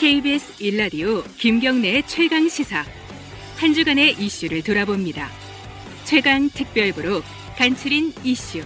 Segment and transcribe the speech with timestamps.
[0.00, 2.82] KBS 일라디오 김경래의 최강 시사.
[3.58, 5.28] 한 주간의 이슈를 돌아봅니다.
[6.04, 7.20] 최강 특별부로
[7.58, 8.60] 간추린 이슈.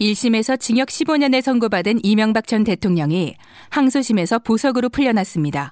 [0.00, 3.36] 1심에서 징역 15년에 선고받은 이명박 전 대통령이
[3.68, 5.70] 항소심에서 보석으로 풀려났습니다.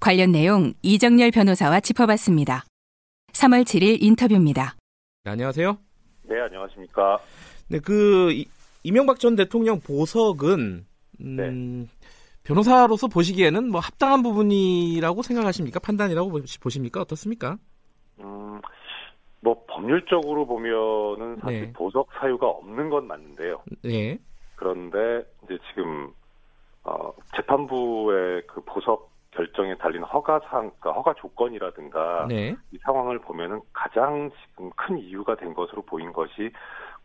[0.00, 2.64] 관련 내용 이정열 변호사와 짚어봤습니다.
[3.32, 4.76] 3월 7일 인터뷰입니다.
[5.24, 5.76] 네, 안녕하세요.
[6.28, 7.18] 네, 안녕하십니까.
[7.66, 8.44] 네, 그
[8.82, 10.86] 이, 이명박 전 대통령 보석은
[11.20, 11.86] 음, 네.
[12.44, 15.80] 변호사로서 보시기에는 뭐 합당한 부분이라고 생각하십니까?
[15.80, 16.30] 판단이라고
[16.62, 17.00] 보십니까?
[17.00, 17.58] 어떻습니까?
[18.20, 18.60] 음,
[19.40, 21.72] 뭐 법률적으로 보면은 사실 네.
[21.72, 23.62] 보석 사유가 없는 건 맞는데요.
[23.82, 24.18] 네.
[24.56, 26.12] 그런데 이제 지금
[26.84, 32.56] 어, 재판부의 그 보석 결정에 달린 허가상, 그러니까 허가 조건이라든가 네.
[32.72, 36.50] 이 상황을 보면은 가장 지금 큰 이유가 된 것으로 보인 것이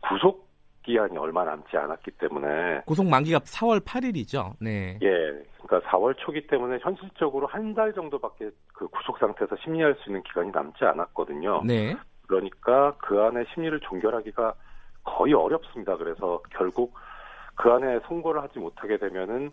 [0.00, 0.45] 구속
[0.86, 4.52] 기한이 얼마 남지 않았기 때문에 구속 만기가 4월 8일이죠.
[4.60, 4.96] 네.
[5.02, 5.08] 예,
[5.66, 10.50] 그러니까 4월 초기 때문에 현실적으로 한 달 정도밖에 그 구속 상태에서 심리할 수 있는 기간이
[10.50, 11.62] 남지 않았거든요.
[11.66, 11.94] 네.
[12.26, 14.54] 그러니까 그 안에 심리를 종결하기가
[15.04, 15.96] 거의 어렵습니다.
[15.96, 16.94] 그래서 결국
[17.56, 19.50] 그 안에 선고를 하지 못하게 되면은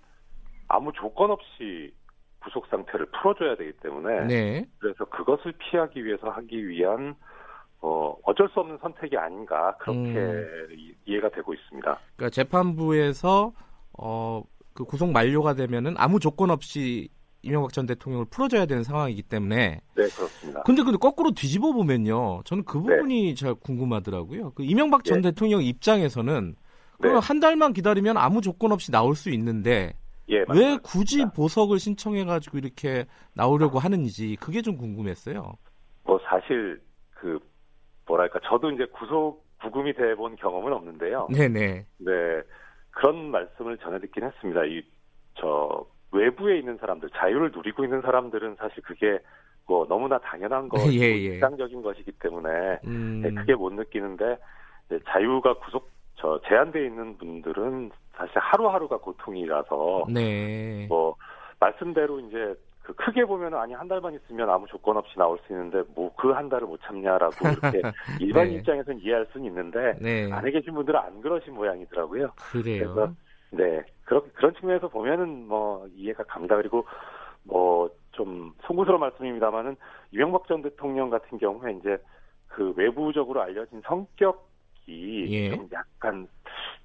[0.69, 1.93] 아무 조건 없이
[2.41, 4.65] 구속 상태를 풀어줘야 되기 때문에 네.
[4.79, 7.15] 그래서 그것을 피하기 위해서 하기 위한
[7.85, 10.67] 어, 어쩔 수 없는 선택이 아닌가 그렇게 음.
[10.71, 11.99] 이- 이해가 되고 있습니다.
[12.15, 13.51] 그러니까 재판부에서
[13.99, 14.41] 어,
[14.73, 17.09] 그 구속 만료가 되면은 아무 조건 없이
[17.41, 20.63] 이명박 전 대통령을 풀어줘야 되는 상황이기 때문에 네, 그렇습니다.
[20.63, 22.41] 근데 근데 거꾸로 뒤집어 보면요.
[22.45, 24.51] 저는 그 부분이 잘 궁금하더라고요.
[24.51, 25.29] 그 이명박 전 네.
[25.29, 26.55] 대통령 입장에서는 네.
[27.01, 29.93] 그럼 한 달만 기다리면 아무 조건 없이 나올 수 있는데
[30.29, 30.77] 예, 왜.
[30.81, 35.51] 굳이 보석을 신청해 가지고 이렇게 나오려고 하는지 그게 좀 궁금했어요.
[36.05, 36.81] 뭐 사실
[37.11, 37.37] 그
[38.05, 41.27] 뭐랄까 저도 이제 구속 구금이 돼 본 경험은 없는데요.
[41.31, 41.85] 네, 네.
[41.97, 42.11] 네
[42.91, 44.65] 그런 말씀을 전해 듣긴 했습니다.
[44.65, 44.83] 이
[45.35, 49.19] 저 외부에 있는 사람들 자유를 누리고 있는 사람들은 사실 그게
[49.65, 51.15] 뭐 너무나 당연한 거, 예, 예.
[51.15, 53.21] 일상적인 것이기 때문에 음.
[53.23, 54.37] 네, 크게 못 느끼는데
[55.07, 60.85] 자유가 구속 저 제한돼 있는 분들은 사실 하루하루가 고통이라서 네.
[60.87, 61.15] 뭐
[61.59, 62.53] 말씀대로 이제
[62.83, 66.31] 그 크게 보면 아니 한 달만 있으면 아무 조건 없이 나올 수 있는데 뭐 그
[66.33, 67.81] 한 달을 못 참냐라고 이렇게
[68.19, 68.55] 일반 네.
[68.55, 70.31] 입장에서는 이해할 수는 있는데 네.
[70.31, 72.31] 안에 계신 분들은 안 그러신 모양이더라고요.
[72.51, 72.93] 그래요.
[72.93, 73.13] 그래서
[73.51, 76.55] 네 그런 그런 측면에서 보면은 뭐 이해가 갑니다.
[76.55, 76.85] 그리고
[77.43, 79.75] 뭐 좀 송구스러운 말씀입니다만은
[80.11, 81.97] 이명박 전 대통령 같은 경우에 이제
[82.47, 85.49] 그 외부적으로 알려진 성격이 예.
[85.49, 86.27] 좀 약간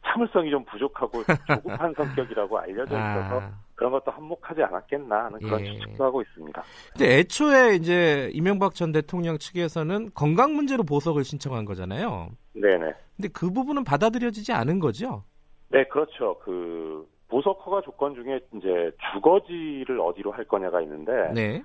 [0.07, 3.53] 참을성이 좀 부족하고 조급한 성격이라고 알려져 있어서 아.
[3.79, 5.67] 그런 것도 한몫하지 않았겠나 하는 그런 예.
[5.67, 6.63] 추측도 하고 있습니다.
[6.91, 12.31] 근데 애초에 이제 이명박 전 대통령 측에서는 건강 문제로 보석을 신청한 거잖아요.
[12.55, 12.93] 네네.
[13.17, 15.23] 근데 그 부분은 받아들여지지 않은 거죠.
[15.69, 16.41] 네, 그렇죠.
[16.41, 21.63] 그 보석 허가 조건 중에 이제 주거지를 어디로 할 거냐가 있는데 네.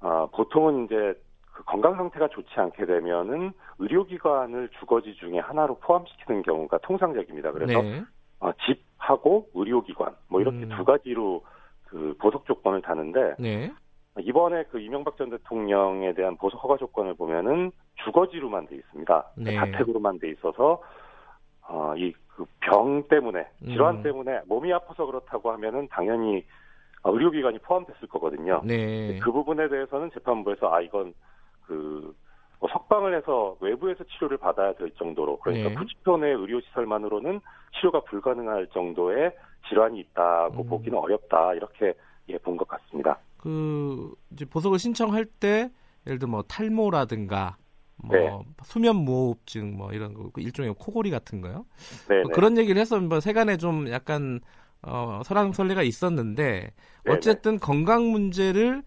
[0.00, 1.14] 아, 보통은 이제
[1.54, 7.50] 그 건강 상태가 좋지 않게 되면은 의료기관을 주거지 중에 하나로 포함시키는 경우가 통상적입니다.
[7.52, 8.04] 그래서 네.
[8.40, 10.68] 어, 집하고 의료기관 뭐 이렇게 음.
[10.76, 11.44] 두 가지로
[11.86, 13.72] 그 보석 조건을 다는데 네.
[14.18, 17.70] 이번에 그 이명박 전 대통령에 대한 보석 허가 조건을 보면은
[18.04, 19.30] 주거지로만 돼 있습니다.
[19.36, 19.54] 네.
[19.56, 20.82] 자택으로만 돼 있어서
[21.68, 24.02] 어, 이 그 병 때문에 질환 음.
[24.02, 26.44] 때문에 몸이 아파서 그렇다고 하면은 당연히
[27.02, 28.60] 어, 의료기관이 포함됐을 거거든요.
[28.64, 29.18] 네.
[29.20, 31.14] 그 부분에 대해서는 재판부에서 아 이건
[31.62, 32.12] 그뭐
[32.60, 35.74] 석방을 해서 외부에서 치료를 받아야 될 정도로 그러니까 네.
[35.76, 37.40] 90표 내 의료시설만으로는
[37.78, 39.32] 치료가 불가능할 정도의
[39.68, 40.68] 질환이 있다고 음.
[40.68, 41.94] 보기는 어렵다 이렇게
[42.28, 43.18] 예, 본 것 같습니다.
[43.36, 45.70] 그 이제 보석을 신청할 때
[46.06, 47.56] 예를 들어 뭐 탈모라든가
[47.96, 48.30] 뭐 네.
[48.64, 51.64] 수면 무호흡증 뭐 이런 거, 그 일종의 코골이 같은 거요.
[52.08, 54.40] 네, 뭐 그런 얘기를 해서 뭐 세간에 좀 약간
[54.82, 56.70] 어, 설왕설래가 있었는데.
[57.08, 58.86] 어쨌든 건강 문제를 시-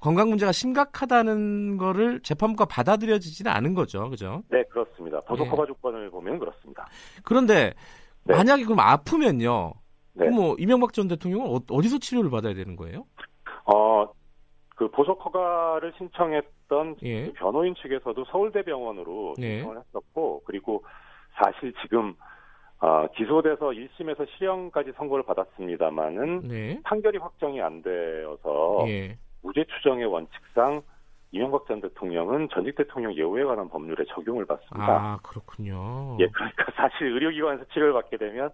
[0.00, 4.42] 건강 문제가 심각하다는 거를 재판부가 받아들여지지는 않은 거죠, 그죠?
[4.50, 5.20] 네, 그렇습니다.
[5.20, 5.50] 보석 네.
[5.50, 6.86] 허가 조건을 보면 그렇습니다.
[7.24, 7.74] 그런데
[8.24, 8.36] 네.
[8.36, 9.72] 만약에 그럼 아프면요,
[10.14, 10.24] 네.
[10.26, 13.04] 그럼 뭐 이명박 전 대통령은 어, 어디서 치료를 받아야 되는 거예요?
[13.66, 14.06] 어,
[14.76, 17.26] 그 보석 허가를 신청했던 예.
[17.26, 19.58] 그 변호인 측에서도 서울대병원으로 네.
[19.58, 20.84] 신청을 했었고 그리고
[21.34, 22.14] 사실 지금
[22.80, 26.80] 어, 기소돼서 1심에서 실형까지 선고를 받았습니다만은 네.
[26.84, 29.16] 판결이 확정이 안 되어서 예.
[29.44, 30.82] 무죄 추정의 원칙상
[31.30, 34.86] 이명박 전 대통령은 전직 대통령 예우에 관한 법률에 적용을 받습니다.
[34.86, 36.16] 아 그렇군요.
[36.20, 38.50] 예, 그러니까 사실 의료기관에서 치료를 받게 되면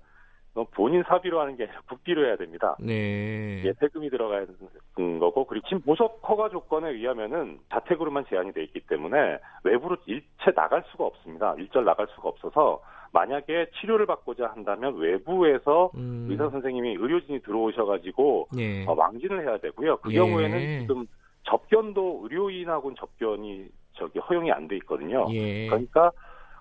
[0.72, 2.76] 본인 사비로 하는 게 아니라 국비로 해야 됩니다.
[2.80, 3.62] 네.
[3.64, 8.80] 예, 세금이 들어가야 되는 거고 그리고 지금 보석 허가 조건에 의하면은 자택으로만 제한이 돼 있기
[8.80, 11.54] 때문에 외부로 일체 나갈 수가 없습니다.
[11.56, 12.82] 일절 나갈 수가 없어서
[13.12, 16.26] 만약에 치료를 받고자 한다면 외부에서 음.
[16.30, 18.84] 의사 선생님이 의료진이 들어오셔가지고 예.
[18.86, 19.98] 어, 왕진을 해야 되고요.
[19.98, 20.16] 그 예.
[20.16, 21.06] 경우에는 지금
[21.44, 25.26] 접견도 의료인하고는 접견이 저기 허용이 안 돼 있거든요.
[25.32, 25.66] 예.
[25.68, 26.10] 그러니까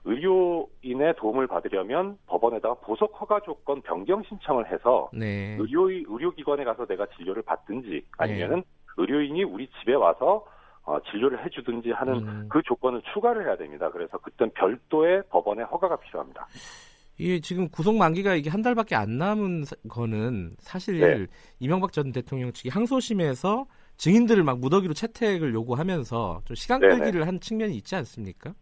[0.05, 5.57] 의료인의 도움을 받으려면 법원에다가 보석 허가 조건 변경 신청을 해서 네.
[5.59, 8.63] 의료 의료기관에 가서 내가 진료를 받든지 아니면은
[8.97, 10.45] 의료인이 우리 집에 와서
[10.83, 12.49] 어, 진료를 해주든지 하는 음.
[12.49, 13.89] 그 조건을 추가를 해야 됩니다.
[13.91, 16.47] 그래서 그땐 별도의 법원의 허가가 필요합니다.
[17.17, 21.27] 이게 지금 구속 만기가 이게 한 달밖에 안 남은 사- 거는 사실 네.
[21.59, 23.67] 이명박 전 대통령 측이 항소심에서
[23.97, 26.95] 증인들을 막 무더기로 채택을 요구하면서 좀 시간 네네.
[26.95, 28.53] 끌기를 한 측면이 있지 않습니까?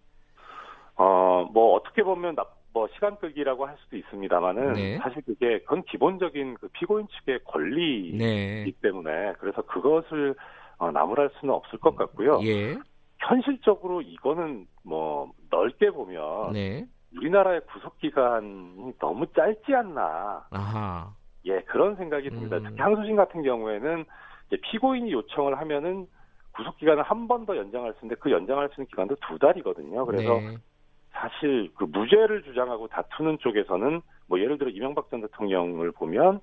[0.97, 4.97] 어, 뭐 어떻게 보면 나, 뭐 시간 끌기라고 할 수도 있습니다만은 네.
[4.97, 8.71] 사실 그게 그건 기본적인 그 피고인 측의 권리이기 네.
[8.81, 10.35] 때문에 그래서 그것을
[10.77, 12.39] 어, 나무랄 수는 없을 것 같고요.
[12.43, 12.77] 예.
[13.19, 16.85] 현실적으로 이거는 뭐 넓게 보면 네.
[17.15, 20.45] 우리나라의 구속 기간이 너무 짧지 않나.
[20.51, 21.11] 아하.
[21.45, 22.57] 예, 그런 생각이 듭니다.
[22.57, 22.63] 음.
[22.63, 24.05] 특히 항소심 같은 경우에는
[24.47, 26.07] 이제 피고인이 요청을 하면은
[26.55, 30.05] 구속 기간을 한 번 더 연장할 수 있는데 그 연장할 수 있는 기간도 두 달이거든요.
[30.05, 30.57] 그래서 네.
[31.19, 36.39] 사실 그 무죄를 주장하고 다투는 쪽에서는 뭐 예를 들어 이명박 전 대통령을 보면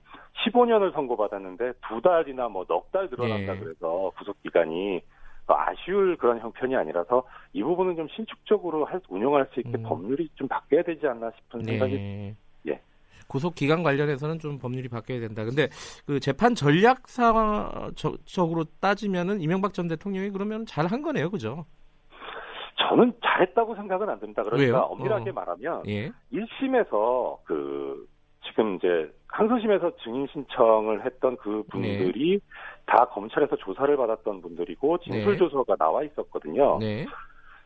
[0.47, 3.59] 15년을 선고받았는데 두 달이나 뭐 넉 달 늘어난다 예.
[3.61, 5.01] 그래서 구속 기간이
[5.47, 7.23] 아쉬울 그런 형편이 아니라서
[7.53, 9.83] 이 부분은 좀 신축적으로 할, 운영할 수 있게 음.
[9.83, 12.35] 법률이 좀 바뀌어야 되지 않나 싶은 생각이 네.
[12.69, 12.81] 예.
[13.29, 15.45] 구속 기간 관련해서는 좀 법률이 바뀌어야 된다.
[15.45, 15.69] 근데
[16.07, 21.65] 그 재판 전략상적으로 따지면은 이명박 전 대통령이 그러면 잘 한 거네요, 그죠?
[22.89, 24.43] 저는 잘했다고 생각은 안 듭니다.
[24.43, 24.83] 그러니까 왜요?
[24.85, 25.33] 엄밀하게 어.
[25.33, 26.11] 말하면 예.
[26.33, 28.07] 1심에서 그
[28.47, 32.41] 지금 이제 항소심에서 증인 신청을 했던 그 분들이
[32.87, 35.39] 다 검찰에서 조사를 받았던 분들이고 진술 네.
[35.39, 36.79] 조서가 나와 있었거든요.
[36.79, 37.07] 네.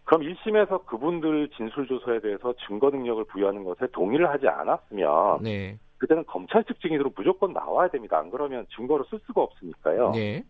[0.05, 5.79] 그럼 1심에서 그분들 진술 조서에 대해서 증거 능력을 부여하는 것에 동의를 하지 않았으면 네.
[5.99, 8.19] 그때는 검찰 측 증인으로 무조건 나와야 됩니다.
[8.19, 10.13] 안 그러면 증거로 쓸 수가 없으니까요.
[10.13, 10.45] 네.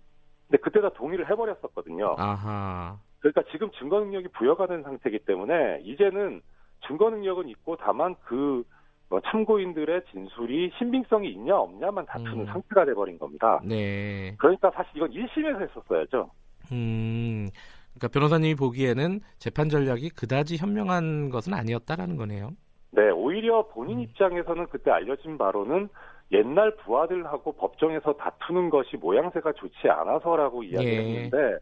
[0.47, 2.15] 근데 그때 다 동의를 해버렸었거든요.
[2.19, 2.99] 아하.
[3.21, 6.41] 그러니까 지금 증거 능력이 부여가 된 상태이기 때문에 이제는
[6.87, 12.47] 증거 능력은 있고 다만 그뭐 참고인들의 진술이 신빙성이 있냐 없냐만 다투는 음.
[12.47, 13.61] 상태가 돼버린 겁니다.
[13.65, 14.35] 네.
[14.39, 16.31] 그러니까 사실 이건 1심에서 했었어야죠.
[16.73, 17.49] 음.
[17.95, 22.51] 그러니까 변호사님이 보기에는 재판 전략이 그다지 현명한 것은 아니었다라는 거네요.
[22.93, 24.03] 네, 오히려 본인 음.
[24.03, 25.89] 입장에서는 그때 알려진 바로는
[26.31, 30.99] 옛날 부하들하고 법정에서 다투는 것이 모양새가 좋지 않아서라고 이야기를 예.
[30.99, 31.59] 했는데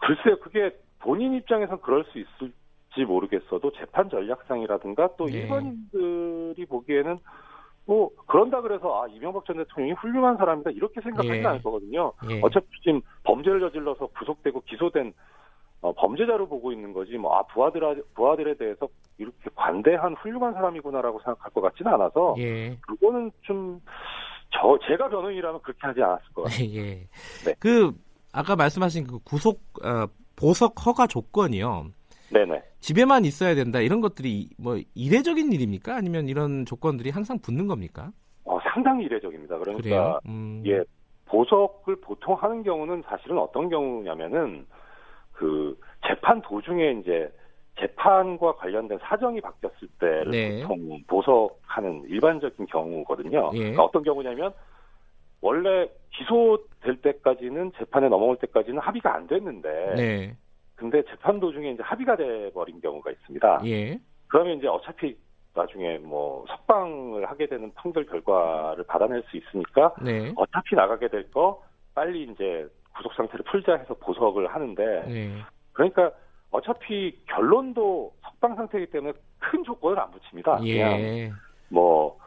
[0.00, 5.38] 글쎄요, 그게 본인 입장에선 그럴 수 있을지 모르겠어도 재판 전략상이라든가 또 네.
[5.40, 7.18] 일반인들이 보기에는
[7.86, 11.46] 뭐 그런다 그래서 아 이명박 전 대통령이 훌륭한 사람이다 이렇게 생각하지는 예.
[11.46, 12.12] 않을 거거든요.
[12.28, 12.40] 예.
[12.42, 15.12] 어차피 지금 범죄를 저질러서 구속되고 기소된
[15.82, 18.86] 어, 범죄자로 보고 있는 거지 뭐 아 부하들 부하들에 대해서
[19.16, 22.76] 이렇게 관대한 훌륭한 사람이구나라고 생각할 것 같지는 않아서 예.
[22.82, 23.80] 그거는 좀
[24.52, 26.68] 저 제가 변호인이라면 그렇게 하지 않았을 것 같아요.
[26.74, 27.08] 예.
[27.44, 27.54] 네.
[27.58, 27.92] 그
[28.32, 30.06] 아까 말씀하신 그 구속 어,
[30.36, 31.86] 보석 허가 조건이요.
[32.32, 32.62] 네네.
[32.78, 35.96] 집에만 있어야 된다 이런 것들이 뭐 이례적인 일입니까?
[35.96, 38.12] 아니면 이런 조건들이 항상 붙는 겁니까?
[38.44, 39.58] 어, 상당히 이례적입니다.
[39.58, 40.20] 그러니까?
[40.26, 40.62] 음.
[40.66, 40.82] 예
[41.26, 44.66] 보석을 보통 하는 경우는 사실은 어떤 경우냐면은
[45.32, 47.30] 그 재판 도중에 이제
[47.78, 50.62] 재판과 관련된 사정이 바뀌었을 때를 네.
[50.62, 53.50] 보통 보석하는 일반적인 경우거든요.
[53.54, 53.58] 예.
[53.58, 54.52] 그러니까 어떤 경우냐면
[55.40, 60.36] 원래 기소될 때까지는 재판에 넘어올 때까지는 합의가 안 됐는데 네.
[60.74, 63.62] 근데 재판 도중에 이제 합의가 돼 버린 경우가 있습니다.
[63.66, 63.98] 예.
[64.28, 65.16] 그러면 이제 어차피
[65.54, 70.32] 나중에 뭐 석방을 하게 되는 판결 결과를 받아낼 수 있으니까 네.
[70.36, 71.62] 어차피 나가게 될 거
[71.94, 72.66] 빨리 이제
[72.96, 75.34] 구속 상태를 풀자 해서 보석을 하는데 네.
[75.72, 76.12] 그러니까
[76.50, 80.56] 어차피 결론도 석방 상태이기 때문에 큰 조건을 안 붙입니다.
[80.58, 81.32] 그냥 예.
[81.68, 82.18] 뭐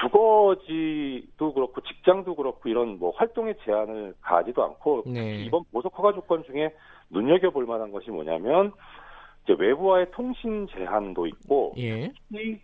[0.00, 5.44] 주거지도 그렇고 직장도 그렇고 이런 뭐 활동의 제한을 가하지도 않고 네.
[5.44, 6.74] 이번 보석 허가 조건 중에
[7.10, 8.72] 눈여겨 볼 만한 것이 뭐냐면
[9.44, 12.12] 이제 외부와의 통신 제한도 있고 예.
[12.30, 12.60] 특히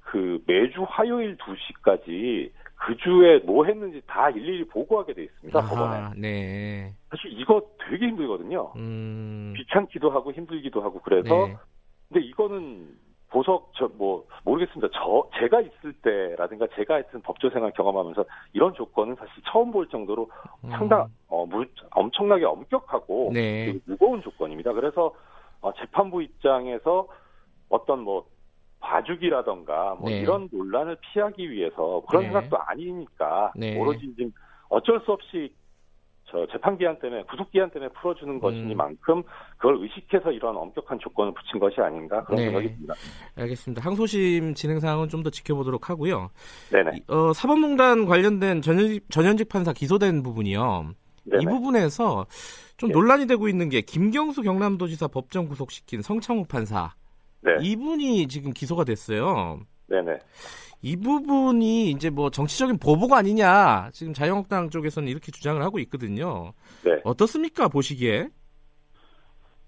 [0.00, 5.96] 그 매주 화요일 2시까지 그 주에 뭐 했는지 다 일일이 보고하게 돼 있습니다 법원에.
[5.96, 6.94] 아하, 네.
[7.10, 8.72] 사실 이거 되게 힘들거든요.
[8.76, 9.52] 음.
[9.56, 11.56] 귀찮기도 하고 힘들기도 하고 그래서 네.
[12.08, 12.88] 근데 이거는
[13.30, 14.88] 보석 저 뭐 모르겠습니다.
[14.94, 20.30] 저 제가 있을 때라든가 제가 하여튼 법조 생활 경험하면서 이런 조건은 사실 처음 볼 정도로
[20.64, 20.70] 음.
[20.70, 23.78] 상당 어 물, 엄청나게 엄격하고 네.
[23.84, 24.72] 무거운 조건입니다.
[24.72, 25.12] 그래서
[25.60, 27.06] 어, 재판부 입장에서
[27.68, 28.26] 어떤 뭐
[28.80, 30.20] 봐주기라던가 뭐 네.
[30.20, 32.28] 이런 논란을 피하기 위해서 그런 네.
[32.30, 33.78] 생각도 아니니까 네.
[33.78, 34.32] 오로지 지금
[34.70, 35.52] 어쩔 수 없이
[36.30, 38.40] 저 재판 기한 때문에 구속 기한 때문에 풀어주는 음.
[38.40, 39.22] 것이니만큼
[39.56, 42.44] 그걸 의식해서 이런 엄격한 조건을 붙인 것이 아닌가 그런 네.
[42.46, 42.94] 생각이 듭니다.
[43.36, 43.82] 알겠습니다.
[43.84, 46.30] 항소심 진행 사항은 좀 더 지켜보도록 하고요.
[46.72, 46.90] 네네.
[46.96, 50.94] 이- 어, 사법농단 관련된 전현직, 전현직 판사 기소된 부분이요.
[51.24, 51.42] 네네.
[51.42, 52.24] 이 부분에서
[52.78, 52.92] 좀 네.
[52.94, 56.94] 논란이 되고 있는 게 김경수 경남도지사 법정 구속시킨 성창욱 판사
[57.42, 57.52] 네.
[57.60, 59.60] 이분이 지금 기소가 됐어요.
[59.90, 60.18] 네네.
[60.82, 66.52] 이 부분이 이제 뭐 정치적인 보복 아니냐 지금 자유한국당 쪽에서는 이렇게 주장을 하고 있거든요.
[66.82, 67.00] 네.
[67.04, 68.28] 어떻습니까 보시기에?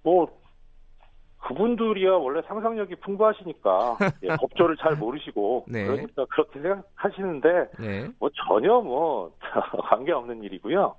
[0.03, 0.27] 뭐
[1.39, 5.85] 그분들이야 원래 상상력이 풍부하시니까 예, 법조를 잘 모르시고 네.
[5.85, 7.49] 그러니까 그렇게 생각하시는데
[7.81, 8.09] 네.
[8.19, 9.33] 뭐 전혀 뭐
[9.91, 10.95] 관계 없는 일이고요.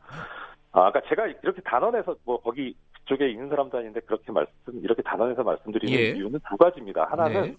[0.74, 4.52] 아, 아까 제가 이렇게 단언해서 뭐 거기 그쪽에 있는 사람도 아닌데 그렇게 말씀
[4.82, 6.10] 이렇게 단언해서 말씀드리는 예.
[6.10, 7.08] 이유는 두 가지입니다.
[7.10, 7.56] 하나는 네.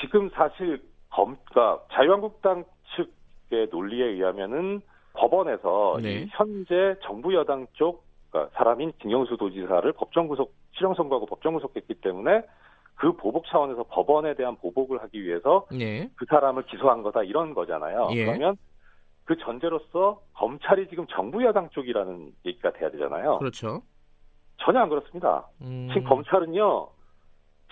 [0.00, 2.64] 지금 사실 검, 그러니까 자유한국당
[2.96, 4.80] 측의 논리에 의하면은
[5.14, 6.22] 법원에서 네.
[6.22, 11.94] 이 현재 정부 여당 쪽 그러니까 사람인 김영수 도지사를 법정 구속 실형 선고하고 법정 구속했기
[11.94, 12.42] 때문에
[12.94, 16.10] 그 보복 차원에서 법원에 대한 보복을 하기 위해서 네.
[16.16, 18.08] 그 사람을 기소한 거다 이런 거잖아요.
[18.12, 18.26] 예.
[18.26, 18.56] 그러면
[19.24, 23.38] 그 전제로서 검찰이 지금 정부 여당 쪽이라는 얘기가 돼야 되잖아요.
[23.38, 23.82] 그렇죠.
[24.58, 25.46] 전혀 안 그렇습니다.
[25.62, 26.88] 음, 지금 검찰은요,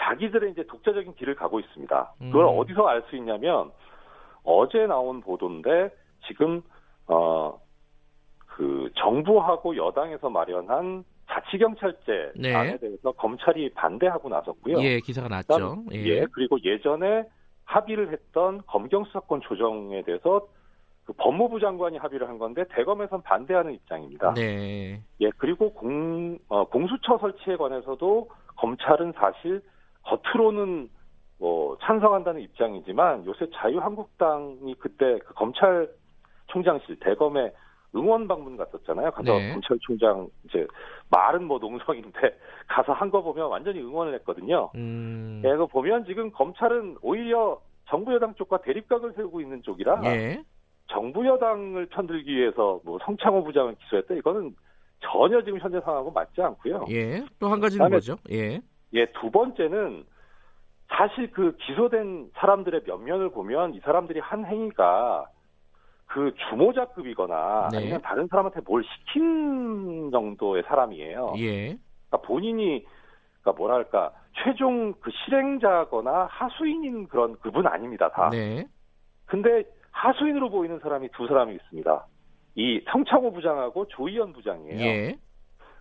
[0.07, 2.15] 자기들의 이제 독자적인 길을 가고 있습니다.
[2.19, 2.59] 그걸 음.
[2.59, 3.71] 어디서 알 수 있냐면,
[4.45, 5.91] 어제 나온 보도인데,
[6.29, 6.63] 지금,
[7.09, 7.59] 어,
[8.47, 12.55] 그, 정부하고 여당에서 마련한 자치경찰제 네.
[12.55, 14.81] 안에 대해서 검찰이 반대하고 나섰고요.
[14.81, 15.85] 예 기사가 났죠.
[15.93, 16.05] 예.
[16.05, 17.25] 예, 그리고 예전에
[17.65, 20.47] 합의를 했던 검경수사권 조정에 대해서
[21.05, 24.35] 그 법무부 장관이 합의를 한 건데 대검에선 반대하는 입장입니다.
[24.35, 25.01] 네.
[25.21, 29.63] 예, 그리고 공, 어, 공수처 설치에 관해서도 검찰은 사실
[30.07, 30.89] 겉으로는
[31.39, 37.53] 뭐 찬성한다는 입장이지만 요새 자유한국당이 그때 그 검찰총장실 대검에
[37.95, 39.11] 응원 방문 갔었잖아요.
[39.11, 39.53] 가서 네.
[39.53, 40.67] 검찰총장 이제
[41.11, 42.19] 말은 뭐 농성인데
[42.69, 44.71] 가서 한 거 보면 완전히 응원을 했거든요.
[44.75, 45.43] 음.
[45.45, 50.43] 예, 그 보면 지금 검찰은 오히려 정부 여당 쪽과 대립각을 세우고 있는 쪽이라 예.
[50.89, 54.55] 정부 여당을 편들기 위해서 뭐 성창호 부장을 기소했다 이거는
[55.01, 56.85] 전혀 지금 현재 상황하고 맞지 않고요.
[56.91, 57.25] 예.
[57.39, 58.17] 또 한 가지는 뭐죠?
[58.31, 58.61] 예.
[58.97, 60.05] 예, 두 번째는
[60.89, 65.27] 사실 그 기소된 사람들의 면면을 보면 이 사람들이 한 행위가
[66.07, 67.79] 그 주모자급이거나 네.
[67.79, 71.35] 아니면 다른 사람한테 뭘 시킨 정도의 사람이에요.
[71.39, 71.77] 예.
[72.09, 72.87] 그러니까 본인이
[73.43, 78.31] 그러니까 뭐랄까 최종 그 실행자거나 하수인인 그런 그분 아닙니다 다.
[78.31, 78.67] 네.
[79.27, 82.07] 근데 하수인으로 보이는 사람이 두 사람이 있습니다.
[82.55, 84.81] 이 성창호 부장하고 조희연 부장이에요.
[84.81, 85.19] 예.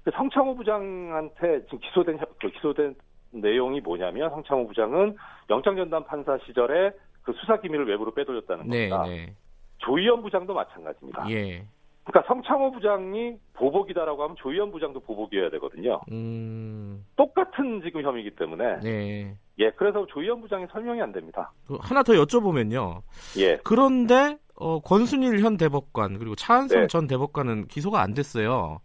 [0.03, 2.95] 그 성창호 부장한테 지금 기소된 그 기소된
[3.41, 5.15] 내용이 뭐냐면 성창호 부장은
[5.49, 6.91] 영장 전담 판사 시절에
[7.23, 8.89] 그 수사 기밀을 외부로 빼돌렸다는 네.
[8.89, 9.09] 겁니다.
[9.09, 9.33] 네.
[9.79, 11.29] 조희연 부장도 마찬가지입니다.
[11.29, 11.65] 예.
[12.05, 16.01] 그러니까 성창호 부장이 보복이다라고 하면 조희연 부장도 보복이어야 되거든요.
[16.11, 17.03] 음.
[17.15, 19.35] 똑같은 지금 혐의이기 때문에 네.
[19.57, 21.51] 예 그래서 조희연 부장이 설명이 안 됩니다.
[21.67, 23.01] 그 하나 더 여쭤보면요.
[23.39, 26.87] 예 그런데 어, 권순일 현 대법관 그리고 차한성 네.
[26.87, 28.79] 전 대법관은 기소가 안 됐어요.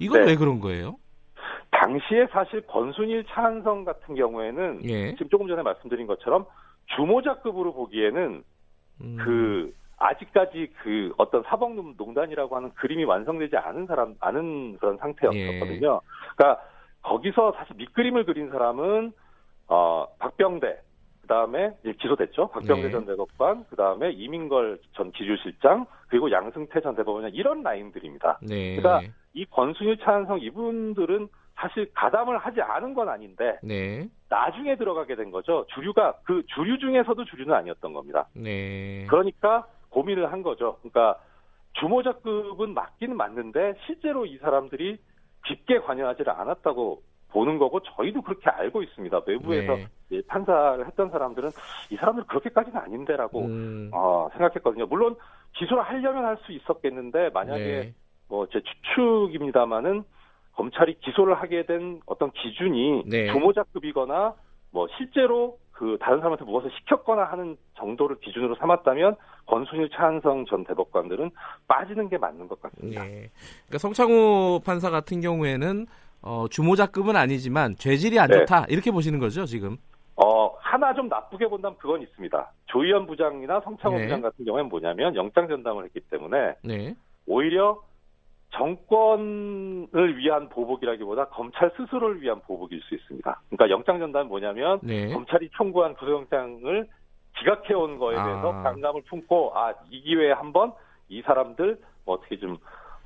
[0.00, 0.28] 이건 네.
[0.28, 0.96] 왜 그런 거예요?
[1.74, 5.10] 당시에 사실 권순일 차한성 같은 경우에는 예.
[5.12, 6.46] 지금 조금 전에 말씀드린 것처럼
[6.96, 8.42] 주모자급으로 보기에는
[9.00, 16.00] 음, 그 아직까지 그 어떤 사법농단이라고 하는 그림이 완성되지 않은 사람 않은 그런 상태였거든요.
[16.36, 16.62] 그러니까
[17.02, 19.12] 거기서 사실 밑그림을 그린 사람은
[19.68, 20.78] 어 박병대
[21.22, 22.48] 그다음에 이제 기소됐죠.
[22.48, 22.90] 박병대 네.
[22.90, 28.40] 전 대법관, 그다음에 이민걸 전 기주실장, 그리고 양승태 전 대법관 이런 라인들입니다.
[28.42, 28.76] 네.
[28.76, 34.08] 그러니까 이 권순일 차한성 이분들은 사실 가담을 하지 않은 건 아닌데 네.
[34.28, 35.66] 나중에 들어가게 된 거죠.
[35.74, 38.26] 주류가 그 주류 중에서도 주류는 아니었던 겁니다.
[38.34, 39.06] 네.
[39.08, 40.78] 그러니까 고민을 한 거죠.
[40.80, 41.18] 그러니까
[41.74, 44.98] 주모자급은 맞기는 맞는데 실제로 이 사람들이
[45.46, 49.20] 깊게 관여하지를 않았다고 보는 거고 저희도 그렇게 알고 있습니다.
[49.26, 49.86] 외부에서 네.
[50.10, 51.50] 이 판사를 했던 사람들은
[51.90, 54.86] 이 사람들 그렇게까지는 아닌데라고 음, 어, 생각했거든요.
[54.86, 55.16] 물론
[55.56, 57.94] 기소를 하려면 할 수 있었겠는데 만약에 네.
[58.28, 60.04] 뭐제 추측입니다만은
[60.56, 63.32] 검찰이 기소를 하게 된 어떤 기준이 네.
[63.32, 64.34] 주모자급이거나
[64.70, 71.30] 뭐 실제로 그 다른 사람한테 무엇을 시켰거나 하는 정도를 기준으로 삼았다면 권순일 차한성 전 대법관들은
[71.66, 73.04] 빠지는 게 맞는 것 같습니다.
[73.04, 73.30] 예.
[73.66, 75.86] 그러니까 성창호 판사 같은 경우에는
[76.22, 78.38] 어, 주모자급은 아니지만 죄질이 안 네.
[78.38, 79.76] 좋다 이렇게 보시는 거죠 지금?
[80.16, 82.52] 어 하나 좀 나쁘게 본다면 그건 있습니다.
[82.66, 84.04] 조희연 부장이나 성창호 네.
[84.04, 86.94] 부장 같은 경우에는 뭐냐면 영장 전담을 했기 때문에 네.
[87.26, 87.80] 오히려
[88.56, 93.40] 정권을 위한 보복이라기보다 검찰 스스로를 위한 보복일 수 있습니다.
[93.50, 95.12] 그러니까 영장 전담은 뭐냐면 네.
[95.12, 96.88] 검찰이 청구한 구속영장을
[97.38, 98.62] 기각해온 거에 대해서 아.
[98.62, 100.72] 반감을 품고 아 이 기회에 한번
[101.08, 102.56] 이 사람들 뭐 어떻게 좀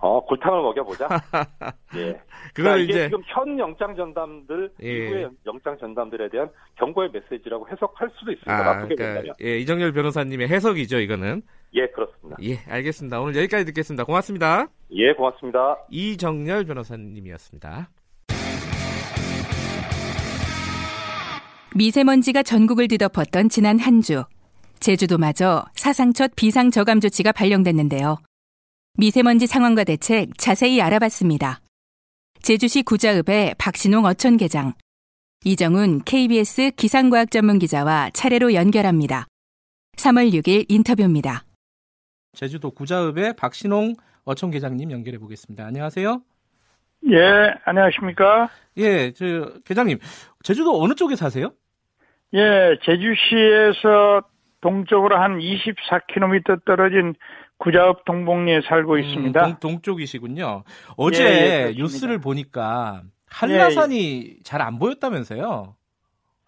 [0.00, 1.08] 어, 골탕을 먹여보자.
[1.96, 2.12] 예.
[2.54, 4.86] 그걸 그러니까 이게 이제 지금 현 영장 전담들, 예.
[4.86, 8.54] 이후의 영장 전담들에 대한 경고의 메시지라고 해석할 수도 있습니다.
[8.54, 9.34] 아, 나쁘게 그러니까 본다면.
[9.42, 11.42] 예, 이정열 변호사님의 해석이죠, 이거는.
[11.74, 12.36] 예, 그렇습니다.
[12.42, 13.20] 예, 알겠습니다.
[13.20, 14.04] 오늘 여기까지 듣겠습니다.
[14.04, 14.68] 고맙습니다.
[14.92, 15.76] 예, 고맙습니다.
[15.90, 17.90] 이정열 변호사님이었습니다.
[21.76, 24.24] 미세먼지가 전국을 뒤덮었던 지난 한 주.
[24.80, 28.18] 제주도마저 사상 첫 비상 저감 조치가 발령됐는데요.
[28.94, 31.60] 미세먼지 상황과 대책 자세히 알아봤습니다.
[32.42, 34.72] 제주시 구자읍의 박신홍 어촌계장,
[35.44, 39.26] 이정훈 KBS 기상과학 전문 기자와 차례로 연결합니다.
[39.96, 41.44] 3월 6일 인터뷰입니다.
[42.32, 43.94] 제주도 구자읍의 박신홍
[44.28, 45.64] 어촌 계장님 연결해 보겠습니다.
[45.64, 46.20] 안녕하세요.
[47.10, 48.50] 예, 안녕하십니까?
[48.76, 49.24] 예, 저
[49.64, 49.98] 계장님,
[50.42, 51.52] 제주도 어느 쪽에 사세요?
[52.34, 54.20] 예, 제주시에서
[54.60, 57.14] 동쪽으로 한 24km 떨어진
[57.56, 59.46] 구자읍 동봉리에 살고 있습니다.
[59.46, 60.62] 음, 동, 쪽이시군요
[60.98, 61.74] 어제 예, 예.
[61.74, 65.74] 뉴스를 보니까 한라산이 잘안 보였다면서요?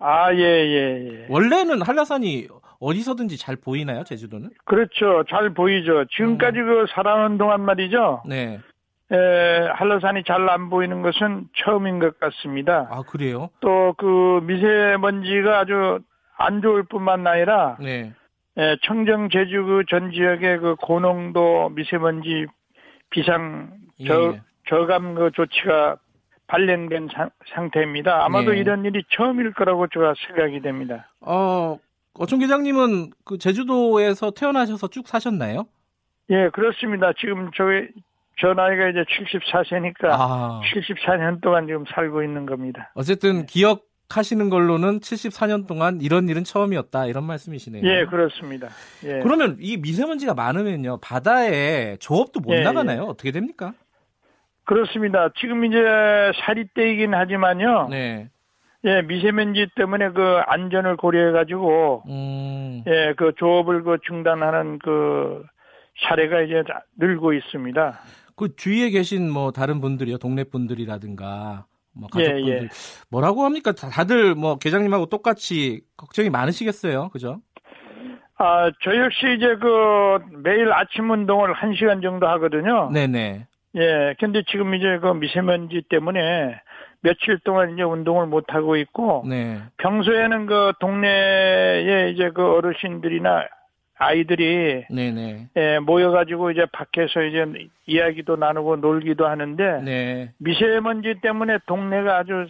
[0.01, 1.27] 아, 예, 예, 예.
[1.31, 2.49] 원래는 한라산이
[2.81, 4.51] 어디서든지 잘 보이나요, 제주도는?
[4.65, 5.25] 그렇죠.
[5.29, 6.05] 잘 보이죠.
[6.07, 6.67] 지금까지 음.
[6.67, 8.23] 그 살아온 동안 말이죠.
[8.27, 8.59] 네.
[9.13, 12.89] 에, 한라산이 잘 안 보이는 것은 처음인 것 같습니다.
[12.91, 13.51] 아, 그래요?
[13.61, 15.99] 또 그 미세먼지가 아주
[16.39, 18.13] 안 좋을 뿐만 아니라 네.
[18.57, 22.47] 에, 청정 제주 그 전 지역의 그 고농도 미세먼지
[23.11, 24.41] 비상 예, 저, 예.
[24.69, 25.97] 저감 그 조치가
[26.47, 28.25] 발령된 상, 상태입니다.
[28.25, 28.59] 아마도 네.
[28.59, 31.11] 이런 일이 처음일 거라고 제가 생각이 됩니다.
[31.21, 31.79] 어,
[32.15, 35.67] 어촌 계장님은 그 제주도에서 태어나셔서 쭉 사셨나요?
[36.31, 37.13] 예, 그렇습니다.
[37.19, 37.89] 지금 저희
[38.41, 40.61] 저 나이가 이제 74세니까 아.
[40.75, 42.91] 74년 동안 지금 살고 있는 겁니다.
[42.95, 47.85] 어쨌든 기억하시는 걸로는 74년 동안 이런 일은 처음이었다 이런 말씀이시네요.
[47.85, 48.69] 예, 그렇습니다.
[49.05, 49.21] 예.
[49.21, 53.03] 그러면 이 미세먼지가 많으면요 바다에 조업도 못 예, 나가나요?
[53.05, 53.73] 어떻게 됩니까?
[54.65, 55.31] 그렇습니다.
[55.37, 55.79] 지금 이제
[56.45, 57.89] 살이 때이긴 하지만요.
[57.91, 58.31] 네.
[58.85, 62.83] 예, 미세먼지 때문에 그 안전을 고려해 가지고 음.
[62.87, 65.43] 예, 그 조업을 그 중단하는 그
[66.09, 68.01] 사례가 이제 다 늘고 있습니다.
[68.37, 72.69] 그 주위에 계신 뭐 다른 분들이요, 동네 분들이라든가 뭐 예, 가족분들 예.
[73.11, 73.73] 뭐라고 합니까?
[73.73, 77.41] 다- 다들 뭐 계장님하고 똑같이 걱정이 많으시겠어요, 그죠?
[78.39, 82.89] 아, 저 역시 이제 그 매일 아침 운동을 한시간 정도 하거든요.
[82.91, 83.47] 네네.
[83.75, 86.59] 예, 근데 지금 이제 그 미세먼지 때문에
[87.03, 89.61] 며칠 동안 이제 운동을 못 하고 있고 네.
[89.79, 93.47] 평소에는 그 동네에 이제 그 어르신들이나
[93.99, 95.51] 아이들이 네네.
[95.57, 100.33] 예, 모여가지고 이제 밖에서 이제 이야기도 나누고 놀기도 하는데 네.
[100.39, 102.47] 미세먼지 때문에 동네가 아주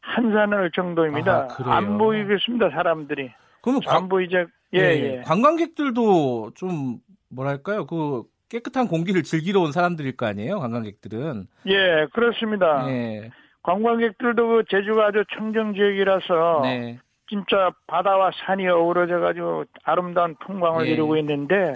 [0.00, 1.32] 한산할 정도입니다.
[1.32, 1.72] 아, 그래요?
[1.72, 3.30] 안 보이겠습니다, 사람들이.
[3.62, 4.46] 그러면 안 보이죠.
[4.74, 5.20] 예, 네, 예.
[5.22, 6.98] 관광객들도 좀
[7.30, 7.86] 뭐랄까요?
[7.86, 11.46] 그 깨끗한 공기를 즐기러 온 사람들일 거 아니에요, 관광객들은.
[11.66, 12.86] 예, 그렇습니다.
[12.86, 13.30] 네.
[13.62, 16.98] 관광객들도 그 제주가 아주 청정 지역이라서 네.
[17.28, 20.90] 진짜 바다와 산이 어우러져 가지고 아름다운 풍광을 예.
[20.90, 21.74] 이루고 있는데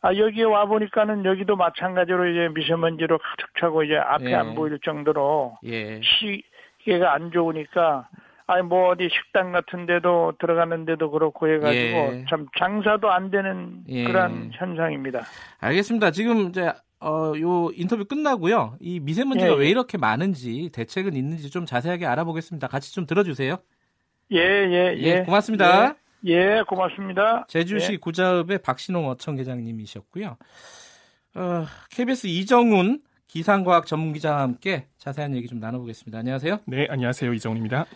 [0.00, 4.34] 아 여기에 와 보니까는 여기도 마찬가지로 이제 미세먼지로 가득 차고 이제 앞에 예.
[4.34, 6.00] 안 보일 정도로 예.
[6.00, 8.08] 시계가 안 좋으니까
[8.46, 12.24] 아니 뭐 어디 식당 같은 데도 들어가는데도 그렇고 해가지고 예.
[12.30, 14.04] 참 장사도 안 되는 예.
[14.04, 15.22] 그런 현상입니다.
[15.60, 16.12] 알겠습니다.
[16.12, 18.76] 지금 이제 어, 요 인터뷰 끝나고요.
[18.80, 19.56] 이 미세먼지가 예, 예.
[19.56, 22.68] 왜 이렇게 많은지 대책은 있는지 좀 자세하게 알아보겠습니다.
[22.68, 23.58] 같이 좀 들어주세요.
[24.32, 25.02] 예, 예, 예.
[25.02, 25.96] 예, 고맙습니다.
[26.26, 27.46] 예, 예, 고맙습니다.
[27.48, 27.96] 제주시 예.
[27.98, 30.36] 구자읍의 박신홍 어청 계장님이셨고요.
[31.34, 36.18] 어, KBS 이정훈 기상과학 전문기자와 함께 자세한 얘기 좀 나눠보겠습니다.
[36.18, 36.60] 안녕하세요.
[36.66, 37.34] 네, 안녕하세요.
[37.34, 37.86] 이정훈입니다.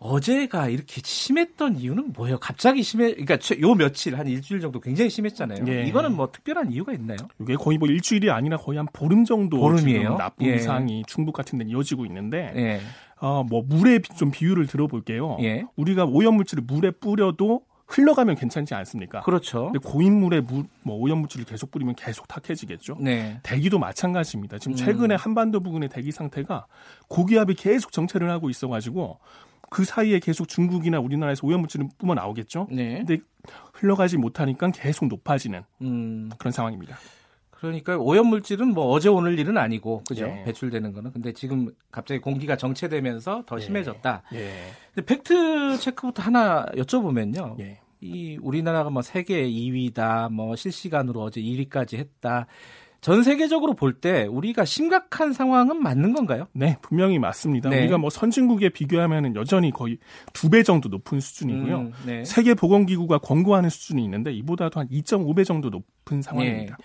[0.00, 2.38] 어제가 이렇게 심했던 이유는 뭐예요?
[2.38, 5.62] 갑자기 심해, 그러니까 최- 요 며칠 한 일주일 정도 굉장히 심했잖아요.
[5.68, 5.84] 예.
[5.84, 7.18] 이거는 뭐 특별한 이유가 있나요?
[7.38, 10.16] 이게 거의 뭐 일주일이 아니라 거의 한 보름 정도 보름이에요?
[10.16, 10.54] 나쁜 예.
[10.56, 12.80] 이상이 충북 같은 데는 이어지고 있는데 예,
[13.20, 15.36] 어, 뭐 물에 비- 좀 비유를 들어볼게요.
[15.42, 15.64] 예.
[15.76, 19.20] 우리가 오염물질을 물에 뿌려도 흘러가면 괜찮지 않습니까?
[19.20, 19.64] 그렇죠.
[19.72, 22.96] 근데 고인물에 물, 뭐 오염물질을 계속 뿌리면 계속 탁해지겠죠.
[23.00, 24.58] 네, 대기도 마찬가지입니다.
[24.58, 24.76] 지금 음.
[24.76, 26.66] 최근에 한반도 부근의 대기 상태가
[27.08, 29.18] 고기압이 계속 정체를 하고 있어가지고
[29.70, 32.66] 그 사이에 계속 중국이나 우리나라에서 오염물질을 뿜어 나오겠죠.
[32.70, 32.98] 네.
[32.98, 33.18] 근데
[33.72, 36.98] 흘러가지 못하니까 계속 높아지는 음, 그런 상황입니다.
[37.52, 40.24] 그러니까 오염물질은 뭐 어제 오늘 일은 아니고, 그죠?
[40.24, 40.44] 예.
[40.44, 41.12] 배출되는 거는.
[41.12, 43.60] 근데 지금 갑자기 공기가 정체되면서 더 예.
[43.60, 44.22] 심해졌다.
[44.34, 44.52] 예.
[44.94, 47.60] 근데 팩트 체크부터 하나 여쭤보면요.
[47.60, 47.80] 예.
[48.00, 52.46] 이 우리나라가 뭐 세계 2위다, 뭐 실시간으로 어제 1위까지 했다.
[53.00, 56.46] 전 세계적으로 볼 때 우리가 심각한 상황은 맞는 건가요?
[56.52, 57.68] 네, 분명히 맞습니다.
[57.70, 57.80] 네.
[57.80, 59.98] 우리가 뭐 선진국에 비교하면 여전히 거의
[60.32, 61.76] 두 배 정도 높은 수준이고요.
[61.78, 62.24] 음, 네.
[62.24, 66.76] 세계 보건기구가 권고하는 수준이 있는데 이보다도 한 2.5배 정도 높은 상황입니다.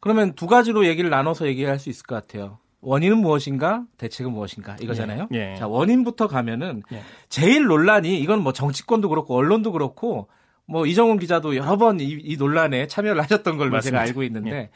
[0.00, 2.58] 그러면 두 가지로 얘기를 나눠서 얘기할 수 있을 것 같아요.
[2.82, 5.28] 원인은 무엇인가, 대책은 무엇인가 이거잖아요.
[5.32, 5.52] 예.
[5.52, 5.56] 예.
[5.56, 7.00] 자 원인부터 가면은 예.
[7.30, 10.28] 제일 논란이 이건 뭐 정치권도 그렇고 언론도 그렇고
[10.66, 13.98] 뭐 이정훈 기자도 여러 번이 논란에 참여를 하셨던 걸로 맞습니다.
[13.98, 14.70] 제가 알고 있는데 예.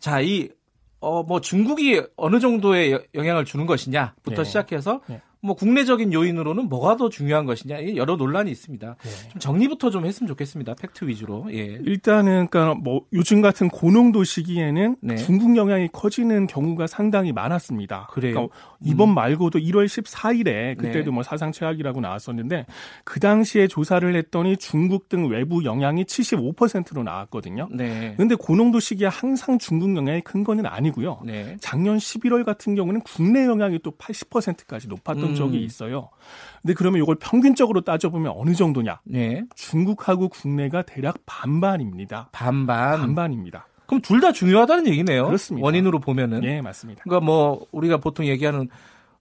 [0.00, 0.48] 자 이
[1.00, 4.44] 어 뭐 중국이 어느 정도의 여- 영향을 주는 것이냐부터 예.
[4.44, 5.22] 시작해서 예.
[5.40, 8.96] 뭐 국내적인 요인으로는 뭐가 더 중요한 것이냐 여러 논란이 있습니다.
[9.04, 9.28] 예.
[9.30, 10.74] 좀 정리부터 좀 했으면 좋겠습니다.
[10.74, 11.46] 팩트 위주로.
[11.52, 11.78] 예.
[11.84, 15.16] 일단은 그러니까 뭐 요즘 같은 고농도 시기에는 네.
[15.16, 18.08] 중국 영향이 커지는 경우가 상당히 많았습니다.
[18.10, 18.34] 그래요?
[18.34, 21.10] 그러니까 이번 말고도 1월 14일에 그때도 네.
[21.10, 22.66] 뭐 사상 최악이라고 나왔었는데
[23.04, 27.68] 그 당시에 조사를 했더니 중국 등 외부 영향이 75%로 나왔거든요.
[27.70, 28.14] 네.
[28.16, 31.20] 근데 고농도 시기에 항상 중국 영향이 큰 거는 아니고요.
[31.24, 31.56] 네.
[31.60, 35.34] 작년 11월 같은 경우는 국내 영향이 또 80%까지 높았던 음.
[35.34, 36.08] 적이 있어요.
[36.62, 39.00] 근데 그러면 이걸 평균적으로 따져보면 어느 정도냐?
[39.04, 39.44] 네.
[39.54, 42.28] 중국하고 국내가 대략 반반입니다.
[42.32, 42.98] 반반.
[43.00, 43.66] 반반입니다.
[43.86, 45.26] 그럼 둘 다 중요하다는 얘기네요.
[45.26, 45.64] 그렇습니다.
[45.64, 46.44] 원인으로 보면은.
[46.44, 47.02] 예, 맞습니다.
[47.04, 48.68] 그러니까 뭐 우리가 보통 얘기하는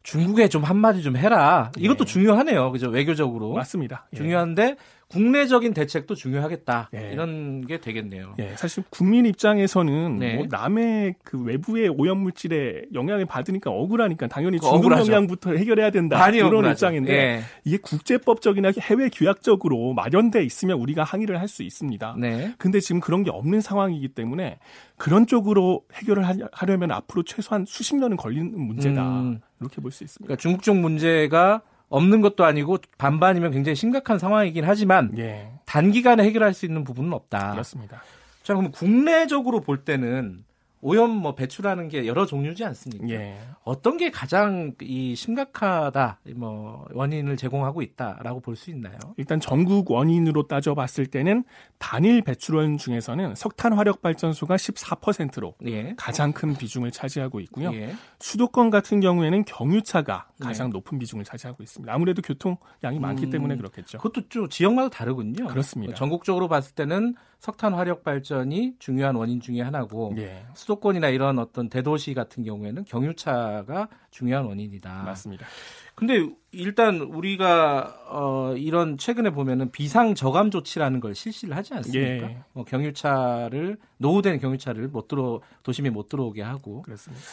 [0.03, 1.71] 중국에 좀 한마디 좀 해라.
[1.77, 2.05] 이것도 예.
[2.05, 2.71] 중요하네요.
[2.71, 2.89] 그죠?
[2.89, 3.53] 외교적으로.
[3.53, 4.07] 맞습니다.
[4.13, 4.17] 예.
[4.17, 4.75] 중요한데
[5.09, 6.89] 국내적인 대책도 중요하겠다.
[6.93, 7.11] 예.
[7.13, 8.33] 이런 게 되겠네요.
[8.39, 10.35] 예, 사실 국민 입장에서는 네.
[10.35, 14.91] 뭐 남의 그 외부의 오염 물질에 영향을 받으니까 억울하니까 당연히 그 중국.
[14.91, 16.71] 영향부터 해결해야 된다 많이 이런 억울하죠.
[16.73, 17.41] 입장인데 예.
[17.63, 22.15] 이게 국제법적이나 해외 규약적으로 마련돼 있으면 우리가 항의를 할 수 있습니다.
[22.19, 22.53] 네.
[22.57, 24.59] 근데 지금 그런 게 없는 상황이기 때문에
[24.97, 29.39] 그런 쪽으로 해결을 하- 하려면 앞으로 최소한 수십 년은 걸리는 문제다 음.
[29.61, 30.27] 이렇게 볼 수 있습니다.
[30.27, 36.53] 그러니까 중국 쪽 문제가 없는 것도 아니고 반반이면 굉장히 심각한 상황이긴 하지만 예, 단기간에 해결할
[36.53, 37.51] 수 있는 부분은 없다.
[37.51, 38.01] 그렇습니다.
[38.43, 40.43] 자, 그럼 국내적으로 볼 때는
[40.81, 43.09] 오염 뭐 배출하는 게 여러 종류지 않습니까?
[43.09, 43.39] 예.
[43.63, 48.97] 어떤 게 가장 이 심각하다, 뭐 원인을 제공하고 있다라고 볼 수 있나요?
[49.17, 51.43] 일단 전국 원인으로 따져봤을 때는
[51.77, 55.93] 단일 배출원 중에서는 석탄 화력 발전소가 14%로 예.
[55.97, 57.73] 가장 큰 비중을 차지하고 있고요.
[57.73, 57.93] 예.
[58.19, 60.47] 수도권 같은 경우에는 경유차가 네.
[60.47, 61.93] 가장 높은 비중을 차지하고 있습니다.
[61.93, 63.97] 아무래도 교통량이 많기 음, 때문에 그렇겠죠.
[63.99, 65.47] 그것도 좀 지역마다 다르군요.
[65.47, 65.93] 그렇습니다.
[65.95, 72.13] 전국적으로 봤을 때는 석탄 화력 발전이 중요한 원인 중에 하나고 예, 수도권이나 이런 어떤 대도시
[72.13, 75.03] 같은 경우에는 경유차가 중요한 원인이다.
[75.03, 75.45] 맞습니다.
[75.93, 82.29] 근데 일단 우리가 어 이런 최근에 보면은 비상 저감 조치라는 걸 실시를 하지 않습니까?
[82.29, 82.37] 예.
[82.53, 87.23] 뭐 경유차를 노후된 경유차를 못 들어 도심에 못 들어오게 하고 그렇습니다.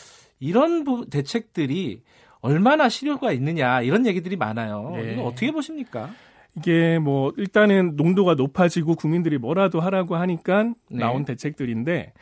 [0.40, 2.03] 이런 부- 대책들이
[2.40, 4.93] 얼마나 실효가 있느냐 이런 얘기들이 많아요.
[4.99, 5.12] 예.
[5.14, 6.11] 이거 어떻게 보십니까?
[6.57, 10.75] 이게 뭐 일단은 농도가 높아지고 국민들이 뭐라도 하라고 하니까 네.
[10.90, 12.12] 나온 대책들인데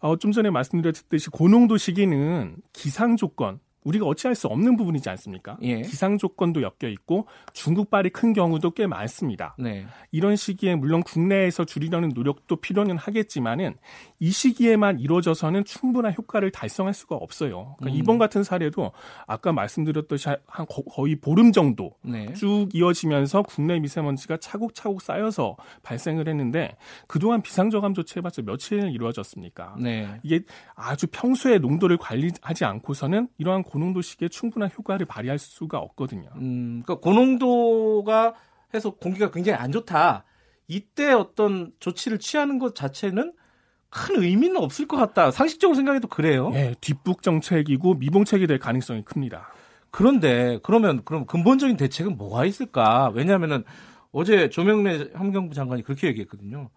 [0.00, 5.56] 어, 좀 전에 말씀드렸듯이 고농도 시기는 기상 조건 우리가 어찌할 수 없는 부분이지 않습니까?
[5.62, 5.82] 예.
[5.82, 9.56] 기상 조건도 엮여 있고 중국발이 큰 경우도 꽤 많습니다.
[9.58, 9.86] 네.
[10.10, 13.74] 이런 시기에 물론 국내에서 줄이려는 노력도 필요는 하겠지만은
[14.20, 17.74] 이 시기에만 이루어져서는 충분한 효과를 달성할 수가 없어요.
[17.78, 18.00] 그러니까 음.
[18.02, 18.92] 이번 같은 사례도
[19.26, 22.32] 아까 말씀드렸듯이 한 거- 거의 보름 정도 네.
[22.34, 26.76] 쭉 이어지면서 국내 미세먼지가 차곡차곡 쌓여서 발생을 했는데
[27.08, 29.76] 그동안 비상저감 조치 해봤자 며칠 이루어졌습니까?
[29.80, 30.08] 네.
[30.22, 30.40] 이게
[30.74, 36.28] 아주 평소에 농도를 관리하지 않고서는 이러한 고농도 시기에 충분한 효과를 발휘할 수가 없거든요.
[36.36, 38.34] 음, 그러니까 고농도가
[38.74, 40.24] 해서 공기가 굉장히 안 좋다.
[40.68, 43.32] 이때 어떤 조치를 취하는 것 자체는
[43.88, 45.30] 큰 의미는 없을 것 같다.
[45.30, 46.50] 상식적으로 생각해도 그래요.
[46.54, 49.48] 예, 뒷북 정책이고 미봉책이 될 가능성이 큽니다.
[49.90, 53.10] 그런데 그러면 그럼 근본적인 대책은 뭐가 있을까?
[53.14, 53.64] 왜냐하면은
[54.10, 56.68] 어제 조명래 환경부 장관이 그렇게 얘기했거든요.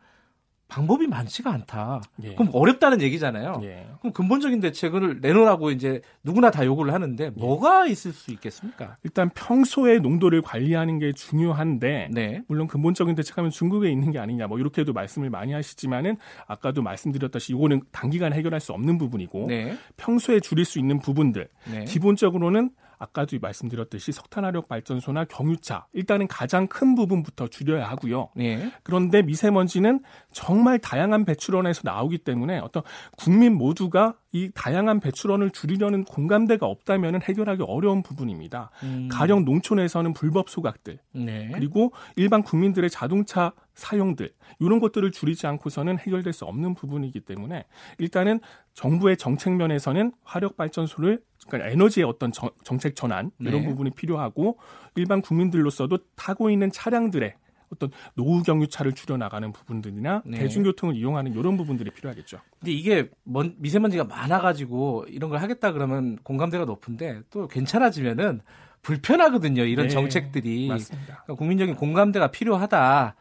[0.67, 2.01] 방법이 많지가 않다.
[2.23, 2.33] 예.
[2.35, 3.59] 그럼 어렵다는 얘기잖아요.
[3.63, 3.87] 예.
[3.99, 8.97] 그럼 근본적인 대책을 내놓으라고 이제 누구나 다 요구를 하는데 뭐가 있을 수 있겠습니까?
[9.03, 12.41] 일단 평소에 농도를 관리하는 게 중요한데 네.
[12.47, 17.83] 물론 근본적인 대책하면 중국에 있는 게 아니냐 뭐 이렇게도 말씀을 많이 하시지만은 아까도 말씀드렸다시피 이거는
[17.91, 19.77] 단기간에 해결할 수 없는 부분이고 네.
[19.97, 21.85] 평소에 줄일 수 있는 부분들 네.
[21.85, 28.29] 기본적으로는 아까도 말씀드렸듯이 석탄화력 발전소나 경유차 일단은 가장 큰 부분부터 줄여야 하고요.
[28.35, 28.71] 네.
[28.83, 32.83] 그런데 미세먼지는 정말 다양한 배출원에서 나오기 때문에 어떤
[33.17, 38.69] 국민 모두가 이 다양한 배출원을 줄이려는 공감대가 없다면 해결하기 어려운 부분입니다.
[38.83, 41.49] 음, 가령 농촌에서는 불법 소각들 네.
[41.53, 47.65] 그리고 일반 국민들의 자동차 사용들 이런 것들을 줄이지 않고서는 해결될 수 없는 부분이기 때문에
[47.99, 48.39] 일단은
[48.73, 53.67] 정부의 정책 면에서는 화력 발전소를 그러니까 에너지의 어떤 정, 책 전환 이런 네.
[53.67, 54.57] 부분이 필요하고
[54.95, 57.35] 일반 국민들로서도 타고 있는 차량들의
[57.71, 60.37] 어떤 노후 경유차를 줄여 나가는 부분들이나 네.
[60.39, 62.39] 대중교통을 이용하는 이런 부분들이 필요하겠죠.
[62.59, 68.41] 근데 이게 먼- 미세먼지가 많아가지고 이런 걸 하겠다 그러면 공감대가 높은데 또 괜찮아지면은
[68.83, 69.63] 불편하거든요.
[69.63, 71.23] 이런 네, 정책들이 맞습니다.
[71.23, 73.15] 그러니까 국민적인 공감대가 필요하다.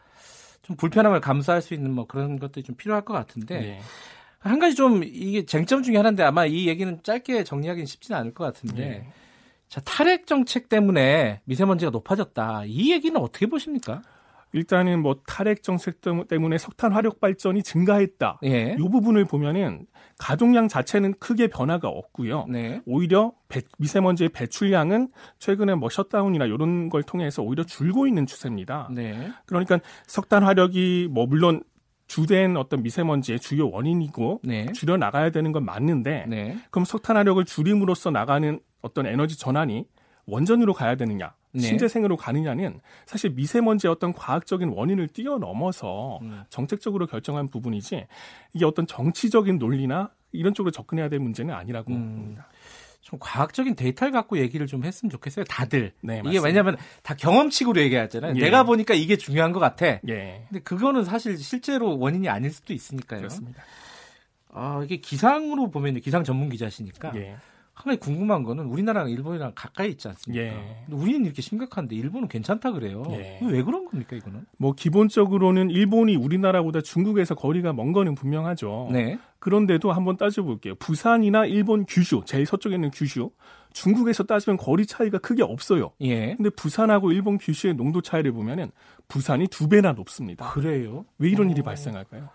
[0.65, 3.81] 좀 불편함을 감수할 수 있는 뭐 그런 것들이 좀 필요할 것 같은데 네.
[4.39, 8.43] 한 가지 좀 이게 쟁점 중에 하나인데 아마 이 얘기는 짧게 정리하기는 쉽지는 않을 것
[8.45, 9.07] 같은데 네.
[9.69, 14.01] 자 탈핵 정책 때문에 미세먼지가 높아졌다 이 얘기는 어떻게 보십니까?
[14.55, 18.39] 일단은 뭐 탈핵 정책 때- 때문에 석탄 화력 발전이 증가했다.
[18.45, 18.77] 예.
[18.79, 19.85] 이 부분을 보면은
[20.17, 22.45] 가동량 자체는 크게 변화가 없고요.
[22.49, 22.81] 네.
[22.85, 28.87] 오히려 배- 미세먼지의 배출량은 최근에 뭐 셧다운이나 이런 걸 통해서 오히려 줄고 있는 추세입니다.
[28.93, 29.29] 네.
[29.45, 31.61] 그러니까 석탄 화력이 뭐 물론
[32.07, 34.71] 주된 어떤 미세먼지의 주요 원인이고 네.
[34.71, 36.57] 줄여 나가야 되는 건 맞는데 네.
[36.71, 39.85] 그럼 석탄 화력을 줄임으로써 나가는 어떤 에너지 전환이
[40.27, 41.61] 원전으로 가야 되느냐, 네.
[41.61, 46.43] 신재생으로 가느냐는 사실 미세먼지의 어떤 과학적인 원인을 뛰어넘어서 음.
[46.49, 48.05] 정책적으로 결정한 부분이지
[48.53, 52.15] 이게 어떤 정치적인 논리나 이런 쪽으로 접근해야 될 문제는 아니라고 음.
[52.15, 52.47] 봅니다.
[53.05, 55.45] 좀 과학적인 데이터를 갖고 얘기를 좀 했으면 좋겠어요.
[55.45, 55.93] 다들.
[56.01, 56.39] 네, 이게.
[56.39, 58.33] 왜냐하면 다 경험칙으로 얘기하잖아요.
[58.35, 58.39] 예.
[58.39, 59.99] 내가 보니까 이게 중요한 것 같아.
[60.07, 63.19] 예, 근데 그거는 사실 실제로 원인이 아닐 수도 있으니까요.
[63.19, 63.63] 그렇습니다.
[64.51, 67.37] 아, 이게 기상으로 보면 기상 전문 기자시니까 예,
[67.75, 70.43] 한 가지 궁금한 거는 우리나라랑 일본이랑 가까이 있지 않습니까?
[70.45, 70.85] 예.
[70.89, 73.03] 우리는 이렇게 심각한데 일본은 괜찮다 그래요.
[73.11, 73.39] 예.
[73.43, 74.45] 왜 그런 겁니까 이거는?
[74.57, 78.89] 뭐 기본적으로는 일본이 우리나라보다 중국에서 거리가 먼 거는 분명하죠.
[78.91, 79.19] 네.
[79.39, 80.75] 그런데도 한번 따져볼게요.
[80.75, 83.31] 부산이나 일본 규슈, 제일 서쪽에 있는 규슈,
[83.73, 85.91] 중국에서 따지면 거리 차이가 크게 없어요.
[85.99, 86.35] 예.
[86.35, 88.71] 근데 부산하고 일본 규슈의 농도 차이를 보면은
[89.09, 90.49] 부산이 두 배나 높습니다.
[90.51, 91.05] 그래요?
[91.17, 91.51] 왜 이런 어.
[91.51, 92.29] 일이 발생할까요?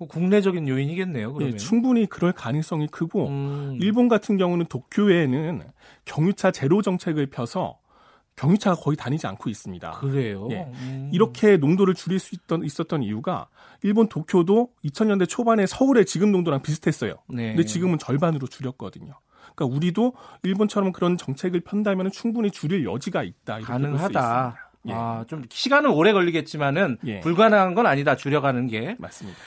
[0.00, 1.34] 그 국내적인 요인이겠네요.
[1.34, 1.54] 그러면.
[1.54, 3.78] 예, 충분히 그럴 가능성이 크고 음.
[3.80, 5.62] 일본 같은 경우는 도쿄에는
[6.06, 7.78] 경유차 제로 정책을 펴서
[8.36, 9.90] 경유차가 거의 다니지 않고 있습니다.
[10.00, 10.48] 그래요.
[10.52, 10.66] 예.
[10.80, 11.10] 음.
[11.12, 13.48] 이렇게 농도를 줄일 수 있던, 있었던 이유가
[13.82, 17.16] 일본 도쿄도 2000년대 초반에 서울의 지금 농도랑 비슷했어요.
[17.28, 17.48] 네.
[17.48, 19.12] 근데 지금은 절반으로 줄였거든요.
[19.54, 23.60] 그러니까 우리도 일본처럼 그런 정책을 편다면 충분히 줄일 여지가 있다.
[23.60, 24.56] 가능하다.
[24.88, 24.92] 예.
[24.94, 27.20] 아, 좀 시간은 오래 걸리겠지만은 예.
[27.20, 28.16] 불가능한 건 아니다.
[28.16, 28.96] 줄여가는 게.
[28.98, 29.38] 맞습니다.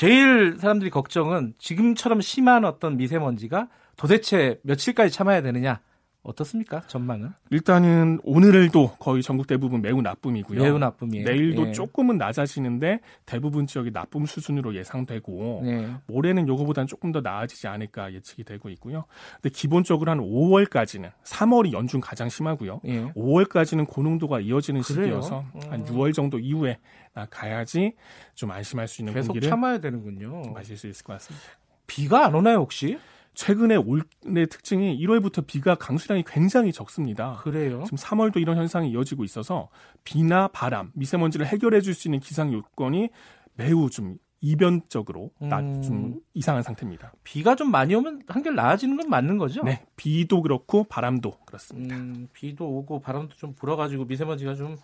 [0.00, 5.80] 제일 사람들이 걱정은 지금처럼 심한 어떤 미세먼지가 도대체 며칠까지 참아야 되느냐.
[6.22, 6.80] 어떻습니까?
[6.86, 7.32] 전망은?
[7.50, 10.62] 일단은 오늘도 거의 전국 대부분 매우 나쁨이고요.
[10.62, 11.26] 매우 나쁨이에요.
[11.26, 11.72] 내일도 예.
[11.72, 15.94] 조금은 낮아지는데 대부분 지역이 나쁨 수준으로 예상되고 네.
[16.06, 19.04] 모레는 요거보다는 조금 더 나아지지 않을까 예측이 되고 있고요.
[19.34, 22.80] 근데 기본적으로 한 5월까지는 3월이 연중 가장 심하고요.
[22.86, 23.12] 예.
[23.12, 25.04] 5월까지는 고농도가 이어지는 그래요?
[25.04, 25.84] 시기여서 한 음.
[25.86, 26.78] 6월 정도 이후에
[27.12, 27.94] 나 가야지
[28.34, 30.52] 좀 안심할 수 있는 계속 공기를 참아야 되는군요.
[30.52, 31.44] 마실 수 있을 것 같습니다.
[31.86, 32.98] 비가 안 오나요, 혹시?
[33.34, 34.02] 최근에 올해
[34.46, 37.38] 특징이 1월부터 비가 강수량이 굉장히 적습니다.
[37.42, 37.82] 그래요.
[37.84, 39.68] 지금 3월도 이런 현상이 이어지고 있어서
[40.04, 43.08] 비나 바람, 미세먼지를 해결해 줄 수 있는 기상 요건이
[43.54, 45.82] 매우 좀 이변적으로 나- 음.
[45.82, 47.12] 좀 이상한 상태입니다.
[47.24, 49.62] 비가 좀 많이 오면 한결 나아지는 건 맞는 거죠?
[49.62, 51.96] 네, 비도 그렇고 바람도 그렇습니다.
[51.96, 54.76] 음, 비도 오고 바람도 좀 불어가지고 미세먼지가 좀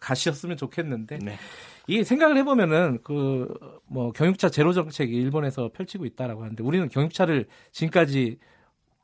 [0.00, 1.36] 가시였으면 좋겠는데 네.
[1.86, 3.48] 이게 생각을 해보면은 그
[3.86, 8.38] 뭐 경유차 제로 정책이 일본에서 펼치고 있다라고 하는데 우리는 경유차를 지금까지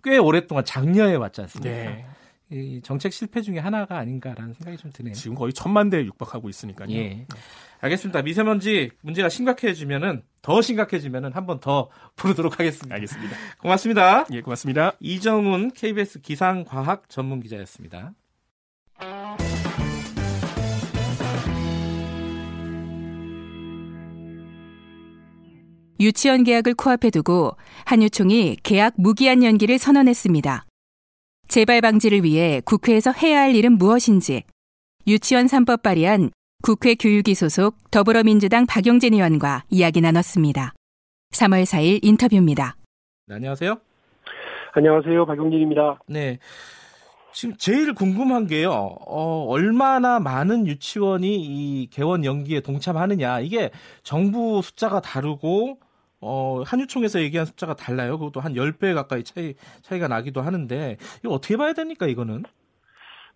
[0.03, 1.71] 꽤 오랫동안 장려해 왔지 않습니까?
[1.71, 2.07] 네.
[2.51, 5.13] 이 정책 실패 중에 하나가 아닌가라는 생각이 좀 드네요.
[5.13, 6.89] 지금 거의 천만 대에 육박하고 있으니까요.
[6.93, 7.27] 예.
[7.81, 8.23] 알겠습니다.
[8.23, 12.95] 미세먼지 문제가 심각해지면은 더 심각해지면은 한 번 더 부르도록 하겠습니다.
[12.95, 13.37] 알겠습니다.
[13.61, 14.25] 고맙습니다.
[14.33, 14.93] 예, 고맙습니다.
[15.01, 18.13] 이정훈 KBS 기상과학 전문 기자였습니다.
[26.01, 30.65] 유치원 계약을 코앞에 두고 한유총이 계약 무기한 연기를 선언했습니다.
[31.49, 34.45] 재발 방지를 위해 국회에서 해야 할 일은 무엇인지
[35.07, 36.31] 유치원 3법 발의한
[36.63, 40.75] 국회 교육위 소속 더불어민주당 박용진 의원과 이야기 나눴습니다.
[41.33, 42.77] 3월 4일 인터뷰입니다.
[43.27, 43.77] 네, 안녕하세요.
[44.75, 45.27] 안녕하세요.
[45.27, 45.99] 박용진입니다.
[46.09, 46.39] 네.
[47.33, 48.73] 지금 제일 궁금한 게요.
[48.73, 53.41] 어, 얼마나 많은 유치원이 이 개원 연기에 동참하느냐.
[53.41, 53.71] 이게
[54.03, 55.79] 정부 숫자가 다르고
[56.21, 58.19] 어, 한유총에서 얘기한 숫자가 달라요.
[58.19, 62.45] 그것도 한 10배 가까이 차이 차이가 나기도 하는데 이거 어떻게 봐야 됩니까, 이거는?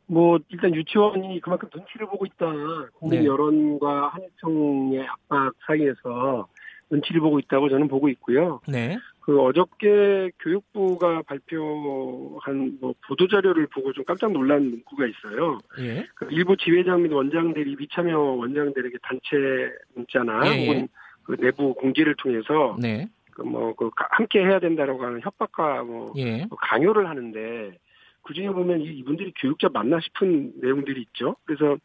[0.06, 2.46] 뭐 일단 유치원이 그만큼 눈치를 보고 있다.
[2.94, 3.26] 국민 네.
[3.26, 6.48] 여론과 한유총의 압박 사이에서
[6.90, 8.60] 눈치를 보고 있다고 저는 보고 있고요.
[8.68, 8.98] 네.
[9.20, 15.58] 그 어저께 교육부가 발표한 뭐 보도 자료를 보고 좀 깜짝 놀란 문구가 있어요.
[15.78, 16.04] 예.
[16.16, 20.66] 그 일부 지회장 및 원장들이 미참여 원장들에게 단체 문자나 예, 예.
[20.66, 20.88] 혹은
[21.24, 23.08] 그 내부 공지를 통해서 네.
[23.32, 26.44] 그뭐그 함께 해야 된다라고 하는 협박과 뭐 예.
[26.46, 27.78] 뭐 강요를 하는데
[28.22, 31.36] 그 중에 보면 이- 이분들이 교육자 맞나 싶은 내용들이 있죠.
[31.44, 31.76] 그래서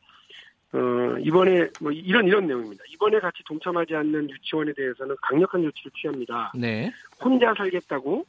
[0.73, 2.83] 어 이번에 뭐 이런 이런 내용입니다.
[2.89, 6.51] 이번에 같이 동참하지 않는 유치원에 대해서는 강력한 조치를 취합니다.
[6.55, 6.91] 네.
[7.23, 8.25] 혼자 살겠다고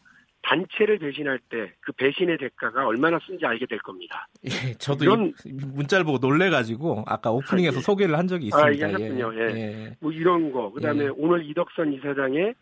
[0.49, 4.27] 단체를 배신할 때 그 배신의 대가가 얼마나 쓴지 알게 될 겁니다.
[4.47, 7.83] 예, 저도 이런- 이 문자를 보고 놀래가지고 아까 오프닝에서 아, 예.
[7.83, 8.89] 소개를 한 적이 아, 있습니다.
[8.89, 9.35] 예, 하셨군요.
[9.41, 9.97] 예.
[10.01, 10.71] 뭐 이런 거.
[10.73, 11.09] 그다음에 예.
[11.17, 12.55] 오늘 이덕선 이사장의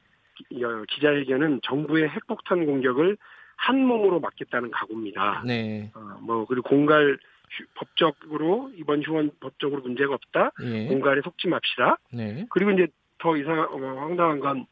[0.54, 3.16] 어, 기자회견은 정부의 핵폭탄 공격을
[3.56, 5.42] 한 몸으로 막겠다는 각오입니다.
[5.46, 5.90] 네.
[5.94, 7.16] 어, 뭐 그리고 공갈
[7.50, 10.50] 휴- 법적으로 이번 휴원 법적으로 문제가 없다.
[10.64, 10.86] 예.
[10.88, 11.98] 공갈에 속지 맙시다.
[12.12, 12.46] 네.
[12.50, 12.86] 그리고 이제
[13.18, 14.66] 더 이상 어, 황당한 건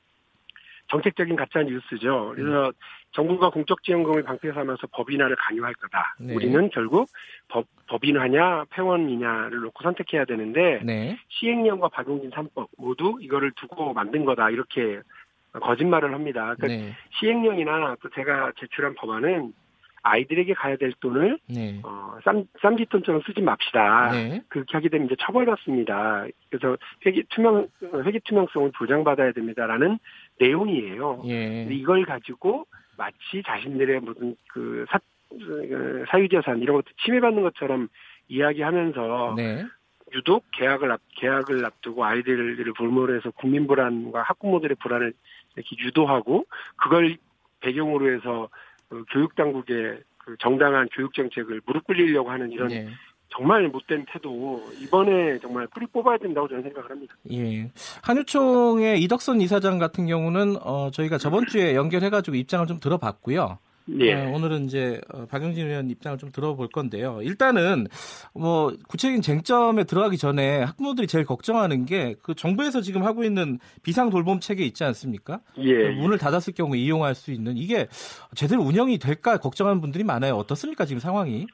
[0.91, 2.35] 정책적인 가짜 뉴스죠.
[2.37, 2.71] 그래서
[3.15, 6.17] 정부가 공적지원금을 방패 삼아서 법인화를 강요할 거다.
[6.21, 6.35] 네.
[6.35, 7.09] 우리는 결국
[7.49, 11.17] 법, 법인화냐 폐원이냐를 놓고 선택해야 되는데 네.
[11.29, 15.01] 시행령과 박용진 3법 모두 이거를 두고 만든 거다 이렇게
[15.53, 16.55] 거짓말을 합니다.
[16.59, 16.93] 그러니까 네.
[17.19, 19.53] 시행령이나 또 제가 제출한 법안은
[20.03, 21.81] 아이들에게 가야 될 돈을 네.
[21.83, 24.11] 어, 쌈, 쌈짓돈처럼 쓰지 맙시다.
[24.11, 24.43] 네.
[24.49, 26.27] 그렇게 하게 되면 이제 처벌받습니다.
[26.51, 27.69] 그래서 회계 투명
[28.05, 29.99] 회계 투명성을 보장받아야 됩니다라는
[30.41, 31.23] 내용이에요.
[31.27, 31.69] 예.
[31.71, 32.67] 이걸 가지고
[32.97, 34.99] 마치 자신들의 무슨 그 사,
[35.31, 37.89] 그 사유재산 이런 것도 침해받는 것처럼
[38.29, 39.65] 이야기하면서 네.
[40.13, 45.13] 유독 계약을 앞 계약을 앞두고 아이들을 볼모로 해서 국민 불안과 학부모들의 불안을
[45.57, 47.17] 이렇게 유도하고 그걸
[47.61, 48.49] 배경으로 해서
[48.89, 52.89] 그 교육 당국의 그 정당한 교육 정책을 무릎 꿇리려고 하는 이런 예.
[53.37, 57.15] 정말 못된 태도 이번에 정말 뿌리 뽑아야 된다고 저는 생각을 합니다.
[57.33, 57.71] 예.
[58.03, 63.59] 한유총의 이덕선 이사장 같은 경우는 어, 저희가 저번 주에 연결해가지고 입장을 좀 들어봤고요.
[64.01, 64.15] 예.
[64.15, 67.21] 어, 오늘은 이제 어, 박영진 의원 입장을 좀 들어볼 건데요.
[67.23, 67.87] 일단은
[68.33, 74.09] 뭐 구체적인 쟁점에 들어가기 전에 학부모들이 제일 걱정하는 게 그 정부에서 지금 하고 있는 비상
[74.11, 75.41] 돌봄 체계 있지 않습니까?
[75.59, 75.75] 예.
[75.75, 77.89] 그 문을 닫았을 경우 이용할 수 있는 이게
[78.35, 80.37] 제대로 운영이 될까 걱정하는 분들이 많아요.
[80.37, 81.47] 어떻습니까 지금 상황이?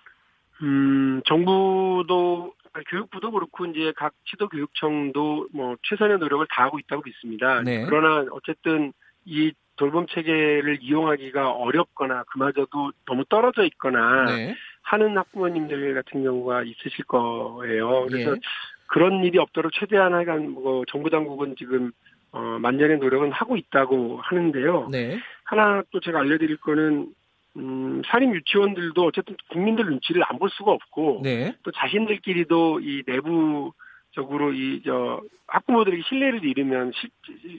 [0.62, 7.62] 음, 정부도 아니, 교육부도 그렇고 이제 각 지도교육청도 뭐 최선의 노력을 다하고 있다고 믿습니다.
[7.62, 7.84] 네.
[7.86, 8.92] 그러나 어쨌든
[9.24, 14.54] 이 돌봄 체계를 이용하기가 어렵거나 그마저도 너무 떨어져 있거나 네.
[14.82, 18.06] 하는 학부모님들 같은 경우가 있으실 거예요.
[18.08, 18.40] 그래서 예.
[18.86, 21.92] 그런 일이 없도록 최대한 하여간 뭐 정부 당국은 지금
[22.32, 24.88] 어, 만전의 노력은 하고 있다고 하는데요.
[24.90, 25.18] 네.
[25.44, 27.12] 하나 또 제가 알려드릴 거는
[27.56, 31.54] 음, 사립 유치원들도 어쨌든 국민들 눈치를 안 볼 수가 없고 네.
[31.62, 37.12] 또 자신들끼리도 이 내부적으로 이 저 학부모들에게 신뢰를 잃으면 쉽-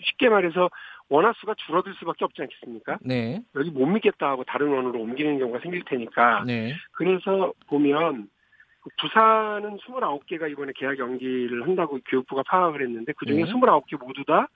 [0.05, 0.69] 쉽게 말해서
[1.09, 2.99] 원화 수가 줄어들 수밖에 없지 않겠습니까?
[3.01, 3.41] 네.
[3.55, 6.73] 여기 못 믿겠다 하고 다른 원으로 옮기는 경우가 생길 테니까 네.
[6.93, 8.29] 그래서 보면
[8.79, 13.51] 그 부산은 29개가 이번에 계약 연기를 한다고 교육부가 파악을 했는데 그중에 네.
[13.51, 14.47] 29개 모두 다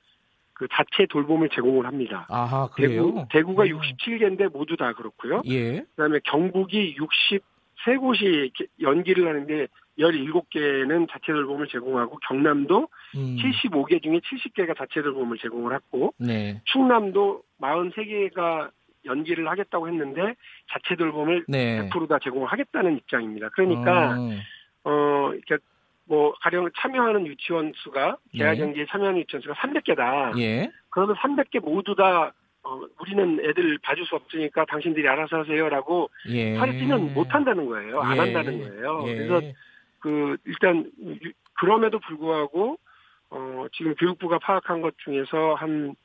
[0.55, 2.25] 그 자체 돌봄을 제공을 합니다.
[2.29, 3.05] 아하 그래요.
[3.05, 3.77] 대구, 대구가 음.
[3.77, 5.41] 67개인데 모두 다 그렇고요.
[5.45, 5.81] 예.
[5.81, 9.67] 그다음에 경북이 63곳이 연기를 하는데
[9.99, 13.37] 17개는 자체 돌봄을 제공하고 경남도 음.
[13.37, 16.61] 75개 중에 70개가 자체 돌봄을 제공을 했고 네.
[16.65, 18.71] 충남도 43개가
[19.05, 20.35] 연기를 하겠다고 했는데
[20.71, 21.89] 자체 돌봄을 네.
[21.89, 23.49] 100%다 제공을 하겠다는 입장입니다.
[23.49, 24.39] 그러니까 음.
[24.85, 25.57] 어 이렇게
[26.07, 28.45] 뭐 가령 참여하는 유치원 수가 네.
[28.59, 30.37] 연기에 참여하는 유치원 수가 300개다.
[30.39, 30.71] 예.
[30.89, 32.31] 그러면 300개 모두 다
[32.63, 36.55] 어, 우리는 애들 봐줄 수 없으니까 당신들이 알아서 하세요라고 예.
[36.57, 38.01] 하지는 못 한다는 거예요.
[38.01, 38.19] 안 예.
[38.19, 39.03] 한다는 거예요.
[39.07, 39.15] 예.
[39.15, 39.41] 그래서
[39.99, 42.77] 그 일단 유- 그럼에도 불구하고
[43.31, 45.95] 어 지금 교육부가 파악한 것 중에서 한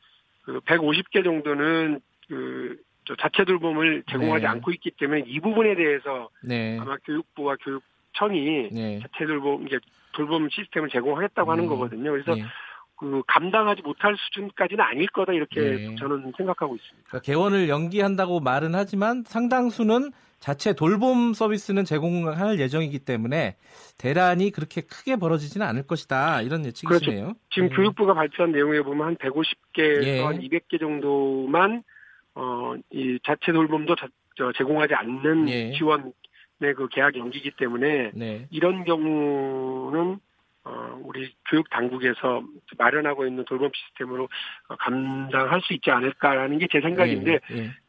[0.42, 4.48] 그 150개 정도는 그저 자체 돌봄을 제공하지 네.
[4.48, 6.78] 않고 있기 때문에 이 부분에 대해서 네.
[6.80, 7.82] 아마 교육부와 교육
[8.14, 8.98] 청이 네.
[9.00, 9.78] 자체 돌봄 이게
[10.12, 11.68] 돌봄 시스템을 제공하겠다고 하는 음.
[11.68, 12.10] 거거든요.
[12.10, 12.44] 그래서 예.
[12.96, 15.94] 그 감당하지 못할 수준까지는 아닐 거다 이렇게 네.
[15.96, 17.08] 저는 생각하고 있습니다.
[17.08, 23.56] 그러니까 개원을 연기한다고 말은 하지만 상당수는 자체 돌봄 서비스는 제공할 예정이기 때문에
[23.98, 27.34] 대란이 그렇게 크게 벌어지지는 않을 것이다 이런 예측이시네요.
[27.50, 27.74] 지금 음.
[27.74, 30.20] 교육부가 발표한 내용에 보면 한 150개에서 예.
[30.22, 31.82] 한 200개 정도만
[32.34, 35.72] 어 이 자체 돌봄도 자- 저 제공하지 않는 예.
[35.72, 36.12] 지원의
[36.60, 38.46] 그 계약 연기이기 때문에 네.
[38.50, 40.18] 이런 경우는
[40.64, 42.42] 어 우리 교육 당국에서
[42.76, 44.24] 마련하고 있는 돌봄 시스템으로
[44.68, 47.40] 어, 감당할 수 있지 않을까라는 게 제 생각인데.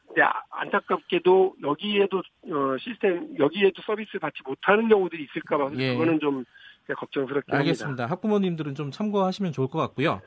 [0.07, 5.93] 근데 아- 안타깝게도 여기에도 어, 시스템 여기에도 서비스 받지 못하는 경우들이 있을까 봐 예.
[5.93, 6.43] 그거는 좀
[6.97, 7.57] 걱정스럽긴 합니다.
[7.59, 8.05] 알겠습니다.
[8.07, 10.21] 학부모님들은 좀 참고하시면 좋을 것 같고요.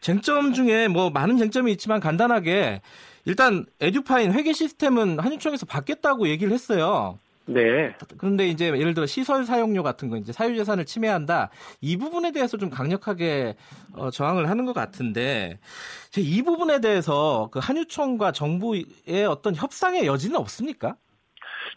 [0.00, 2.80] 쟁점 중에 뭐 많은 쟁점이 있지만 간단하게
[3.26, 7.18] 일단 에듀파인 회계 시스템은 한유총에서 받겠다고 얘기를 했어요.
[7.52, 7.94] 네.
[8.18, 12.70] 그런데 이제 예를 들어 시설 사용료 같은 거 이제 사유재산을 침해한다 이 부분에 대해서 좀
[12.70, 13.56] 강력하게
[13.94, 15.58] 어, 저항을 하는 것 같은데
[16.10, 20.96] 제이 부분에 대해서 그 한유총과 정부의 어떤 협상의 여지는 없습니까?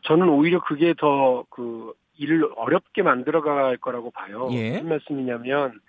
[0.03, 4.47] 저는 오히려 그게 더 그 일을 어렵게 만들어갈 거라고 봐요.
[4.51, 4.73] 예.
[4.73, 5.79] 무슨 말씀이냐면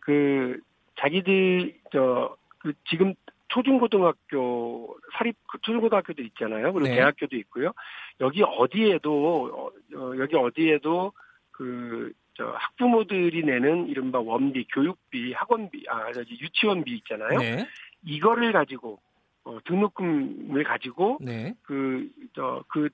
[0.00, 0.58] 그
[0.96, 3.14] 자기들 저 그 지금
[3.48, 6.72] 초중고등학교 사립 그 초중고등학교도 있잖아요.
[6.72, 6.96] 그리고 네.
[6.96, 7.72] 대학교도 있고요.
[8.20, 11.12] 여기 어디에도 어, 어, 여기 어디에도
[11.50, 17.38] 그저 학부모들이 내는 이른바 원비, 교육비, 학원비, 아 저기 유치원비 있잖아요.
[17.38, 17.66] 네.
[18.04, 19.00] 이거를 가지고
[19.44, 21.54] 어, 등록금을 가지고 네.
[21.62, 22.90] 그저그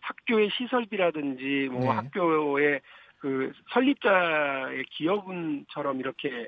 [0.00, 1.88] 학교의 시설비라든지 뭐 네.
[1.88, 2.80] 학교의
[3.18, 6.46] 그 설립자의 기여분처럼 이렇게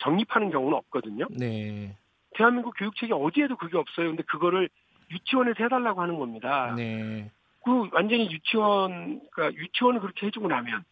[0.00, 1.26] 적립하는 경우는 없거든요.
[1.30, 1.96] 네.
[2.34, 4.08] 대한민국 교육체계 어디에도 그게 없어요.
[4.08, 4.68] 근데 그거를
[5.10, 6.74] 유치원에서 해달라고 하는 겁니다.
[6.76, 7.30] 네.
[7.64, 10.84] 그 완전히 유치원, 그러니까 유치원을 그렇게 해주고 나면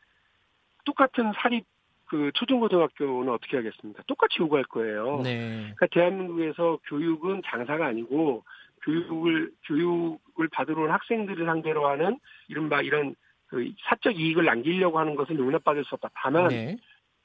[0.85, 1.65] 똑같은 사립
[2.07, 4.03] 그 초중고등학교는 어떻게 하겠습니까?
[4.07, 5.21] 똑같이 요구할 거예요.
[5.23, 5.59] 네.
[5.61, 8.45] 그러니까 대한민국에서 교육은 장사가 아니고
[8.83, 12.19] 교육을 교육을 받으러 온 학생들을 상대로 하는
[12.49, 13.15] 이른바 이런
[13.49, 16.11] 그 사적 이익을 남기려고 하는 것은 용납받을 수 없다.
[16.15, 16.77] 다만 네.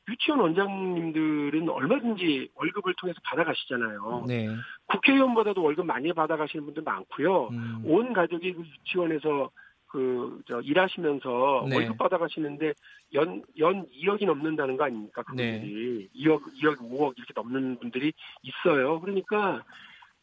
[0.09, 4.25] 유치원 원장님들은 얼마든지 월급을 통해서 받아가시잖아요.
[4.27, 4.47] 네.
[4.87, 7.47] 국회의원보다도 월급 많이 받아가시는 분들 많고요.
[7.49, 7.81] 음.
[7.85, 9.49] 온 가족이 그 유치원에서
[9.87, 11.75] 그 저 일하시면서 네.
[11.75, 12.73] 월급 받아가시는데
[13.13, 15.23] 연 연 2억이 넘는다는 거 아닙니까?
[15.35, 15.59] 네.
[15.59, 18.99] 그분들이 2억, 2억, 5억 이렇게 넘는 분들이 있어요.
[18.99, 19.63] 그러니까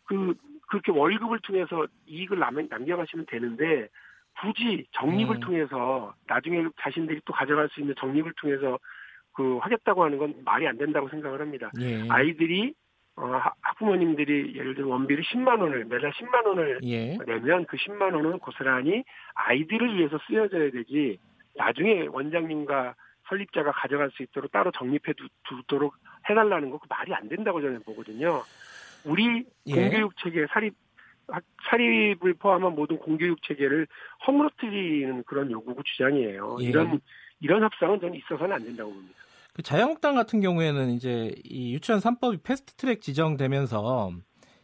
[0.05, 0.35] 그
[0.69, 3.89] 그렇게 월급을 통해서 이익을 남, 남겨가시면 되는데
[4.41, 5.41] 굳이 적립을 음.
[5.41, 8.79] 통해서 나중에 자신들이 또 가져갈 수 있는 적립을 통해서
[9.41, 11.71] 그 하겠다고 하는 건 말이 안 된다고 생각을 합니다.
[11.81, 12.07] 예.
[12.11, 12.75] 아이들이
[13.17, 17.17] 어, 하- 학부모님들이 예를 들어 원비를 10만 원을 매달 10만 원을 예.
[17.27, 19.03] 내면 그 10만 원은 고스란히
[19.35, 21.19] 아이들을 위해서 쓰여져야 되지
[21.57, 22.95] 나중에 원장님과
[23.29, 25.95] 설립자가 가져갈 수 있도록 따로 적립해 두, 두도록
[26.29, 28.43] 해달라는 거 그 말이 안 된다고 저는 보거든요.
[29.05, 29.75] 우리 예.
[29.75, 30.75] 공교육 체계 사립
[31.29, 33.87] 학- 사립을 포함한 모든 공교육 체계를
[34.27, 36.59] 허물어뜨리는 그런 요구고 주장이에요.
[36.61, 36.65] 예.
[36.67, 37.01] 이런
[37.43, 39.15] 이런 협상은 저는 있어서는 안 된다고 봅니다.
[39.55, 44.13] 그 자유한국당 같은 경우에는 이제 이 유치원 3법이 패스트트랙 지정되면서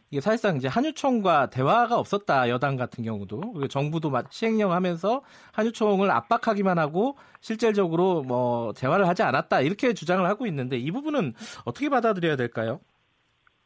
[0.09, 5.21] 이게 사실상 이제 한유총과 대화가 없었다 여당 같은 경우도 그리고 정부도 막 시행령하면서
[5.51, 11.33] 한유총을 압박하기만 하고 실질적으로 뭐 대화를 하지 않았다 이렇게 주장을 하고 있는데 이 부분은
[11.65, 12.79] 어떻게 받아들여야 될까요?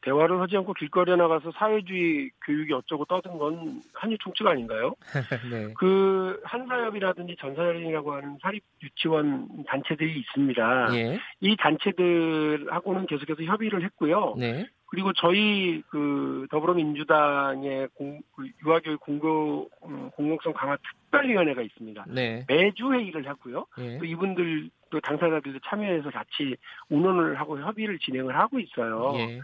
[0.02, 4.96] 대화를 하지 않고 길거리에 나가서 사회주의 교육이 어쩌고 떠든 건 한유 총칙 아닌가요?
[5.52, 5.74] 네.
[5.78, 10.88] 그 한사협이라든지 전사협이라고 하는 사립 유치원 단체들이 있습니다.
[10.96, 11.20] 예.
[11.42, 14.36] 이 단체들하고는 계속해서 협의를 했고요.
[14.38, 14.68] 네.
[14.88, 22.06] 그리고 저희 그 더불어민주당의 공, 그 유아교육 공고 음, 공공성 강화 특별위원회가 있습니다.
[22.10, 22.44] 네.
[22.50, 23.68] 매주 회의를 하고요.
[23.80, 23.98] 예.
[24.00, 26.58] 또 이분들도 당사자들도 참여해서 같이
[26.90, 29.14] 운원을 하고 협의를 진행을 하고 있어요.
[29.16, 29.40] 예.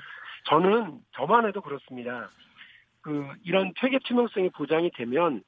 [0.47, 2.29] 저는 저만 해도 그렇습니다.
[3.01, 5.43] 그 이런 퇴계 투명성이 보장이 되면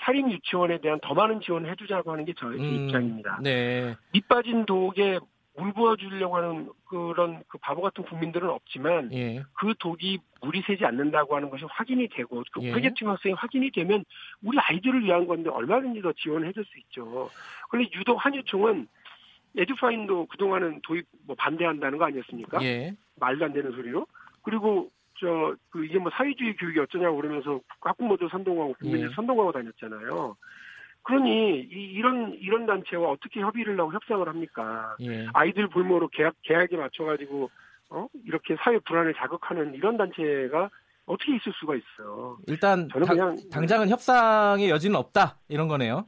[0.00, 3.38] 사립 유치원에 대한 더 많은 지원을 해주자고 하는 게 저의 음, 입장입니다.
[3.42, 3.94] 네.
[4.12, 5.18] 밑 빠진 독에
[5.56, 9.42] 물 부어주려고 하는 그런 그 바보 같은 국민들은 없지만 예.
[9.54, 12.72] 그 독이 물이 새지 않는다고 하는 것이 확인이 되고 그 예.
[12.72, 14.04] 퇴계 투명성이 확인이 되면
[14.42, 17.30] 우리 아이들을 위한 건데 얼마든지 더 지원을 해줄 수 있죠.
[17.70, 18.86] 그런데 유독 한유총은
[19.56, 22.62] 에듀파인도 그동안은 도입 뭐 반대한다는 거 아니었습니까?
[22.62, 22.94] 예.
[23.18, 24.06] 말도 안 되는 소리로.
[24.50, 24.88] 그리고
[25.18, 29.14] 저 그 이게 뭐 사회주의 교육이 어쩌냐고 그러면서 학부모들 선동하고 국민들 예.
[29.14, 30.36] 선동하고 다녔잖아요.
[31.02, 34.94] 그러니 이, 이런 이런 단체와 어떻게 협의를 하고 협상을 합니까?
[35.00, 35.26] 예.
[35.32, 37.50] 아이들 볼모로 계약 계약에 맞춰가지고
[37.90, 40.68] 어 이렇게 사회 불안을 자극하는 이런 단체가
[41.06, 42.36] 어떻게 있을 수가 있어요?
[42.46, 46.04] 일단 저는 당- 그냥 당장은 협상의 여지는 없다 이런 거네요.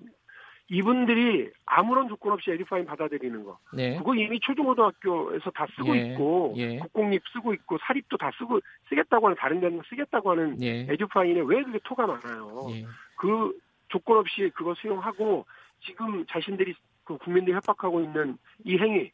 [0.71, 3.59] 이분들이 아무런 조건 없이 에듀파인 받아들이는 거.
[3.73, 3.97] 네.
[3.97, 6.79] 그거 이미 초중고등학교에서 다 쓰고 예, 있고 예.
[6.79, 10.87] 국공립 쓰고 있고 사립도 다 쓰고 쓰겠다고 하는 다른 데는 쓰겠다고 하는 예.
[10.91, 12.67] 에듀파인에 왜 그게 토가 많아요?
[12.73, 12.85] 예.
[13.17, 13.59] 그
[13.89, 15.47] 조건 없이 그거 수용하고
[15.81, 19.11] 지금 자신들이 그 국민들 협박하고 있는 이 행위,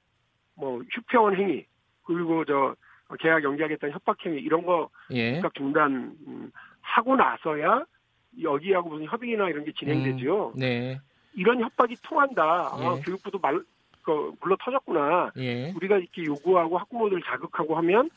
[0.56, 1.64] 뭐 휴평원 행위
[2.02, 2.74] 그리고 저
[3.20, 5.40] 계약 연기하겠다는 협박 행위 이런 거 예.
[5.54, 6.50] 중단 음,
[6.80, 7.84] 하고 나서야
[8.42, 10.54] 여기하고 무슨 협의나 이런 게 진행되죠.
[10.56, 11.00] 네.
[11.36, 12.42] 이런 협박이 통한다.
[12.42, 13.02] 아, 예.
[13.02, 13.60] 교육부도 말,
[14.02, 15.32] 그, 물러 터졌구나.
[15.38, 15.72] 예.
[15.76, 18.10] 우리가 이렇게 요구하고 학부모들 자극하고 하면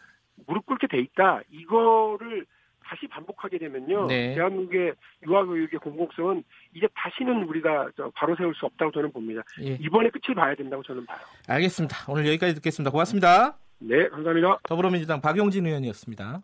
[0.46, 1.42] 무릎 꿇게 돼 있다.
[1.50, 2.46] 이거를
[2.84, 4.08] 다시 반복하게 되면요.
[4.08, 4.34] 네.
[4.36, 4.94] 대한민국의
[5.26, 6.44] 유아교육의 공공성은
[6.74, 9.42] 이제 다시는 우리가 저 바로 세울 수 없다고 저는 봅니다.
[9.62, 9.78] 예.
[9.82, 11.20] 이번에 끝을 봐야 된다고 저는 봐요.
[11.48, 11.98] 알겠습니다.
[12.08, 12.92] 오늘 여기까지 듣겠습니다.
[12.92, 13.58] 고맙습니다.
[13.80, 14.60] 네, 감사합니다.
[14.64, 16.42] 더불어민주당 박용진 의원이었습니다.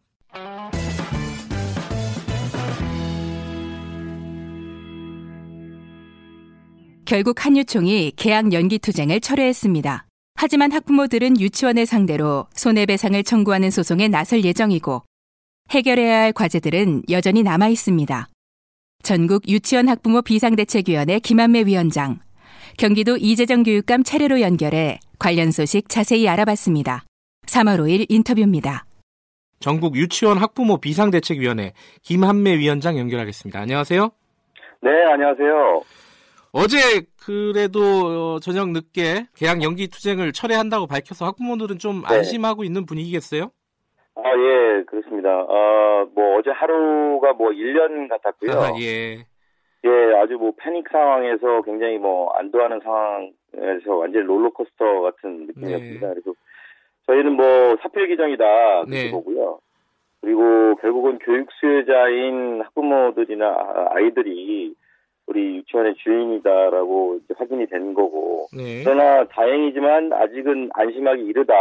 [7.05, 10.05] 결국 한유총이 계약 연기 투쟁을 철회했습니다.
[10.35, 15.03] 하지만 학부모들은 유치원을 상대로 손해배상을 청구하는 소송에 나설 예정이고
[15.71, 18.27] 해결해야 할 과제들은 여전히 남아 있습니다.
[19.03, 22.19] 전국 유치원 학부모 비상대책위원회 김한매 위원장,
[22.77, 27.03] 경기도 이재정 교육감 차례로 연결해 관련 소식 자세히 알아봤습니다.
[27.45, 28.85] 3월 5일 인터뷰입니다.
[29.59, 33.59] 전국 유치원 학부모 비상대책위원회 김한매 위원장 연결하겠습니다.
[33.59, 34.09] 안녕하세요.
[34.81, 36.02] 네, 안녕하세요.
[36.55, 36.77] 어제
[37.25, 42.15] 그래도 어, 저녁 늦게 계약 연기 투쟁을 철회한다고 밝혀서 학부모들은 좀 네.
[42.17, 43.49] 안심하고 있는 분위기겠어요?
[44.15, 45.29] 아, 아, 예, 그렇습니다.
[45.41, 48.51] 어, 뭐, 어제 하루가 뭐, 1년 같았고요.
[48.51, 49.25] 아, 예.
[49.85, 56.07] 예, 아주 뭐, 패닉 상황에서 굉장히 뭐, 안도하는 상황에서 완전히 롤러코스터 같은 느낌이었습니다.
[56.07, 56.13] 네.
[56.13, 56.33] 그래서
[57.07, 58.45] 저희는 뭐, 사필 기정이다.
[58.85, 59.11] 그렇게 네.
[59.11, 59.57] 보고요.
[60.21, 64.75] 그리고 결국은 교육 수혜자인 학부모들이나 아- 아이들이
[65.27, 68.47] 우리 유치원의 주인이다라고 확인이 된 거고.
[68.55, 68.83] 네.
[68.83, 71.53] 그러나 다행이지만 아직은 안심하기 이르다.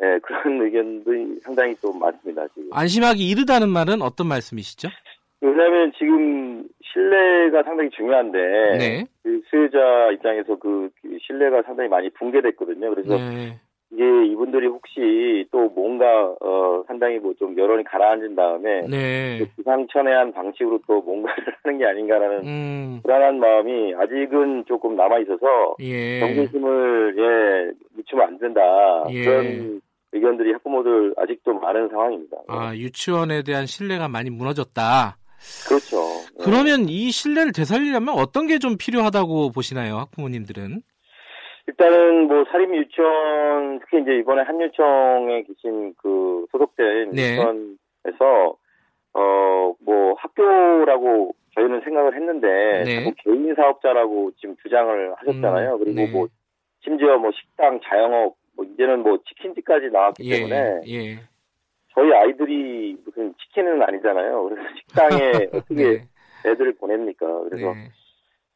[0.00, 2.68] 예, 그런 의견도 상당히 또 많습니다, 지금.
[2.72, 4.88] 안심하기 이르다는 말은 어떤 말씀이시죠?
[5.40, 8.38] 왜냐하면 지금 신뢰가 상당히 중요한데
[8.78, 9.04] 네.
[9.22, 12.90] 그 수혜자 입장에서 그, 그 신뢰가 상당히 많이 붕괴됐거든요.
[12.90, 13.60] 그래서 네.
[13.90, 16.06] 이게 이분들이 혹시 또 뭔가
[16.40, 19.38] 어 상당히 뭐 좀 여론이 가라앉은 다음에 네.
[19.38, 23.00] 그 기상천외한 방식으로 또 뭔가를 하는 게 아닌가라는 음.
[23.02, 26.20] 불안한 마음이 아직은 조금 남아 있어서 예.
[26.20, 28.60] 경계심을 예 늦추면 안 된다
[29.10, 29.24] 예.
[29.24, 29.80] 그런
[30.12, 32.36] 의견들이 학부모들 아직도 많은 상황입니다.
[32.48, 35.16] 아, 유치원에 대한 신뢰가 많이 무너졌다.
[35.68, 35.96] 그렇죠.
[36.40, 36.44] 예.
[36.44, 40.80] 그러면 이 신뢰를 되살리려면 어떤 게 좀 필요하다고 보시나요, 학부모님들은?
[41.68, 47.36] 일단은 뭐 사립 유치원 특히 이제 이번에 한유청에 계신 그 소속된 네.
[47.36, 48.56] 유치원에서
[49.14, 49.48] 어
[49.80, 53.04] 뭐 학교라고 저희는 생각을 했는데 네.
[53.04, 55.74] 자꾸 개인 사업자라고 지금 주장을 하셨잖아요.
[55.74, 56.10] 음, 그리고 네.
[56.10, 56.28] 뭐
[56.80, 60.36] 심지어 뭐 식당, 자영업 뭐 이제는 뭐 치킨집까지 나왔기 예.
[60.36, 61.18] 때문에 예.
[61.94, 64.44] 저희 아이들이 무슨 치킨은 아니잖아요.
[64.44, 66.08] 그래서 식당에 어떻게 네.
[66.46, 67.26] 애들을 보냅니까?
[67.48, 67.90] 그래서 네.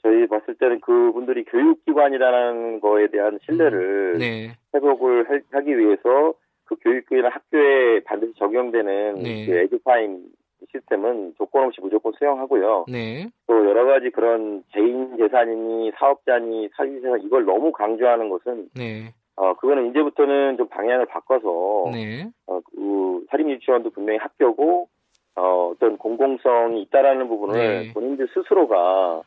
[0.03, 4.51] 저희 봤을 때는 그분들이 교육기관이라는 거에 대한 신뢰를 네.
[4.75, 6.35] 회복을 할- 하기 위해서
[6.65, 9.47] 그 교육기관 학교에 반드시 적용되는 네.
[9.47, 10.25] 그 에듀파인
[10.73, 12.87] 시스템은 조건 없이 무조건 수용하고요.
[12.89, 13.29] 네.
[13.47, 19.13] 또 여러 가지 그런 개인 재산이니 사업자니 사유재산 이걸 너무 강조하는 것은 네.
[19.37, 22.29] 어 그거는 이제부터는 좀 방향을 바꿔서 네.
[22.47, 24.89] 어, 그 사립 유치원도 분명히 학교고
[25.37, 27.55] 어, 어떤 공공성이 있다라는 부분을
[27.87, 27.93] 네.
[27.93, 28.77] 본인들 스스로가
[29.17, 29.23] 어,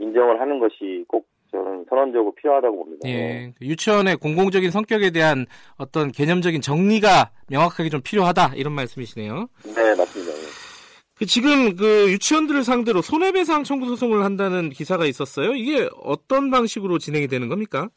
[0.00, 3.08] 인정을 하는 것이 꼭 저는 선언적으로 필요하다고 봅니다.
[3.08, 3.52] 예.
[3.58, 5.46] 그 유치원의 공공적인 성격에 대한
[5.78, 9.48] 어떤 개념적인 정리가 명확하게 좀 필요하다 이런 말씀이시네요.
[9.64, 10.32] 네, 맞습니다.
[10.32, 10.70] 예.
[11.18, 15.54] 그 지금 그 유치원들을 상대로 손해배상 청구 소송을 한다는 기사가 있었어요.
[15.54, 17.88] 이게 어떤 방식으로 진행이 되는 겁니까?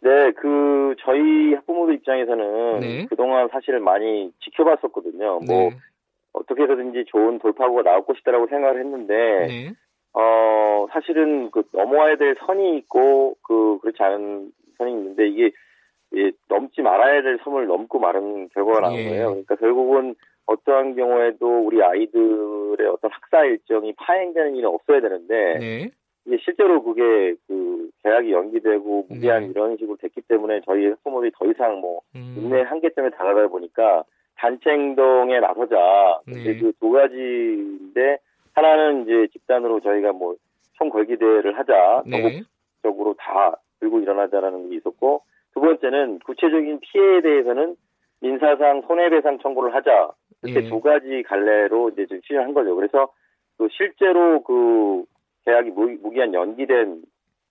[0.00, 3.06] 네, 그 저희 학부모들 입장에서는 네.
[3.08, 5.40] 그동안 사실 많이 지켜봤었거든요.
[5.46, 5.76] 뭐 네.
[6.32, 9.14] 어떻게 해서든지 좋은 돌파구가 나올 것이다라고 생각을 했는데
[9.46, 9.72] 네.
[10.18, 15.50] 어 사실은 그 넘어와야 될 선이 있고 그 그렇지 않은 선이 있는데 이게
[16.14, 19.08] 예, 넘지 말아야 될 선을 넘고 마른 결과가 나온 예.
[19.08, 19.26] 거예요.
[19.28, 20.14] 그러니까 결국은
[20.46, 25.90] 어떠한 경우에도 우리 아이들의 어떤 학사 일정이 파행되는 일은 없어야 되는데 네.
[26.24, 29.48] 이게 실제로 그게 그 계약이 연기되고 무기한 네.
[29.50, 32.36] 이런 식으로 됐기 때문에 저희 학부모들이 더 이상 뭐 음.
[32.38, 34.04] 인내 한계점에 다가가다 보니까
[34.36, 36.20] 단체 행동에 나서자.
[36.26, 36.58] 네.
[36.58, 38.18] 그 두 가지인데
[38.56, 40.34] 하나는 이제 집단으로 저희가 뭐
[40.78, 42.02] 총궐기대회를 하자.
[42.06, 42.22] 네.
[42.82, 45.22] 전국적으로 다 들고 일어나자라는 게 있었고
[45.54, 47.76] 두 번째는 구체적인 피해에 대해서는
[48.20, 50.10] 민사상 손해배상 청구를 하자.
[50.42, 50.68] 이렇게 예.
[50.68, 52.74] 두 가지 갈래로 이제 좀 추진한 거죠.
[52.74, 53.12] 그래서
[53.58, 55.04] 그 실제로 그
[55.44, 57.02] 계약이 무, 무기한 연기된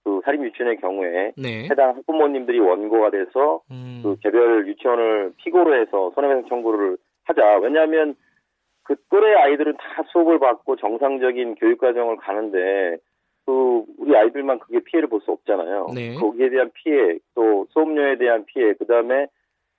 [0.04, 1.68] 그 사립 유치원의 경우에 네.
[1.70, 4.02] 해당 학부모님들이 원고가 돼서 음.
[4.04, 7.60] 그 개별 유치원을 피고로 해서 손해배상 청구를 하자.
[7.60, 8.16] 왜냐하면
[8.86, 12.98] 그 또래 아이들은 다 수업을 받고 정상적인 교육 과정을 가는데
[13.46, 15.88] 그 우리 아이들만 그게 피해를 볼 수 없잖아요.
[15.94, 16.16] 네.
[16.16, 19.28] 거기에 대한 피해, 또 수업료에 대한 피해, 그 다음에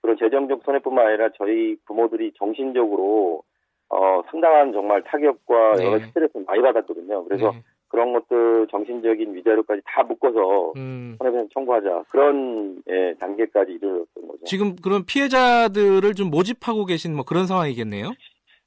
[0.02, 3.42] 그런 재정적 손해뿐만 아니라 저희 부모들이 정신적으로
[3.88, 5.86] 어 상당한 정말 타격과 네.
[5.86, 7.24] 여러 스트레스를 많이 받았거든요.
[7.24, 7.62] 그래서 네.
[7.88, 11.14] 그런 것들 정신적인 위자료까지 다 묶어서 음.
[11.18, 14.44] 손해배상 청구하자 그런 예, 단계까지 이르렀던 거죠.
[14.44, 18.10] 지금 그런 피해자들을 좀 모집하고 계신 뭐 그런 상황이겠네요.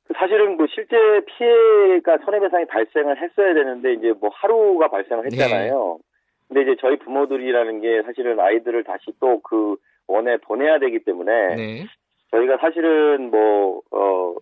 [0.09, 5.99] 그 사실은 뭐 실제 피해가 손해배상이 발생을 했어야 되는데 이제 뭐 하루가 발생을 했잖아요.
[6.47, 11.85] 근데 이제 저희 부모들이라는 게 사실은 아이들을 다시 또 그 원에 보내야 되기 때문에 네.
[12.31, 14.35] 저희가 사실은 뭐 어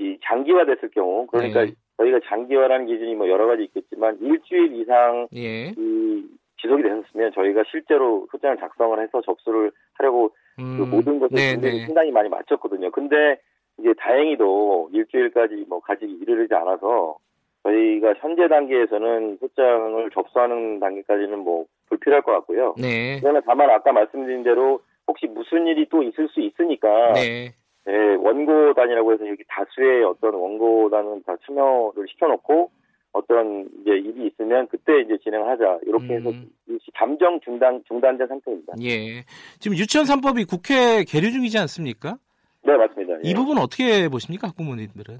[0.00, 1.72] 이 장기화됐을 경우 그러니까 네.
[1.96, 5.74] 저희가 장기화라는 기준이 뭐 여러 가지 있겠지만 일주일 이상 예.
[5.76, 6.24] 이
[6.62, 10.78] 지속이 되셨으면 저희가 실제로 소장을 작성을 해서 접수를 하려고 음.
[10.78, 11.86] 그 모든 것을 네, 굉장히 네.
[11.86, 12.92] 상당히 많이 맞췄거든요.
[12.92, 13.40] 근데
[13.78, 17.18] 이제 다행히도 일주일까지 뭐 가지기 이르지 않아서
[17.62, 22.74] 저희가 현재 단계에서는 소장을 접수하는 단계까지는 뭐 불필요할 것 같고요.
[22.78, 23.18] 네.
[23.20, 27.52] 그러나 다만 아까 말씀드린 대로 혹시 무슨 일이 또 있을 수 있으니까 네.
[27.88, 32.70] 예, 원고단이라고 해서 여기 다수의 어떤 원고단은 다 참여를 시켜놓고
[33.12, 36.50] 어떤 이제 일이 있으면 그때 이제 진행하자 이렇게 해서 음.
[36.98, 38.74] 잠정 중단 중단된 상태입니다.
[38.82, 39.24] 예.
[39.58, 42.18] 지금 유치원 3법이 국회 계류 중이지 않습니까?
[42.64, 43.14] 네 맞습니다.
[43.14, 43.20] 예.
[43.22, 45.18] 이 부분 어떻게 보십니까, 학부모님들은?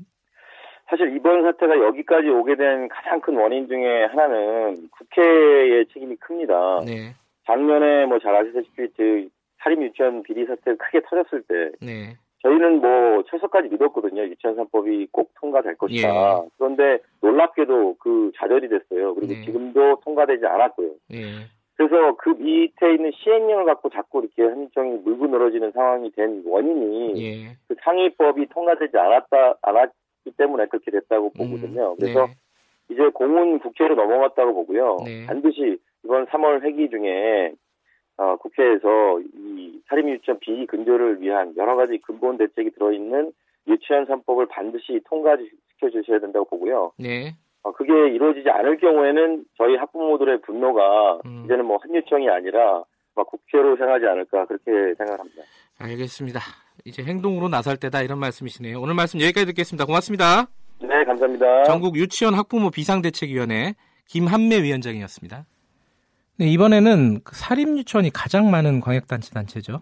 [0.90, 6.80] 사실 이번 사태가 여기까지 오게 된 가장 큰 원인 중에 하나는 국회의 책임이 큽니다.
[6.86, 7.14] 네,
[7.46, 9.28] 작년에 뭐 잘 아시다시피 그
[9.62, 14.22] 사립 유치원 비리 사태가 크게 터졌을 때 네, 저희는 뭐 철석까지 믿었거든요.
[14.22, 16.08] 유치원 3법이 꼭 통과될 것이다.
[16.08, 16.48] 예.
[16.56, 19.14] 그런데 놀랍게도 그 좌절이 됐어요.
[19.14, 19.44] 그리고 네.
[19.44, 20.90] 지금도 통과되지 않았고요.
[21.12, 21.18] 예,
[21.78, 27.56] 그래서 그 밑에 있는 시행령을 갖고 자꾸 이렇게 한유총이 물고 늘어지는 상황이 된 원인이 예.
[27.68, 31.92] 그 상위법이 통과되지 않았다 않았기 때문에 그렇게 됐다고 보거든요.
[31.92, 32.34] 음, 그래서 네.
[32.90, 34.96] 이제 공은 국회로 넘어갔다고 보고요.
[35.04, 35.26] 네.
[35.26, 37.52] 반드시 이번 3월 회기 중에
[38.16, 43.32] 어, 국회에서 이 사립 유치원 비리 근절을 위한 여러 가지 근본 대책이 들어있는
[43.68, 46.90] 유치원 3법을 반드시 통과시켜 주셔야 된다고 보고요.
[46.98, 47.34] 네.
[47.68, 51.42] 어, 그게 이루어지지 않을 경우에는 저희 학부모들의 분노가 음.
[51.44, 52.82] 이제는 뭐 한유총이 아니라
[53.14, 55.42] 막 국회로 향하지 않을까 그렇게 생각합니다.
[55.78, 56.40] 알겠습니다.
[56.84, 58.80] 이제 행동으로 나설 때다 이런 말씀이시네요.
[58.80, 59.84] 오늘 말씀 여기까지 듣겠습니다.
[59.84, 60.46] 고맙습니다.
[60.80, 61.64] 네, 감사합니다.
[61.64, 63.74] 전국 유치원 학부모 비상대책위원회
[64.06, 65.44] 김한매 위원장이었습니다.
[66.38, 69.80] 네, 이번에는 그 사립유치원이 가장 많은 광역단체 단체죠.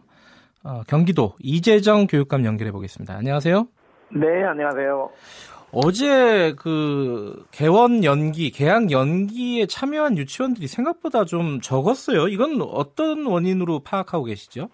[0.65, 3.15] 어, 경기도 이재정 교육감 연결해 보겠습니다.
[3.15, 3.69] 안녕하세요.
[4.15, 5.11] 네, 안녕하세요.
[5.85, 12.29] 어제 그 개원 연기, 개학 연기에 참여한 유치원들이 생각보다 좀 적었어요.
[12.29, 14.71] 이건 어떤 원인으로 파악하고 계시죠?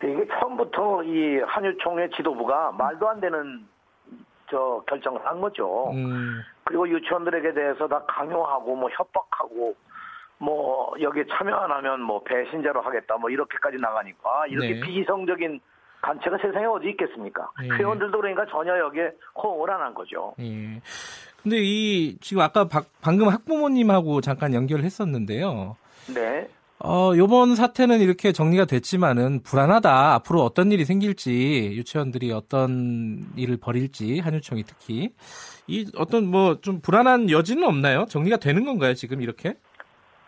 [0.00, 3.66] 네, 이게 처음부터 이 한유총회 지도부가 말도 안 되는
[4.50, 5.90] 저 결정을 한 거죠.
[5.90, 9.74] 음, 그리고 유치원들에게 대해서 다 강요하고 뭐 협박하고
[10.38, 14.80] 뭐 여기에 참여 안 하면 뭐 배신자로 하겠다 뭐 이렇게까지 나가니까 이렇게 네.
[14.80, 15.60] 비이성적인
[16.04, 17.50] 단체가 세상에 어디 있겠습니까?
[17.60, 17.68] 네.
[17.70, 19.10] 회원들도 그러니까 전혀 여기에
[19.42, 20.34] 호응을 안 한 거죠.
[20.40, 20.80] 예.
[21.42, 25.76] 근데 이 지금 아까 박- 방금 학부모님하고 잠깐 연결을 했었는데요.
[26.14, 26.48] 네.
[26.80, 30.14] 어, 요번 사태는 이렇게 정리가 됐지만은 불안하다.
[30.14, 35.10] 앞으로 어떤 일이 생길지, 유치원들이 어떤 일을 벌일지, 한유총이 특히.
[35.66, 38.04] 이 어떤 뭐 좀 불안한 여지는 없나요?
[38.08, 39.54] 정리가 되는 건가요, 지금 이렇게?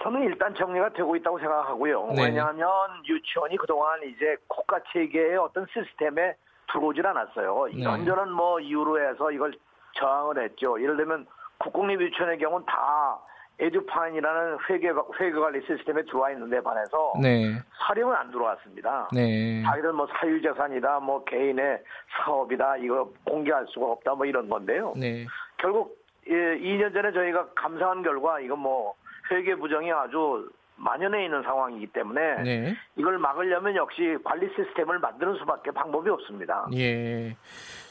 [0.03, 2.13] 저는 일단 정리가 되고 있다고 생각하고요.
[2.15, 2.25] 네.
[2.25, 2.69] 왜냐하면
[3.07, 6.35] 유치원이 그동안 이제 국가 체계의 어떤 시스템에
[6.71, 7.67] 들어오질 않았어요.
[7.67, 7.81] 네.
[7.81, 9.53] 이런저런 뭐 이유로 해서 이걸
[9.93, 10.81] 저항을 했죠.
[10.83, 11.27] 예를 들면
[11.59, 13.19] 국공립 유치원의 경우는 다
[13.59, 17.59] 에듀파인이라는 회계 회계 관리 시스템에 들어와 있는데 반해서 네.
[17.87, 19.09] 사령은 안 들어왔습니다.
[19.15, 19.63] 네.
[19.63, 21.83] 자기들 뭐 사유재산이다, 뭐 개인의
[22.19, 24.93] 사업이다, 이거 공개할 수가 없다, 뭐 이런 건데요.
[24.95, 25.27] 네.
[25.57, 25.97] 결국
[26.29, 28.95] 예, 2년 전에 저희가 감사한 결과 이거 뭐
[29.31, 32.77] 회계 부정이 아주 만연해 있는 상황이기 때문에 네.
[32.97, 36.67] 이걸 막으려면 역시 관리 시스템을 만드는 수밖에 방법이 없습니다.
[36.75, 37.35] 예.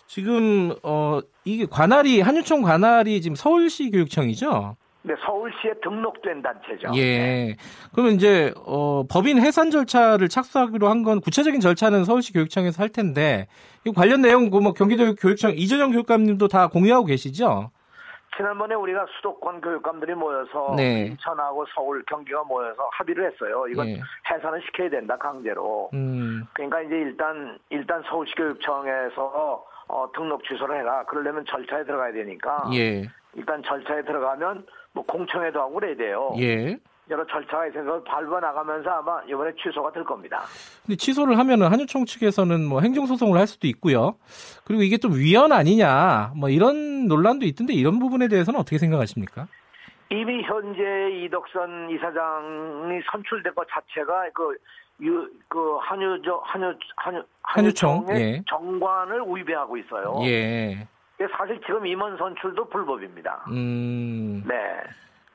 [0.07, 4.77] 지금 어 이게 관할이 한유총 관할이 지금 서울시 교육청이죠?
[5.01, 6.91] 근데 서울시에 등록된 단체죠.
[6.91, 6.97] 네.
[6.99, 7.55] 예.
[7.91, 13.47] 그러면 이제 어 법인 해산 절차를 착수하기로 한 건 구체적인 절차는 서울시 교육청에서 할 텐데
[13.83, 17.71] 이 관련 내용 그뭐 경기도 교육청 이재정 교육감님도 다 공유하고 계시죠?
[18.37, 21.05] 지난번에 우리가 수도권 교육감들이 모여서 네.
[21.07, 23.65] 인천하고 서울, 경기가 모여서 합의를 했어요.
[23.67, 23.99] 이건 예.
[24.29, 25.89] 해산을 시켜야 된다 강제로.
[25.93, 26.45] 음.
[26.53, 31.03] 그러니까 이제 일단 일단 서울시 교육청에서 어, 등록 취소를 해라.
[31.05, 33.07] 그러려면 절차에 들어가야 되니까 예.
[33.35, 36.33] 일단 절차에 들어가면 뭐 공청회도 하고 그래야 돼요.
[36.39, 36.77] 예.
[37.09, 40.41] 여러 절차가 있어서 밟아 나가면서 아마 이번에 취소가 될 겁니다.
[40.85, 44.15] 근데 취소를 하면은 한유총 측에서는 뭐 행정소송을 할 수도 있고요.
[44.65, 49.47] 그리고 이게 좀 위헌 아니냐, 뭐 이런 논란도 있던데 이런 부분에 대해서는 어떻게 생각하십니까?
[50.09, 54.57] 이미 현재 이덕선 이사장이 선출된 것 자체가 그,
[55.01, 58.43] 유, 그 한유저 한유 한유 한유총, 한유총의 예.
[58.49, 60.19] 정관을 위배하고 있어요.
[60.23, 60.87] 예.
[61.37, 63.45] 사실 지금 임원 선출도 불법입니다.
[63.49, 64.43] 음.
[64.47, 64.55] 네.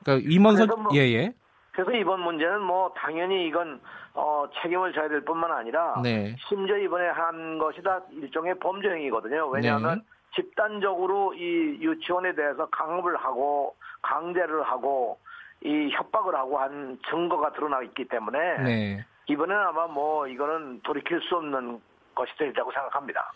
[0.03, 1.33] 그러니까 임원선 그래서 뭐- 예, 예.
[1.73, 3.79] 그래서 이번 문제는 뭐 당연히 이건
[4.13, 6.35] 어, 책임을 져야 될 뿐만 아니라 네.
[6.47, 9.47] 심지어 이번에 한 것이 다 일종의 범죄 행위거든요.
[9.47, 10.05] 왜냐하면 네.
[10.35, 15.17] 집단적으로 이 유치원에 대해서 강압을 하고 강제를 하고
[15.63, 19.05] 이 협박을 하고 한 증거가 드러나 있기 때문에 네.
[19.27, 21.79] 이번에는 아마 뭐 이거는 돌이킬 수 없는
[22.15, 23.31] 것이 되리라고 생각합니다.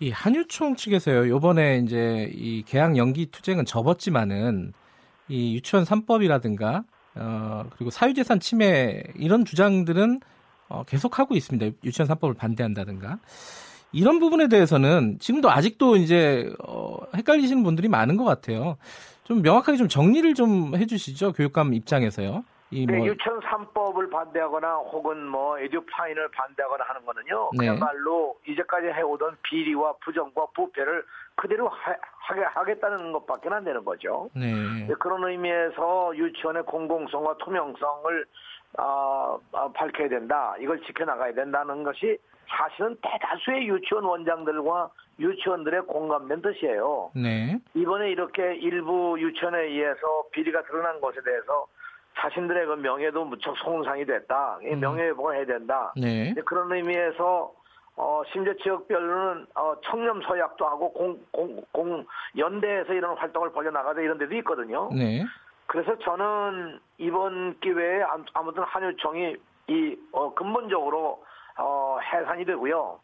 [0.00, 1.28] 이 한유총 측에서요.
[1.28, 4.72] 요번에 이제 이 계약 연기 투쟁은 접었지만은
[5.28, 6.84] 이 유치원 3법이라든가
[7.20, 10.20] 어 그리고 사유재산 침해 이런 주장들은
[10.68, 11.76] 어 계속하고 있습니다.
[11.84, 13.18] 유치원 3법을 반대한다든가.
[13.92, 18.76] 이런 부분에 대해서는 지금도 아직도 이제 어 헷갈리시는 분들이 많은 것 같아요.
[19.24, 21.32] 좀 명확하게 좀 정리를 좀 해주시죠.
[21.32, 22.44] 교육감 입장에서요.
[22.72, 27.50] 이 네, 뭐 유치원 3법을 반대하거나 혹은 뭐 에듀파인을 반대하거나 하는 거는요.
[27.58, 27.66] 네.
[27.66, 31.04] 그야말로 이제까지 해오던 비리와 부정과 부패를
[31.34, 34.28] 그대로 하, 하게 하겠다는 것밖에 안 되는 거죠.
[34.34, 34.52] 네.
[34.86, 38.26] 네, 그런 의미에서 유치원의 공공성과 투명성을
[38.78, 40.54] 아, 아, 밝혀야 된다.
[40.60, 42.18] 이걸 지켜나가야 된다는 것이
[42.48, 47.10] 사실은 대다수의 유치원 원장들과 유치원들의 공감된 뜻이에요.
[47.14, 47.58] 네.
[47.74, 51.66] 이번에 이렇게 일부 유치원에 의해서 비리가 드러난 것에 대해서
[52.18, 54.58] 자신들의 그 명예도 무척 손상이 됐다.
[54.62, 54.80] 이 음.
[54.80, 55.92] 명예회복을 해야 된다.
[55.96, 56.34] 네.
[56.44, 57.52] 그런 의미에서
[57.96, 64.16] 어, 심지어 지역별로는 어, 청렴 서약도 하고 공, 공, 공 연대에서 이런 활동을 벌여나가자 이런
[64.18, 64.88] 데도 있거든요.
[64.92, 65.24] 네.
[65.66, 69.36] 그래서 저는 이번 기회에 암- 아무튼 한유총이
[69.68, 71.22] 이 어, 근본적으로
[71.58, 72.98] 어, 해산이 되고요.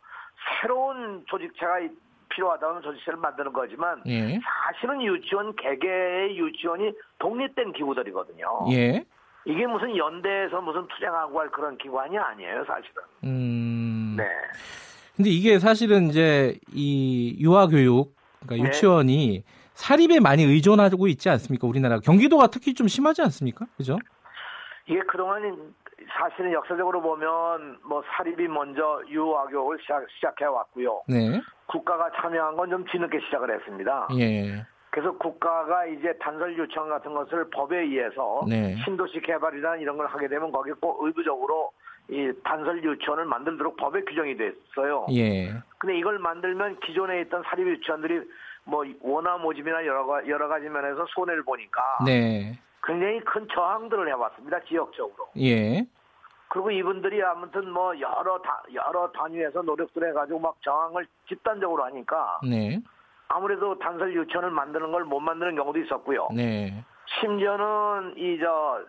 [0.60, 1.90] 새로운 조직체가 이-
[2.28, 4.38] 필요하다면 조직체를 만드는 거지만 예.
[4.42, 8.66] 사실은 유치원 개개의 유치원이 독립된 기구들이거든요.
[8.72, 9.04] 예.
[9.44, 13.02] 이게 무슨 연대에서 무슨 투쟁하고 할 그런 기관이 아니에요, 사실은.
[13.24, 13.85] 음.
[14.16, 14.24] 네.
[15.16, 18.14] 근데 이게 사실은 이제 이 유아 교육
[18.44, 18.68] 그러니까 네.
[18.68, 19.44] 유치원이
[19.74, 21.66] 사립에 많이 의존하고 있지 않습니까?
[21.66, 23.66] 우리나라 경기도가 특히 좀 심하지 않습니까?
[23.76, 23.98] 그죠?
[24.86, 25.74] 이게 그동안
[26.18, 31.02] 사실은 역사적으로 보면 뭐 사립이 먼저 유아교육을 시작, 시작 해 왔고요.
[31.08, 31.40] 네.
[31.66, 34.08] 국가가 참여한 건 좀 뒤늦게 시작을 했습니다.
[34.18, 34.64] 예.
[34.90, 38.76] 그래서 국가가 이제 단설 유치원 같은 것을 법에 의해서 네.
[38.84, 41.70] 신도시 개발이나 이런 걸 하게 되면 거기에 꼭 의무적으로
[42.08, 45.06] 이 단설 유치원을 만들도록 법에 규정이 됐어요.
[45.12, 45.52] 예.
[45.78, 48.20] 근데 이걸 만들면 기존에 있던 사립 유치원들이
[48.64, 52.58] 뭐 원화 모집이나 여러, 가- 여러 가지 면에서 손해를 보니까 네.
[52.84, 55.28] 굉장히 큰 저항들을 해왔습니다 지역적으로.
[55.38, 55.84] 예.
[56.48, 62.80] 그리고 이분들이 아무튼 뭐 여러 다, 여러 단위에서 노력들 해가지고 막 저항을 집단적으로 하니까 네.
[63.28, 66.28] 아무래도 단설 유치원을 만드는 걸 못 만드는 경우도 있었고요.
[66.32, 66.84] 네.
[67.20, 68.80] 심지어는 이 저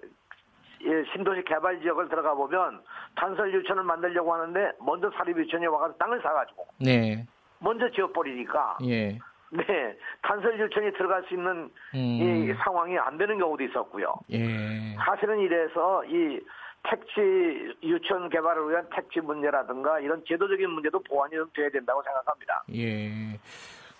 [1.14, 2.82] 신도시 개발 지역을 들어가 보면
[3.16, 7.26] 단설 유치원을 만들려고 하는데 먼저 사립 유치원이 와서 땅을 사가지고 네.
[7.60, 9.18] 먼저 지어버리니까 예.
[9.50, 12.58] 네 단설 유치원이 들어갈 수 있는 이 음.
[12.64, 14.14] 상황이 안 되는 경우도 있었고요.
[14.32, 14.96] 예.
[14.98, 16.40] 사실은 이래서 이
[16.84, 22.64] 택지 유치원 개발을 위한 택지 문제라든가 이런 제도적인 문제도 보완이 좀 돼야 된다고 생각합니다.
[22.76, 23.38] 예.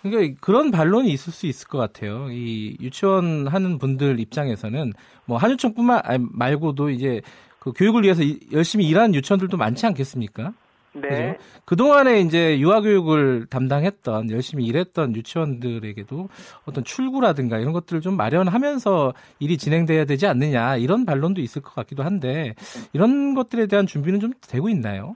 [0.02, 2.28] 그러니까 그런 반론이 있을 수 있을 것 같아요.
[2.30, 4.92] 이 유치원 하는 분들 입장에서는
[5.26, 7.20] 뭐 한유총뿐만 말고도 이제
[7.58, 10.52] 그 교육을 위해서 이- 열심히 일하는 유치원들도 많지 않겠습니까?
[10.94, 11.08] 네.
[11.36, 11.44] 그죠?
[11.64, 16.28] 그동안에 이제 유아교육을 담당했던, 열심히 일했던 유치원들에게도
[16.64, 22.02] 어떤 출구라든가 이런 것들을 좀 마련하면서 일이 진행돼야 되지 않느냐, 이런 반론도 있을 것 같기도
[22.04, 22.54] 한데,
[22.92, 25.14] 이런 것들에 대한 준비는 좀 되고 있나요?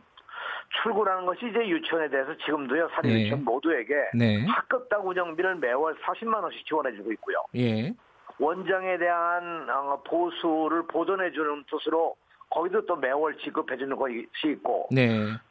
[0.82, 3.20] 출구라는 것이 이제 유치원에 대해서 지금도요 사립 네.
[3.22, 4.44] 유치원 모두에게 네.
[4.46, 7.36] 학급당 운영비를 매월 40만 원씩 지원해주고 있고요.
[7.56, 7.92] 예.
[8.38, 12.16] 원장에 대한 어, 보수를 보존해주는 뜻으로
[12.50, 15.08] 거기도 또 매월 지급해주는 것이 있고 네.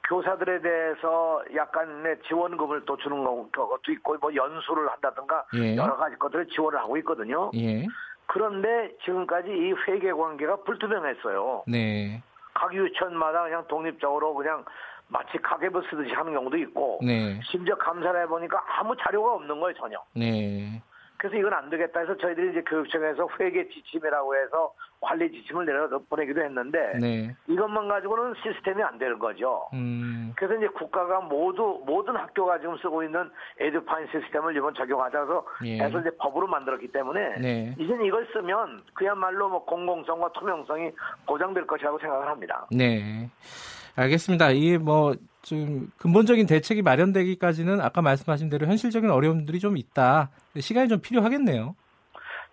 [0.07, 5.75] 교사들에 대해서 약간의 지원금을 또 주는 거- 것도 있고 뭐 연수를 한다든가 예.
[5.77, 7.49] 여러 가지 것들을 지원을 하고 있거든요.
[7.55, 7.86] 예.
[8.27, 11.63] 그런데 지금까지 이 회계 관계가 불투명했어요.
[11.67, 12.21] 네.
[12.53, 14.63] 각 유치원마다 그냥 독립적으로 그냥
[15.12, 17.39] 마치 가계부 쓰듯이 하는 경우도 있고 네.
[17.43, 19.97] 심지어 감사를 해보니까 아무 자료가 없는 거예요 전혀.
[20.16, 20.82] 네.
[21.18, 26.41] 그래서 이건 안 되겠다 해서 저희들이 이제 교육청에서 회계 지침이라고 해서 관리 지침을 내려 보내기도
[26.41, 27.36] 했는데 네.
[27.47, 29.68] 이것만 가지고는 시스템이 안 되는 거죠.
[29.74, 30.34] 음.
[30.36, 35.84] 그래서 이제 국가가 모두 모든 학교가 지금 쓰고 있는 에듀파인 시스템을 이번 적용하자서 예.
[35.84, 37.76] 해서 이제 법으로 만들었기 때문에 네.
[37.78, 40.91] 이젠 이걸 쓰면 그야말로 뭐 공공성과 투명성이
[41.28, 42.66] 보장될 것이라고 생각을 합니다.
[42.72, 43.30] 네.
[43.95, 44.51] 알겠습니다.
[44.51, 50.31] 이게 뭐, 좀, 근본적인 대책이 마련되기까지는 아까 말씀하신 대로 현실적인 어려움들이 좀 있다.
[50.59, 51.75] 시간이 좀 필요하겠네요.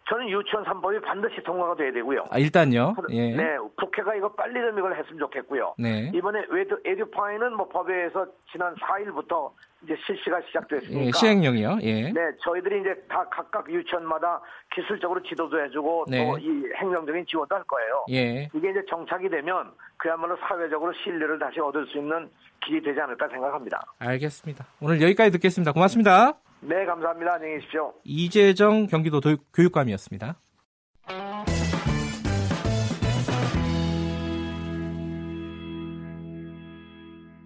[0.08, 2.24] 저는 유치원 3법이 반드시 통과가 돼야 되고요.
[2.30, 2.94] 아, 일단요.
[3.10, 3.36] 예.
[3.36, 5.74] 네, 국회가 이거 빨리 좀 이걸 했으면 좋겠고요.
[5.78, 6.10] 네.
[6.14, 9.50] 이번에 에듀, 에듀파이는 뭐 법에 의해서 지난 4일부터
[9.84, 11.00] 이제 실시가 시작됐으니까.
[11.00, 11.78] 예, 시행령이요.
[11.82, 12.10] 예.
[12.10, 14.40] 네, 저희들이 이제 다 각각 유치원마다
[14.74, 16.24] 기술적으로 지도도 해주고 네.
[16.24, 18.04] 또이 행정적인 지원도 할 거예요.
[18.10, 18.48] 예.
[18.54, 22.30] 이게 이제 정착이 되면 그야말로 사회적으로 신뢰를 다시 얻을 수 있는
[22.64, 23.82] 길이 되지 않을까 생각합니다.
[23.98, 24.64] 알겠습니다.
[24.80, 25.72] 오늘 여기까지 듣겠습니다.
[25.72, 26.32] 고맙습니다.
[26.60, 27.34] 네, 감사합니다.
[27.34, 27.94] 안녕히 계십시오.
[28.04, 30.36] 이재정 경기도 도- 교육감이었습니다.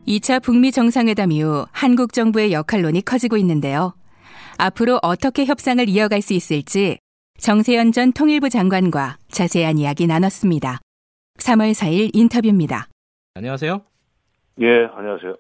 [0.05, 3.95] 이 2차 북미 정상회담 이후 한국 정부의 역할론이 커지고 있는데요.
[4.59, 6.99] 앞으로 어떻게 협상을 이어갈 수 있을지
[7.39, 10.81] 정세현 전 통일부 장관과 자세한 이야기 나눴습니다.
[11.39, 12.89] 3월 4일 인터뷰입니다.
[13.35, 13.83] 안녕하세요.
[14.61, 15.37] 예, 안녕하세요.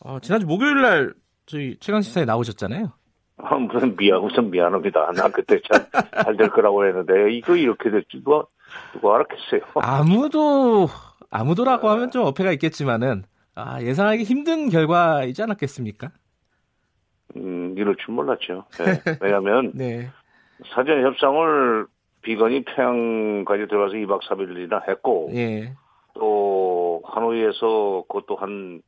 [0.00, 1.14] 어, 지난주 목요일 날
[1.46, 2.92] 저희 최강 시사에 나오셨잖아요.
[3.38, 5.12] 아, 무슨 미안, 우선 미안합니다.
[5.12, 5.86] 나 그때 잘,
[6.24, 8.44] 잘될 거라고 했는데, 이거 이렇게 될지 누가,
[8.92, 9.60] 누가 알았겠어요.
[9.76, 10.88] 아무도
[11.30, 13.24] 아무도라고 하면 좀 어폐가 있겠지만은
[13.54, 16.10] 아, 예상하기 힘든 결과이지 않았겠습니까?
[17.36, 18.64] 음, 이럴 줄 몰랐죠.
[18.80, 19.00] 예.
[19.20, 20.10] 왜냐면, 네.
[20.74, 21.86] 사전 협상을
[22.22, 25.74] 비건이 평양까지 들어가서 2박 3일이나 했고, 예.
[26.14, 28.82] 또, 하노이에서 그것도 한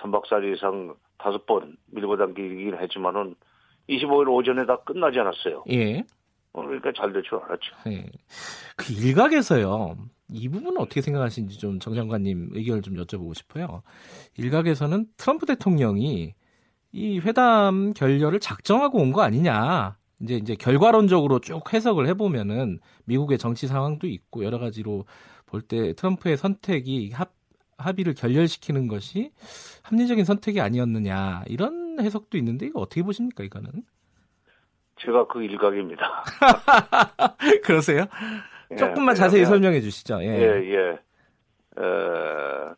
[0.00, 3.34] 3박 4일 이상 다섯 번 밀고 당기긴 했지만은
[3.88, 5.64] 25일 오전에 다 끝나지 않았어요.
[5.70, 6.04] 예.
[6.52, 7.74] 어, 그러니까 잘 될 줄 알았죠.
[7.88, 8.10] 예.
[8.76, 9.96] 그 일각에서요.
[10.30, 13.82] 이 부분은 어떻게 생각하시는지 좀 정 장관님 의견을 좀 여쭤보고 싶어요.
[14.38, 16.34] 일각에서는 트럼프 대통령이
[16.92, 19.96] 이 회담 결렬을 작정하고 온 거 아니냐.
[20.22, 25.04] 이제 이제 결과론적으로 쭉 해석을 해보면은 미국의 정치 상황도 있고 여러 가지로
[25.46, 27.32] 볼 때 트럼프의 선택이 합,
[27.82, 29.30] 합의를 결렬시키는 것이
[29.82, 33.70] 합리적인 선택이 아니었느냐 이런 해석도 있는데 이거 어떻게 보십니까 이거는?
[34.96, 36.24] 제가 그 일각입니다.
[37.64, 38.06] 그러세요?
[38.70, 40.22] 예, 조금만 자세히 설명해 주시죠.
[40.22, 40.98] 예, 예.
[41.76, 41.80] 예.
[41.80, 42.74] 어,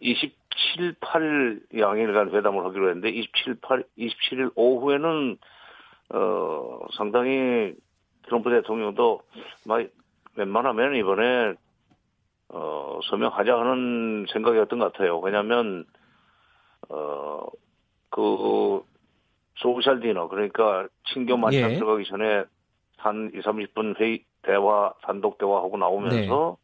[0.00, 5.38] 27, 8일 양일간 회담을 하기로 했는데 27, 8, 27일 오후에는
[6.10, 7.74] 어, 상당히
[8.26, 9.22] 트럼프 대통령도
[9.66, 9.86] 막
[10.36, 11.54] 웬만하면 이번에
[12.48, 15.18] 어, 서명하자 하는 생각이었던 것 같아요.
[15.18, 15.84] 왜냐하면
[16.88, 17.46] 어,
[18.10, 18.82] 그
[19.56, 21.74] 소셜 디너 그러니까 친교 만찬 예.
[21.74, 22.44] 들어가기 전에
[22.98, 26.56] 한 2, 30분 회의 대화 단독 대화하고 나오면서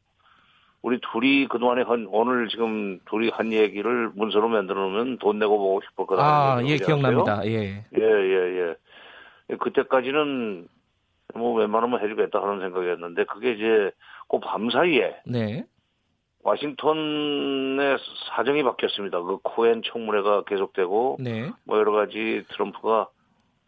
[0.83, 5.80] 우리 둘이 그동안에 한 오늘 지금 둘이 한 얘기를 문서로 만들어 놓으면 돈 내고 보고
[5.89, 6.22] 싶을 거다.
[6.22, 6.76] 아, 예.
[6.76, 7.47] 기억납니다.
[7.47, 7.85] 예.
[7.97, 8.76] 예, 예,
[9.51, 9.57] 예.
[9.57, 10.66] 그때까지는
[11.35, 13.93] 뭐 웬만하면 해주겠다 하는 생각이었는데 그게 이제
[14.33, 15.64] 그 밤 사이에 네.
[16.43, 17.99] 와싱턴의
[18.35, 19.22] 사정이 바뀌었습니다.
[19.22, 21.51] 그 코엔 청문회가 계속되고 네.
[21.64, 23.09] 뭐 여러 가지 트럼프가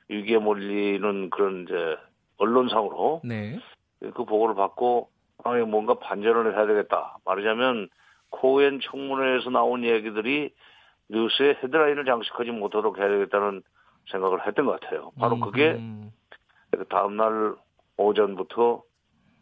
[0.08, 1.96] 위기에 몰리는 그런 이제
[2.38, 3.60] 언론상으로 네.
[4.00, 5.10] 그 보고를 받고
[5.44, 7.18] 아 뭔가 반전을 해야 되겠다.
[7.24, 7.90] 말하자면
[8.30, 10.52] 코엔 청문회에서 나온 얘기들이
[11.10, 13.62] 뉴스에 헤드라인을 장식하지 못하도록 해야 되겠다는
[14.10, 15.12] 생각을 했던 것 같아요.
[15.18, 16.10] 바로 그게 음,
[16.70, 17.54] 그 다음날
[17.98, 18.82] 오전부터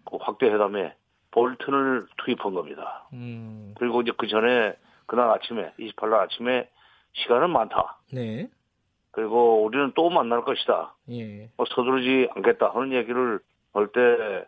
[0.04, 0.94] 그 확대 회담에
[1.32, 3.04] 볼튼을 투입한 겁니다.
[3.12, 4.74] 음, 그리고 이제 그 전에
[5.06, 6.68] 그날 아침에 28일 아침에
[7.14, 7.98] 시간은 많다.
[8.12, 8.48] 네.
[9.10, 10.94] 그리고 우리는 또 만날 것이다.
[11.10, 11.50] 예.
[11.56, 13.40] 뭐 서두르지 않겠다 하는 얘기를
[13.74, 14.46] 할 때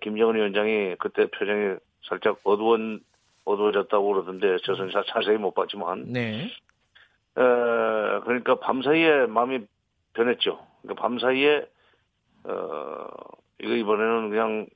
[0.00, 1.76] 김정은 위원장이 그때 표정이
[2.08, 2.78] 살짝 어두워
[3.44, 6.44] 어두워졌다고 그러던데 저는 자- 자세히 못 봤지만 네.
[6.44, 6.50] 에,
[8.24, 9.66] 그러니까 밤 사이에 마음이
[10.14, 10.64] 변했죠.
[10.82, 11.66] 그러니까 밤 사이에
[12.44, 13.06] 어
[13.60, 14.66] 이거 이번에는 그냥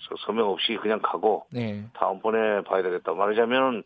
[0.00, 1.84] 서- 서명 없이 그냥 가고 네.
[1.94, 3.12] 다음번에 봐야 되겠다.
[3.12, 3.82] 말하자면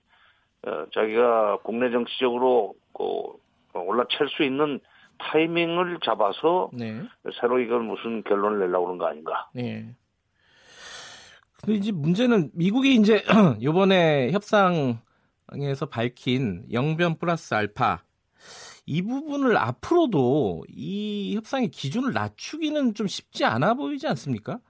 [0.67, 3.03] 어, 자기가 국내 정치적으로 그
[3.79, 4.81] 올라챌 수 있는
[5.19, 7.03] 타이밍을 잡아서 네.
[7.41, 9.49] 새로 이걸 무슨 결론을 내려고 그런 거 아닌가.
[9.53, 9.95] 네.
[11.61, 13.25] 근데 이제 문제는 미국이 이제
[13.63, 18.03] 요번에 협상에서 밝힌 영변 플러스 알파
[18.87, 24.61] 이 부분을 앞으로도 이 협상의 기준을 낮추기는 좀 쉽지 않아 보이지 않습니까?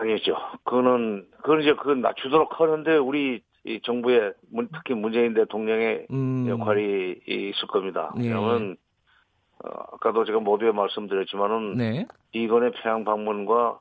[0.00, 0.36] 아니죠.
[0.64, 7.16] 그거는, 그건 이제 그건 낮추도록 하는데 우리 이 정부의 문- 특히 문재인 대통령의 음, 역할이
[7.26, 8.12] 있을 겁니다.
[8.18, 8.28] 예.
[8.28, 8.76] 왜냐하면
[9.64, 12.06] 어, 아까도 제가 모두에 말씀드렸지만은 네.
[12.30, 13.80] 비건의 평양 방문과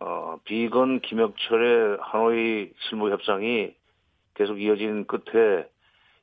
[0.00, 3.72] 어, 비건 김혁철의 하노이 실무 협상이
[4.34, 5.66] 계속 이어진 끝에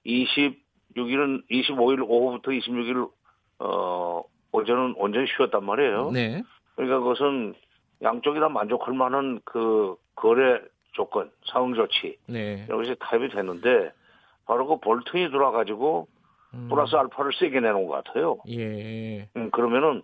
[0.05, 3.09] 26일은 25일 오후부터 26일
[3.59, 4.23] 어,
[4.53, 6.11] 오전은 온전히 쉬었단 말이에요.
[6.11, 6.43] 네.
[6.75, 7.55] 그러니까 그것은
[8.01, 10.61] 양쪽이 다 만족할 만한 그 거래
[10.93, 12.65] 조건, 상응 조치 네.
[12.69, 13.91] 여기서 타협이 됐는데
[14.45, 16.07] 바로 그 볼튼이 들어와가지고
[16.53, 18.37] 음, 플러스 알파를 세게 내놓은 것 같아요.
[18.47, 19.27] 예.
[19.35, 20.01] 음, 그러면은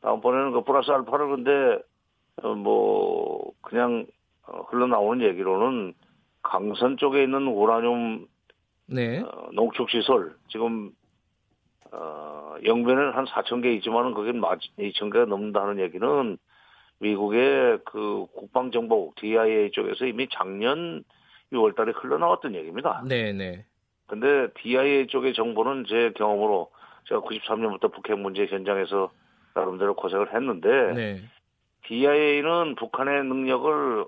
[0.00, 1.78] 다음번에는 그 플러스 알파를 근데
[2.42, 4.06] 어, 뭐 그냥
[4.46, 5.94] 어, 흘러나오는 얘기로는
[6.42, 8.26] 강선 쪽에 있는 우라늄
[8.86, 9.20] 네.
[9.20, 10.92] 어, 농축 시설 지금
[11.92, 16.38] 어, 영변에는 한 4천 개 있지만은 그게 2천 개가 넘는다는 얘기는
[16.98, 21.04] 미국의 그 국방정보국 DIA 쪽에서 이미 작년
[21.52, 23.02] 6월달에 흘러나왔던 얘기입니다.
[23.06, 23.64] 네, 네.
[24.06, 26.70] 근데 DIA 쪽의 정보는 제 경험으로
[27.08, 29.10] 제가 93년부터 북핵 문제 현장에서
[29.54, 31.20] 나름대로 고생을 했는데 네.
[31.86, 34.04] DIA는 북한의 능력을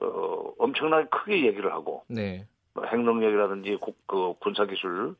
[0.00, 2.46] 어, 엄청나게 크게 얘기를 하고 네.
[2.74, 5.14] 뭐 핵능력이라든지 국, 그 군사기술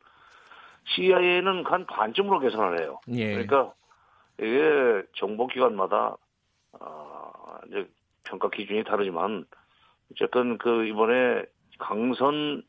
[0.94, 3.00] CIA는 한 반쯤으로 계산을 해요.
[3.08, 3.32] 예.
[3.32, 3.72] 그러니까
[4.38, 6.16] 이게 정보기관마다
[6.81, 7.89] 아, 이제
[8.24, 9.47] 평가 기준이 다르지만
[10.12, 11.45] 어쨌든 그 이번에
[11.79, 12.62] 강선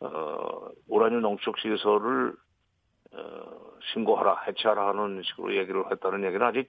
[0.00, 2.34] 어, 우라늄 농축 시설을
[3.12, 3.18] 어,
[3.92, 6.68] 신고하라, 해체하라 하는 식으로 얘기를 했다는 얘기는 아직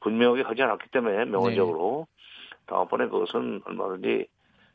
[0.00, 2.06] 분명하게 하지 않았기 때문에 명언적으로
[2.66, 4.26] 다음번에 그것은 얼마든지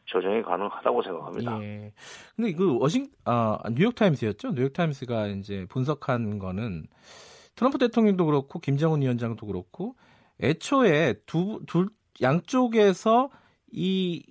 [0.06, 1.62] 조정이 가능하다고 생각합니다.
[1.64, 1.94] 예.
[2.36, 4.54] 근데 그 워싱 아 뉴욕 타임스였죠.
[4.56, 6.88] 뉴욕 타임스가 이제 분석한 거는
[7.56, 9.96] 트럼프 대통령도 그렇고 김정은 위원장도 그렇고
[10.42, 11.90] 애초에 두 둘
[12.22, 13.30] 양쪽에서
[13.72, 14.24] 이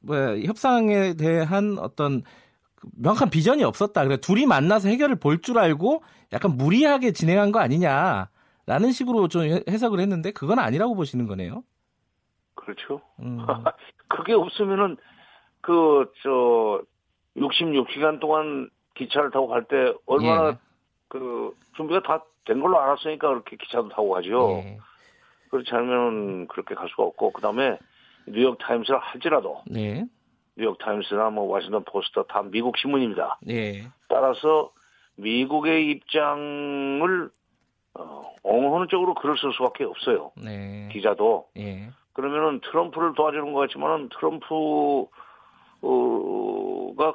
[0.00, 2.22] 뭐야, 협상에 대한 어떤
[2.74, 4.04] 그 명확한 비전이 없었다.
[4.04, 10.00] 그래 둘이 만나서 해결을 볼 줄 알고 약간 무리하게 진행한 거 아니냐라는 식으로 좀 해석을
[10.00, 11.62] 했는데 그건 아니라고 보시는 거네요.
[12.54, 13.00] 그렇죠.
[13.20, 13.38] 음.
[14.08, 14.96] 그게 없으면은
[15.60, 16.82] 그 저
[17.36, 20.58] 66시간 동안 기차를 타고 갈 때 얼마나 예.
[21.08, 24.60] 그 준비가 다 된 걸로 알았으니까 그렇게 기차도 타고 가죠.
[24.64, 24.78] 예.
[25.50, 27.78] 그렇지 않으면 그렇게 갈 수가 없고 그다음에
[28.26, 30.04] 뉴욕 타임스를 할지라도 네.
[30.56, 33.38] 뉴욕 타임스나 뭐 워싱턴 포스터 다 미국 신문입니다.
[33.48, 33.88] 예.
[34.08, 34.72] 따라서
[35.16, 37.30] 미국의 입장을
[37.94, 40.32] 어, 옹호하는 쪽으로 글을 쓸 수밖에 없어요.
[40.36, 40.88] 네.
[40.92, 41.90] 기자도 예.
[42.12, 45.10] 그러면은 트럼프를 도와주는 것 같지만은 트럼프가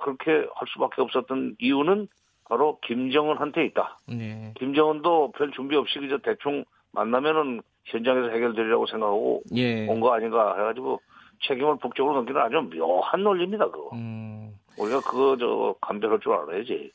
[0.04, 2.08] 그렇게 할 수밖에 없었던 이유는
[2.46, 3.98] 바로 김정은한테 있다.
[4.08, 4.54] 네.
[4.58, 9.88] 김정은도 별 준비 없이 그저 대충 만나면은 현장에서 해결되리라고 생각하고 예.
[9.88, 11.02] 온거 아닌가 해가지고
[11.48, 13.70] 책임을 북쪽으로 넘기는 아주 묘한 논리입니다.
[13.70, 14.54] 그거 음.
[14.78, 16.92] 우리가 그거 저 감별할 줄 알아야지.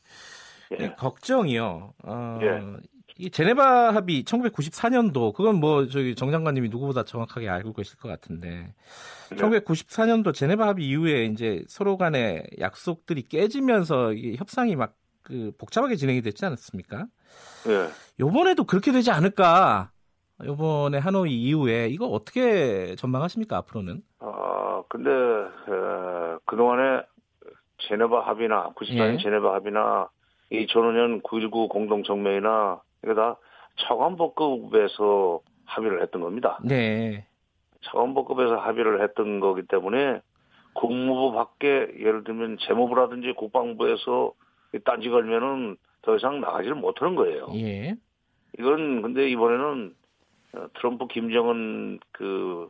[0.71, 0.75] 예.
[0.75, 1.93] 네, 걱정이요.
[2.03, 2.61] 어, 예.
[3.19, 8.73] 이 제네바 합의 1994년도 그건 뭐 저기 정 장관님이 누구보다 정확하게 알고 계실 것 같은데
[9.31, 9.35] 네.
[9.35, 16.21] 1994년도 제네바 합의 이후에 이제 서로 간의 약속들이 깨지면서 이게 협상이 막 그 복잡하게 진행이
[16.21, 17.05] 됐지 않았습니까?
[17.67, 17.89] 예.
[18.17, 19.91] 요번에도 그렇게 되지 않을까?
[20.45, 24.01] 요번에 하노이 이후에 이거 어떻게 전망하십니까 앞으로는?
[24.19, 27.01] 아 근데 에, 그동안에
[27.79, 29.17] 제네바 합의나 94년 예.
[29.17, 30.09] 제네바 합의나
[30.51, 33.37] 2005년 9.19 공동성명이나 이거 다
[33.81, 36.59] 차관복급에서 합의를 했던 겁니다.
[36.63, 37.25] 네.
[37.85, 40.21] 차관복급에서 합의를 했던 거기 때문에
[40.73, 44.33] 국무부 밖에 예를 들면 재무부라든지 국방부에서
[44.73, 47.47] 이 딴지 걸면은 더 이상 나가지를 못하는 거예요.
[47.55, 47.95] 예.
[48.59, 49.96] 이건 근데 이번에는 어,
[50.75, 52.69] 트럼프 김정은 그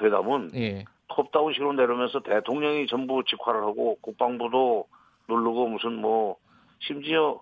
[0.00, 0.84] 회담은 예.
[1.08, 4.86] 톱다운식으로 내려오면서 대통령이 전부 직화를 하고 국방부도
[5.28, 6.36] 누르고 무슨 뭐
[6.80, 7.40] 심지어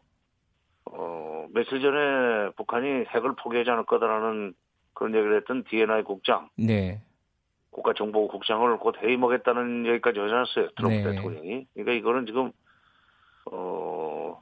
[0.87, 4.55] 어 며칠 전에 북한이 핵을 포기하지 않을 거다라는
[4.95, 7.03] 그런 얘기를 했던 DNI 국장 네.
[7.71, 11.03] 국가정보국 국장을 곧 해임하겠다는 얘기까지 하지 않았어요 트럼프 네.
[11.03, 12.53] 대통령이 그러니까 이거는 지금
[13.51, 14.41] 어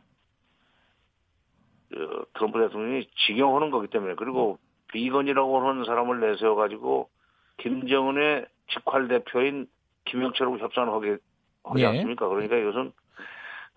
[1.95, 4.59] 어, 트럼프 대통령이 직영하는 거기 때문에 그리고
[4.95, 7.11] 비건이라고 하는 사람을 내세워 가지고
[7.59, 9.67] 김정은의 직활 대표인
[10.05, 11.17] 김영철하고 협상을 하게
[11.65, 11.87] 하지 예.
[11.87, 12.29] 않습니까?
[12.29, 12.93] 그러니까 이것은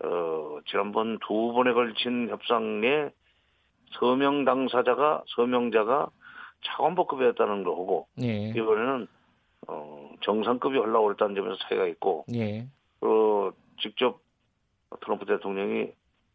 [0.04, 3.10] 어 지난번 두 번에 걸친 협상에
[3.98, 6.08] 서명 당사자가 서명자가
[6.64, 8.50] 차관복급이었다는 거고 예.
[8.50, 9.08] 이번에는
[9.66, 12.66] 어 정상급이 올라오고 그랬다는 점에서 차이가 있고 예.
[13.00, 13.50] 그
[13.80, 14.20] 직접
[15.00, 15.90] 트럼프 대통령이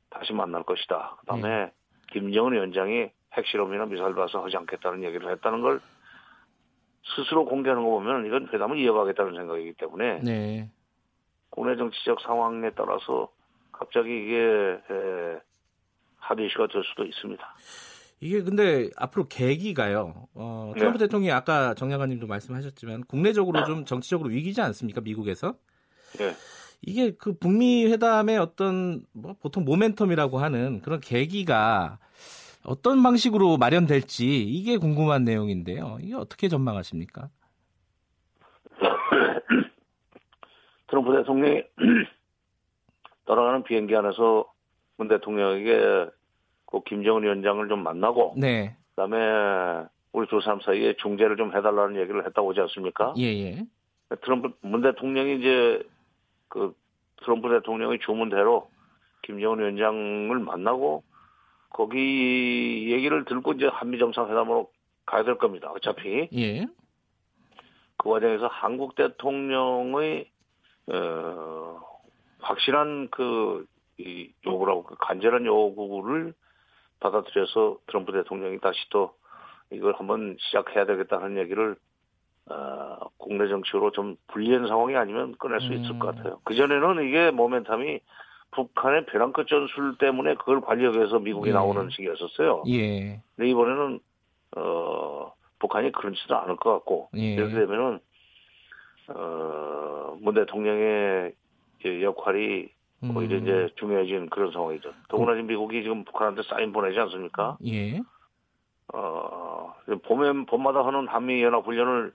[0.09, 1.17] 다시 만날 것이다.
[1.21, 1.71] 그다음에
[2.11, 5.79] 김정은 위원장이 핵실험이나 미사일 발사 하지 않겠다는 얘기를 했다는 걸
[7.15, 10.71] 스스로 공개하는 거 보면 이건 회담을 이어가겠다는 생각이기 때문에 네.
[11.49, 13.29] 국내 정치적 상황에 따라서
[13.71, 15.39] 갑자기 이게 에,
[16.17, 17.55] 합의 이슈가 될 수도 있습니다.
[18.21, 20.27] 이게 근데 앞으로 계기가요.
[20.33, 21.05] 어, 트럼프 네.
[21.05, 25.01] 대통령이 아까 정 장관님도 말씀하셨지만 국내적으로 좀 정치적으로 위기지 않습니까?
[25.01, 25.55] 미국에서
[26.21, 26.33] 예.
[26.81, 31.99] 이게 그 북미 회담의 어떤 뭐 보통 모멘텀이라고 하는 그런 계기가
[32.65, 35.97] 어떤 방식으로 마련될지 이게 궁금한 내용인데요.
[36.01, 37.29] 이게 어떻게 전망하십니까?
[40.87, 41.63] 트럼프 대통령이
[43.25, 44.45] 떠나가는 비행기 안에서
[44.97, 46.07] 문 대통령에게
[46.65, 48.75] 그 김정은 위원장을 좀 만나고 네.
[48.89, 53.13] 그다음에 우리 두 사람 사이에 중재를 좀 해달라는 얘기를 했다고 하지 않습니까?
[53.17, 53.65] 예, 예.
[54.21, 55.81] 트럼프 문 대통령이 이제
[56.47, 56.75] 그
[57.17, 58.69] 트럼프 대통령의 주문대로
[59.23, 61.03] 김정은 위원장을 만나고
[61.73, 64.71] 거기 얘기를 들고 이제 한미 정상회담으로
[65.05, 65.69] 가야 될 겁니다.
[65.71, 66.65] 어차피 예.
[67.97, 70.29] 그 과정에서 한국 대통령의
[70.87, 71.81] 어,
[72.39, 73.67] 확실한 그
[73.97, 76.33] 이 요구라고 그 간절한 요구를
[76.99, 79.13] 받아들여서 트럼프 대통령이 다시 또
[79.71, 81.75] 이걸 한번 시작해야 되겠다는 얘기를
[82.47, 85.99] 어, 국내 정치로 좀 불리한 상황이 아니면 꺼낼 수 있을 음.
[85.99, 86.39] 것 같아요.
[86.43, 88.01] 그 전에는 이게 모멘텀이
[88.55, 91.53] 북한의 벼랑 끝 전술 때문에 그걸 관리하기 위해서 미국이 예.
[91.53, 92.63] 나오는 식이었었어요.
[92.67, 93.21] 예.
[93.35, 93.99] 근데 이번에는
[94.57, 97.33] 어 북한이 그렇지도 않을 것 같고 예.
[97.33, 97.99] 이렇게 되면은
[99.09, 101.33] 어문 대통령의
[102.01, 102.69] 역할이
[103.15, 103.43] 오히려 음.
[103.43, 104.93] 이제 중요해진 그런 상황이죠.
[105.09, 107.57] 더구나 지금 미국이 지금 북한한테 사인 보내지 않습니까?
[107.65, 107.99] 예.
[108.93, 109.73] 어
[110.03, 112.13] 봄에 봄마다 하는 한미 연합 훈련을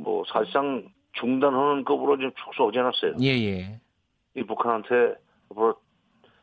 [0.00, 3.14] 뭐 사실상 중단하는 급으로 지금 축소하지 않았어요.
[3.20, 3.80] 예, 예.
[4.34, 5.14] 이 북한한테
[5.52, 5.76] 앞으로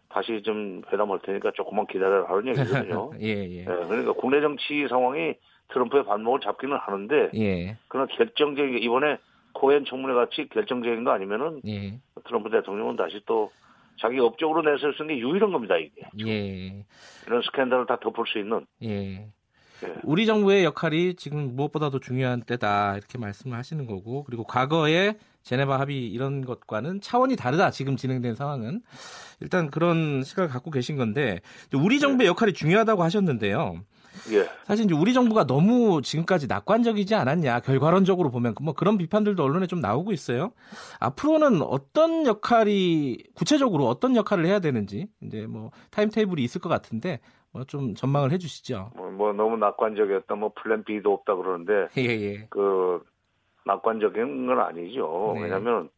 [0.10, 3.12] 다시 좀 회담할 테니까 조금만 기다려라 하는 얘기거든요.
[3.22, 3.60] 예, 예.
[3.60, 5.36] 예, 그러니까 국내 정치 상황이
[5.72, 7.78] 트럼프의 발목을 잡기는 하는데 예.
[7.88, 9.18] 그러나 결정적인 게 이번에
[9.54, 12.00] 코엔 청문회 같이 결정적인 거 아니면은 예.
[12.26, 13.52] 트럼프 대통령은 다시 또
[14.00, 16.02] 자기 업적으로 내세울 수 있는 게 유일한 겁니다, 이게.
[16.26, 16.86] 예.
[17.28, 18.66] 이런 스캔들을 다 덮을 수 있는.
[18.84, 19.28] 예.
[19.84, 19.96] 예.
[20.04, 26.08] 우리 정부의 역할이 지금 무엇보다도 중요한 때다 이렇게 말씀을 하시는 거고 그리고 과거의 제네바 합의
[26.08, 28.82] 이런 것과는 차원이 다르다 지금 진행된 상황은
[29.40, 31.40] 일단 그런 시각을 갖고 계신 건데
[31.74, 33.82] 우리 정부의 역할이 중요하다고 하셨는데요.
[34.32, 34.50] 예.
[34.66, 39.80] 사실 이제 우리 정부가 너무 지금까지 낙관적이지 않았냐 결과론적으로 보면 뭐 그런 비판들도 언론에 좀
[39.80, 40.52] 나오고 있어요.
[41.00, 47.20] 앞으로는 어떤 역할이 구체적으로 어떤 역할을 해야 되는지 이제 뭐 타임 테이블이 있을 것 같은데
[47.52, 48.92] 뭐 좀 전망을 해주시죠.
[48.96, 52.48] 뭐, 뭐 너무 낙관적이었다, 뭐 플랜 B도 없다 그러는데 예 예.
[52.50, 53.04] 그
[53.66, 55.34] 낙관적인 건 아니죠.
[55.36, 55.44] 네.
[55.44, 55.90] 왜냐하면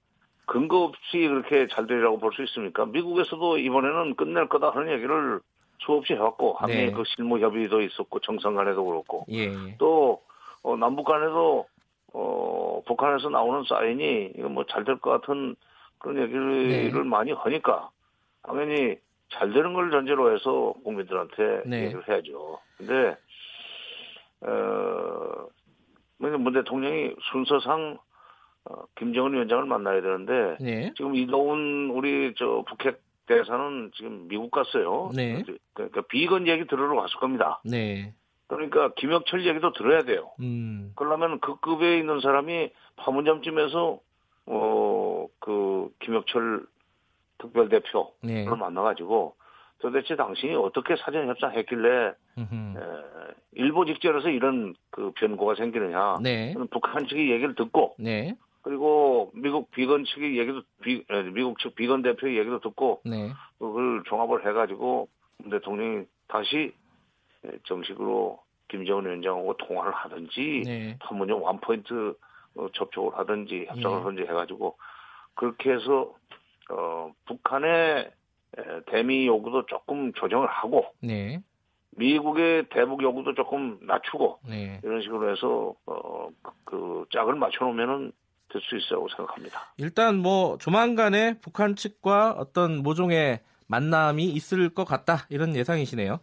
[0.46, 2.86] 근거 없이 그렇게 잘 되리라고 볼 수 있습니까?
[2.86, 5.40] 미국에서도 이번에는 끝낼 거다 하는 얘기를
[5.80, 6.92] 수없이 해왔고 한미 네.
[6.92, 9.76] 그 실무 협의도 있었고 정상 간에도 그렇고 예.
[9.78, 10.22] 또
[10.64, 11.66] 어, 남북 간에도
[12.14, 15.56] 어, 북한에서 나오는 사인이 이거 뭐 잘 될 것 같은
[16.00, 17.04] 그런 얘기를 네.
[17.04, 17.90] 많이 하니까
[18.44, 18.98] 당연히
[19.32, 21.86] 잘 되는 걸 전제로 해서 국민들한테 네.
[21.86, 22.60] 얘기를 해야죠.
[22.78, 23.16] 근데
[24.42, 25.48] 어,
[26.18, 27.98] 문문 대통령이 순서상
[28.66, 30.94] 어, 김정은 위원장을 만나야 되는데 네.
[30.96, 35.10] 지금 이동훈 우리 저 북핵 대사는 지금 미국 갔어요.
[35.16, 35.44] 네.
[35.74, 37.62] 그러니까 비건 얘기 들으러 갔을 겁니다.
[37.64, 38.14] 네.
[38.48, 40.32] 그러니까 김혁철 얘기도 들어야 돼요.
[40.42, 40.92] 음.
[40.96, 44.00] 그러려면 그 급에 있는 사람이 파문점쯤에서
[44.48, 44.82] 어
[45.40, 46.66] 그 김혁철
[47.42, 48.46] 특별대표를 네.
[48.46, 49.36] 만나가지고
[49.80, 52.78] 도대체 당신이 어떻게 사전 협상했길래 음흠.
[52.78, 52.82] 에,
[53.54, 56.18] 일보 직전에서 이런 그 변고가 생기느냐?
[56.22, 56.54] 네.
[56.70, 58.36] 북한 측의 얘기를 듣고 네.
[58.62, 63.32] 그리고 미국 비건 측의 얘기도 비, 에, 미국 측 비건 대표의 얘기도 듣고 네.
[63.58, 65.08] 그걸 종합을 해가지고
[65.40, 66.74] 문 대통령이 다시
[67.46, 68.40] 에, 정식으로
[68.70, 70.98] 김정은 위원장하고 통화를 하든지 네.
[71.00, 72.16] 판문점 원포인트
[72.56, 74.04] 어, 접촉을 하든지 협상을 예.
[74.04, 74.78] 하든지 해가지고
[75.36, 76.14] 그렇게 해서
[76.72, 78.12] 어, 북한의
[78.58, 81.42] 에, 대미 요구도 조금 조정을 하고 네.
[81.98, 84.80] 미국의 대북 요구도 조금 낮추고 네.
[84.84, 88.12] 이런 식으로 해서 어, 그, 그 짝을 맞춰놓으면은
[88.52, 89.74] 될 수 있다고 생각합니다.
[89.78, 96.20] 일단 뭐 조만간에 북한 측과 어떤 모종의 만남이 있을 것 같다 이런 예상이시네요.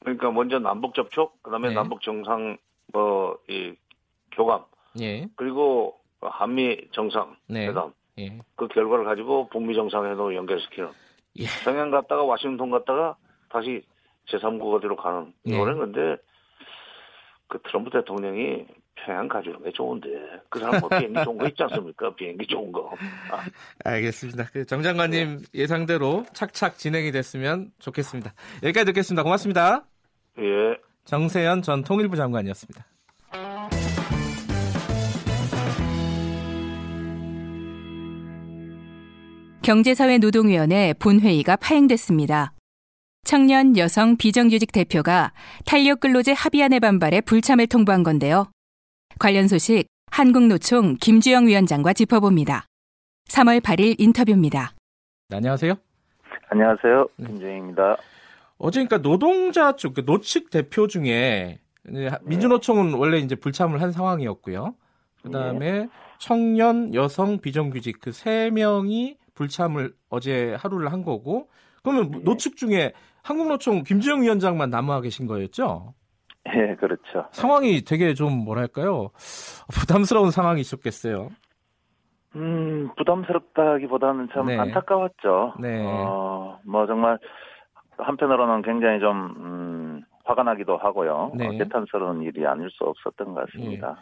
[0.00, 1.74] 그러니까 먼저 남북 접촉, 그다음에 네.
[1.74, 2.56] 남북 정상
[2.92, 3.74] 뭐이
[4.32, 4.64] 교감,
[5.00, 5.28] 예.
[5.36, 7.68] 그리고 한미 정상 네.
[7.68, 8.38] 회담 예.
[8.56, 10.90] 그 결과를 가지고 북미 정상회담 연결시키는
[11.38, 11.44] 예.
[11.64, 13.16] 평양 갔다가 와싱턴 갔다가
[13.48, 13.82] 다시
[14.28, 15.54] 제3국 어디로 가는 네.
[15.54, 16.16] 이거는 근데
[17.48, 20.08] 그 트럼프 대통령이 평양 가주는 게 좋은데
[20.48, 22.14] 그 사람 뭐 비행기 좋은 거 있지 않습니까?
[22.14, 22.92] 비행기 좋은 거.
[23.30, 23.44] 아,
[23.84, 24.44] 알겠습니다.
[24.46, 28.32] 그정 장관님 예상대로 착착 진행이 됐으면 좋겠습니다.
[28.64, 29.22] 여기까지 듣겠습니다.
[29.22, 29.84] 고맙습니다.
[30.38, 30.76] 예.
[31.04, 32.84] 정세현 전 통일부 장관이었습니다.
[39.66, 42.52] 경제사회노동위원회 본회의가 파행됐습니다.
[43.24, 45.32] 청년 여성 비정규직 대표가
[45.64, 48.46] 탄력 근로제 합의안에 반발해 불참을 통보한 건데요.
[49.18, 52.66] 관련 소식 한국노총 김주영 위원장과 짚어봅니다.
[53.28, 54.72] 3월 8일 인터뷰입니다.
[55.30, 55.74] 네, 안녕하세요.
[56.48, 57.08] 안녕하세요.
[57.16, 57.26] 네.
[57.26, 57.96] 김주영입니다.
[58.58, 61.58] 어제 그러니까 노동자 쪽, 그 노측 대표 중에
[62.22, 64.76] 민주노총은 원래 이제 불참을 한 상황이었고요.
[65.24, 65.88] 그 다음에
[66.20, 71.48] 청년, 여성, 비정규직 그 세 명이 불참을 어제 하루를 한 거고,
[71.84, 75.94] 그러면 노측 중에 한국노총 김주영 위원장만 남아 계신 거였죠?
[76.48, 77.28] 예, 그렇죠.
[77.30, 79.10] 상황이 되게 좀 뭐랄까요?
[79.72, 81.28] 부담스러운 상황이셨겠어요.
[82.36, 84.58] 음, 부담스럽다기보다는 참 네.
[84.58, 85.54] 안타까웠죠.
[85.60, 85.84] 네.
[85.84, 87.18] 어, 뭐 정말
[87.98, 91.32] 한편으로는 굉장히 좀 음, 화가 나기도 하고요.
[91.34, 91.46] 네.
[91.46, 93.96] 어, 개탄스러운 일이 아닐 수 없었던 것 같습니다.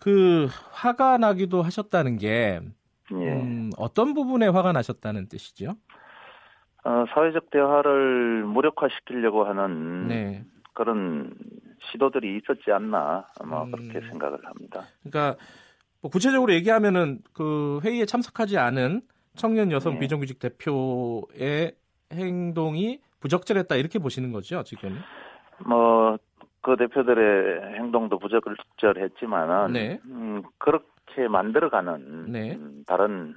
[0.00, 2.60] 그 화가 나기도 하셨다는 게
[3.12, 3.32] 예.
[3.32, 5.74] 음, 어떤 부분에 화가 나셨다는 뜻이죠?
[6.84, 10.44] 어, 사회적 대화를 무력화시키려고 하는 네.
[10.72, 11.34] 그런
[11.90, 13.72] 시도들이 있었지 않나 뭐 음.
[13.72, 14.84] 그렇게 생각을 합니다.
[15.02, 15.36] 그러니까
[16.00, 19.02] 뭐 구체적으로 얘기하면은 그 회의에 참석하지 않은
[19.34, 20.00] 청년 여성 네.
[20.00, 21.72] 비정규직 대표의
[22.12, 24.98] 행동이 부적절했다 이렇게 보시는 거죠 지금?
[25.66, 30.00] 뭐그 대표들의 행동도 부적절했지만은 네.
[30.06, 30.86] 음, 그렇게
[31.28, 32.54] 만들어가는 네.
[32.54, 33.34] 음, 다른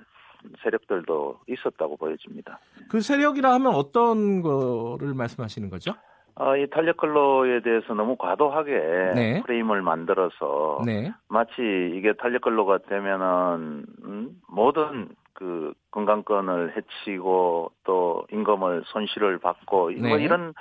[0.62, 2.60] 세력들도 있었다고 보여집니다.
[2.90, 5.94] 그 세력이라 하면 어떤 거를 말씀하시는 거죠?
[6.36, 8.72] 어, 이 탄력 근로에 대해서 너무 과도하게
[9.16, 9.44] 네.
[9.44, 11.14] 프레임을 만들어서 네.
[11.30, 11.62] 마치
[11.96, 20.08] 이게 탄력 근로가 되면은 음, 모든 그 건강권을 해치고 또 임금을 손실을 받고 네.
[20.08, 20.54] 뭐 이런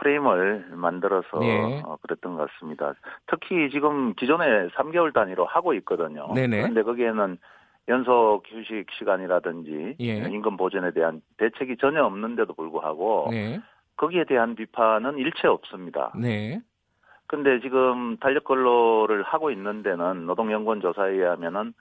[0.00, 1.82] 프레임을 만들어서 네.
[1.84, 2.94] 어, 그랬던 것 같습니다.
[3.26, 6.32] 특히 지금 기존에 3개월 단위로 하고 있거든요.
[6.34, 6.62] 네네.
[6.62, 7.38] 그런데 거기에는
[7.88, 10.16] 연속 휴식 시간이라든지 예.
[10.16, 13.60] 임금 보전에 대한 대책이 전혀 없는데도 불구하고 네.
[13.96, 16.12] 거기에 대한 비판은 일체 없습니다.
[16.16, 16.60] 네.
[17.26, 21.74] 근데 지금 탄력 근로를 하고 있는 데는 노동연구원 조사에 의하면은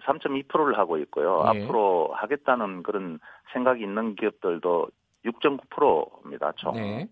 [0.00, 1.44] 3.2%를 하고 있고요.
[1.54, 1.62] 예.
[1.62, 3.18] 앞으로 하겠다는 그런
[3.52, 4.88] 생각이 있는 기업들도
[5.24, 6.52] 6.9%입니다.
[6.56, 6.74] 총.
[6.74, 7.06] 네.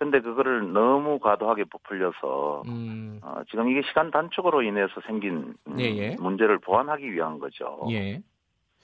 [0.00, 3.20] 근데 그거를 너무 과도하게 부풀려서 음.
[3.22, 6.16] 어, 지금 이게 시간 단축으로 인해서 생긴 음, 예, 예.
[6.18, 7.80] 문제를 보완하기 위한 거죠.
[7.90, 8.22] 예.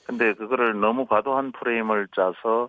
[0.05, 2.69] 근데 그거를 너무 과도한 프레임을 짜서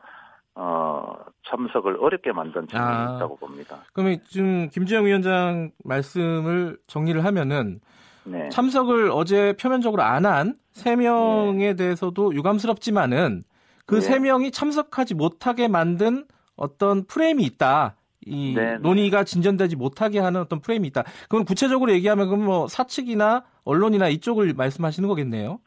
[0.55, 1.13] 어,
[1.45, 3.15] 참석을 어렵게 만든 측면이 아.
[3.17, 3.83] 있다고 봅니다.
[3.91, 7.81] 그러면 지금 김지영 위원장 말씀을 정리를 하면은
[8.23, 8.47] 네.
[8.49, 13.43] 참석을 어제 표면적으로 안 한 세 명에 대해서도 유감스럽지만은
[13.85, 14.01] 그 네.
[14.01, 16.23] 세 명이 참석하지 못하게 만든
[16.55, 17.96] 어떤 프레임이 있다.
[18.27, 18.77] 이 네, 네.
[18.77, 21.03] 논의가 진전되지 못하게 하는 어떤 프레임이 있다.
[21.29, 25.59] 그럼 구체적으로 얘기하면 그럼 뭐 사측이나 언론이나 이쪽을 말씀하시는 거겠네요.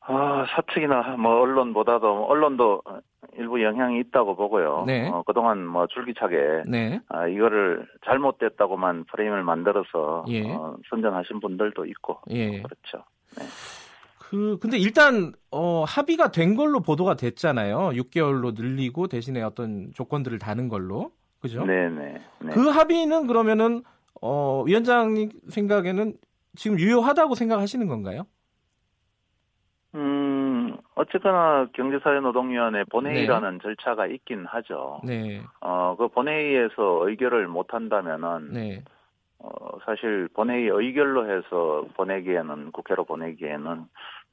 [0.00, 2.82] 아, 사측이나 뭐 언론보다도 언론도
[3.36, 4.84] 일부 영향이 있다고 보고요.
[4.86, 5.08] 네.
[5.08, 7.00] 어, 그동안 뭐 줄기차게 네.
[7.08, 10.50] 아, 이거를 잘못됐다고만 프레임을 만들어서 예.
[10.50, 12.62] 어, 선전하신 분들도 있고 예.
[12.62, 13.04] 그렇죠.
[14.28, 17.90] 그 근데 일단 어 합의가 된 걸로 보도가 됐잖아요.
[17.94, 21.12] 6개월로 늘리고 대신에 어떤 조건들을 다는 걸로.
[21.40, 21.64] 그죠?
[21.64, 22.20] 네네.
[22.40, 22.52] 네.
[22.52, 23.82] 그 합의는 그러면은
[24.20, 26.12] 어 위원장님 생각에는
[26.56, 28.26] 지금 유효하다고 생각하시는 건가요?
[29.94, 35.00] 음, 어쨌거나 경제사회노동위원회 본회의라는 절차가 있긴 하죠.
[35.04, 35.40] 네.
[35.62, 38.84] 어, 그 본회의에서 의결을 못 한다면은 네.
[39.38, 43.86] 어, 사실 본회의 의결로 해서 보내기에는 국회로 보내기에는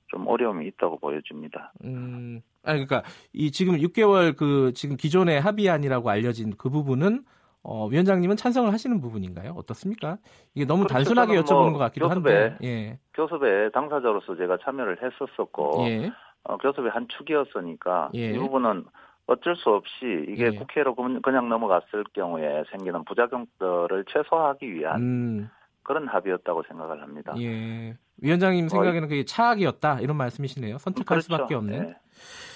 [0.07, 1.71] 좀 어려움이 있다고 보여집니다.
[1.83, 2.41] 음.
[2.63, 3.03] 아니 그러니까
[3.33, 7.23] 이 지금 6개월 그 지금 기존의 합의안이라고 알려진 그 부분은
[7.63, 9.53] 어 위원장님은 찬성을 하시는 부분인가요?
[9.57, 10.17] 어떻습니까?
[10.53, 10.93] 이게 너무 그렇죠.
[10.95, 12.57] 단순하게 저는 뭐 여쭤보는 것 같기도 교섭에 한데.
[12.63, 12.99] 예.
[13.13, 16.11] 교섭에 당사자로서 제가 참여를 했었었고 예.
[16.43, 18.31] 어, 교섭의 한 축이었으니까 예.
[18.31, 18.85] 이 부분은
[19.27, 20.49] 어쩔 수 없이 이게 예.
[20.51, 25.49] 국회로 그- 그냥 넘어갔을 경우에 생기는 부작용들을 최소화하기 위한 음.
[25.85, 27.33] 그런 합의였다고 생각을 합니다.
[27.39, 27.95] 예.
[28.17, 30.77] 위원장님 생각에는 그게 차악이었다 이런 말씀이시네요.
[30.79, 31.21] 선택할 그렇죠.
[31.21, 31.79] 수밖에 없는.
[31.79, 31.95] 네.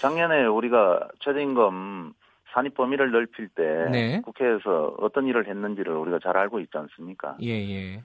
[0.01, 2.13] 작년에 우리가 최저임금
[2.53, 4.21] 산입 범위를 넓힐 때 네.
[4.21, 7.37] 국회에서 어떤 일을 했는지를 우리가 잘 알고 있지 않습니까?
[7.41, 8.03] 예, 예.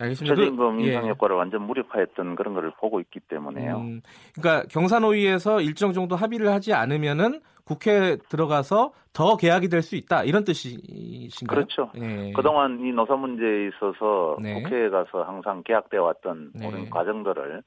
[0.00, 0.34] 알겠습니다.
[0.34, 1.10] 최저임금 그- 인상 예.
[1.10, 3.76] 효과를 완전 무력화했던 그런 거를 보고 있기 때문에요.
[3.76, 4.00] 음,
[4.34, 10.44] 그러니까 경산호위에서 일정 정도 합의를 하지 않으면은 국회에 들어가서 더 계약이 될 수 있다 이런
[10.44, 11.54] 뜻이신가요?
[11.66, 11.90] 그렇죠.
[11.96, 12.32] 예.
[12.34, 14.54] 그동안 이 노사 문제에 있어서 네.
[14.62, 16.68] 국회에 가서 항상 계약되어 왔던 네.
[16.68, 17.62] 그런 과정들을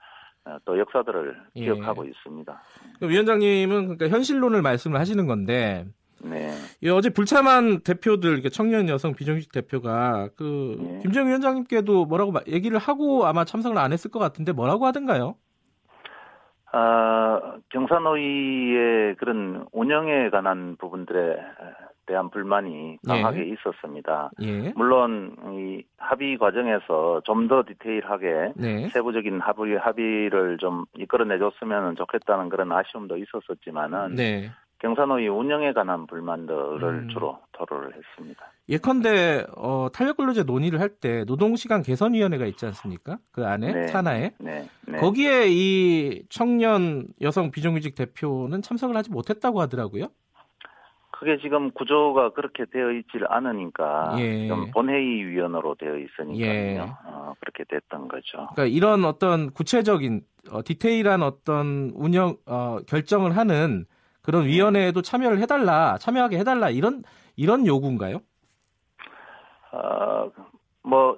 [0.46, 1.62] 어, 또 역사들을 예.
[1.64, 2.62] 기억하고 있습니다.
[3.02, 5.86] 위원장님은 그러니까 현실론을 말씀을 하시는 건데
[6.24, 6.52] 네.
[6.84, 11.00] 예, 어제 불참한 대표들 청년 여성 비정규직 대표가 그 네.
[11.02, 15.36] 김정일 위원장님께도 뭐라고 마- 얘기를 하고 아마 참석을 안 했을 것 같은데 뭐라고 하던가요?
[16.76, 17.40] 아,
[17.70, 21.38] 경산호위의 그런 운영에 관한 부분들에
[22.06, 24.32] 대한 불만이 강하게 있었습니다.
[24.41, 24.74] 예.
[24.76, 28.88] 물론 이 합의 과정에서 좀 더 디테일하게 네.
[28.90, 34.50] 세부적인 합의 합의를 좀 이끌어내줬으면 좋겠다는 그런 아쉬움도 있었었지만은 네.
[34.88, 37.10] 경산호위 운영에 관한 불만들을 음.
[37.10, 38.46] 주로 토로를 했습니다.
[38.68, 43.18] 예컨대 어, 탄력근로제 논의를 할 때 노동시간 개선위원회가 있지 않습니까?
[43.32, 43.88] 그 안에 네.
[43.88, 44.98] 산하에 네, 네.
[45.00, 50.08] 거기에 이 청년 여성 비정규직 대표는 참석을 하지 못했다고 하더라고요.
[51.12, 54.48] 그게 지금 구조가 그렇게 되어 있질 않으니까 예.
[54.50, 56.52] 좀 본회의 위원으로 되어 있으니까요.
[56.52, 56.80] 예.
[57.06, 58.50] 어, 그렇게 됐던 거죠.
[58.54, 63.86] 그러니까 이런 어떤 구체적인 어, 디테일한 어떤 운영 어, 결정을 하는
[64.24, 67.04] 그런 위원회에도 참여를 해달라, 참여하게 해달라 이런
[67.36, 68.20] 이런 요구인가요?
[69.72, 70.32] 어,
[70.84, 71.18] 뭐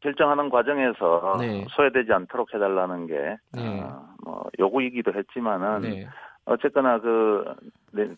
[0.00, 1.66] 결정하는 과정에서 네.
[1.70, 3.80] 소외되지 않도록 해달라는 게 네.
[3.80, 6.08] 어, 뭐 요구이기도 했지만은 네,
[6.44, 7.54] 어쨌거나 그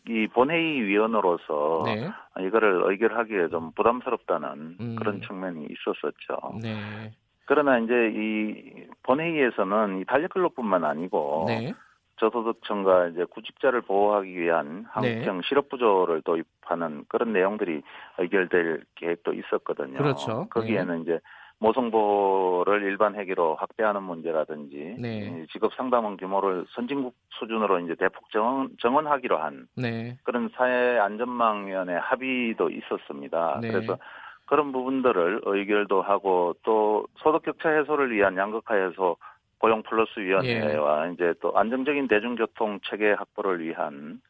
[0.09, 2.11] 이 본회의 위원으로서 네,
[2.45, 4.97] 이거를 의결하기에 좀 부담스럽다는 음.
[4.99, 6.59] 그런 측면이 있었었죠.
[6.61, 7.13] 네,
[7.45, 11.73] 그러나 이제 이 본회의에서는 이 탄력근로뿐만 아니고 네,
[12.21, 17.83] 저소득층과 이제 구직자를 보호하기 위한 한국형 실업부조를 도입하는 그런 내용들이
[18.19, 19.99] 의결될 계획도 있었거든요.
[19.99, 20.47] 그렇죠.
[20.51, 21.19] 거기에는 이제
[21.59, 25.43] 모성보호를 일반 회계로 확대하는 문제라든지 네.
[25.43, 31.97] 이 직업 상담원 규모를 선진국 수준으로 이제 대폭 정원, 정원하기로 한 네, 그런 사회 안전망위원회
[31.97, 33.59] 합의도 있었습니다.
[33.61, 33.71] 네.
[33.71, 33.99] 그래서
[34.47, 39.17] 그런 부분들을 의결도 하고 또 소득 격차 해소를 위한 양극화 해소
[39.61, 41.13] 고용 플러스 위원회와 예.
[41.13, 44.21] 이제 또 안정적인 대중교통 체계 확보를 위한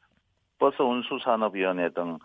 [0.58, 2.18] 버스 운수 산업 위원회 등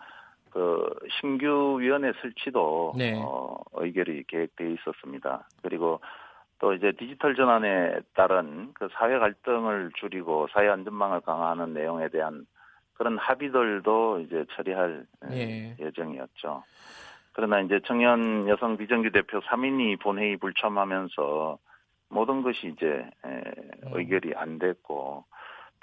[0.56, 0.88] 그
[1.20, 3.14] 신규 위원회 설치도 네.
[3.22, 5.46] 어, 의결이 계획돼 있었습니다.
[5.60, 6.00] 그리고
[6.58, 12.46] 또 이제 디지털 전환에 따른 그 사회 갈등을 줄이고 사회 안전망을 강화하는 내용에 대한
[12.94, 15.76] 그런 합의들도 이제 처리할 예.
[15.78, 16.64] 예정이었죠.
[17.34, 21.58] 그러나 이제 청년 여성 비정규 대표 3인이 본회의 불참하면서
[22.16, 22.86] 모든 것이 이제
[23.26, 23.42] 에,
[23.92, 25.24] 의결이 안 됐고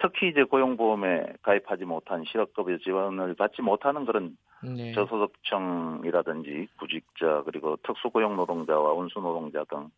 [0.02, 4.94] 특히 이제 고용보험에 가입하지 못한 실업급여 지원을 받지 못하는 그런 네.
[4.94, 9.90] 저소득층이라든지 구직자 그리고 특수고용 노동자와 운수 노동자 등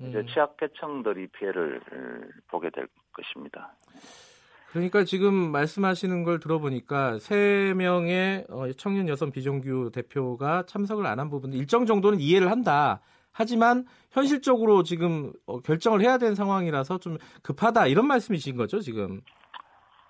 [0.00, 0.26] 이제 음.
[0.26, 1.80] 취약계층들이 피해를
[2.48, 3.72] 보게 될 것입니다.
[4.70, 11.28] 그러니까 지금 말씀하시는 걸 들어보니까 세 명의 어, 청년 여성 비정규 대표가 참석을 안 한
[11.30, 13.00] 부분 일정 정도는 이해를 한다.
[13.36, 19.20] 하지만 현실적으로 지금 어, 결정을 해야 되는 상황이라서 좀 급하다 이런 말씀이신 거죠 지금?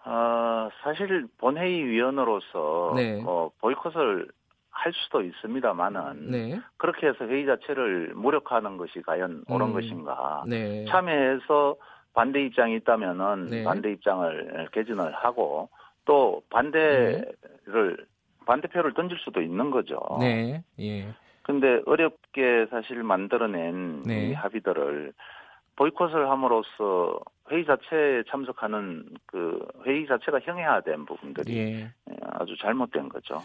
[0.05, 3.21] 어, 사실 본회의 위원으로서 네.
[3.21, 4.29] 뭐 보이콧을
[4.71, 9.73] 할 수도 있습니다만은 네, 그렇게 해서 회의 자체를 무력화하는 것이 과연 옳은 음.
[9.73, 10.45] 것인가?
[10.47, 11.75] 네, 참여해서
[12.15, 13.65] 반대 입장이 있다면은 네.
[13.65, 15.69] 반대 입장을 개진을 하고
[16.05, 18.07] 또 반대를
[18.47, 19.99] 반대표를 던질 수도 있는 거죠.
[20.21, 21.13] 네, 예,
[21.47, 24.31] 근데 어렵게 사실 만들어낸 네.
[24.31, 25.13] 이 합의들을
[25.77, 27.21] 보이콧을 함으로써
[27.53, 31.93] 회의 자체에 참석하는 그 회의 자체가 형해화된 부분들이 예.
[32.33, 33.41] 아주 잘못된 거죠.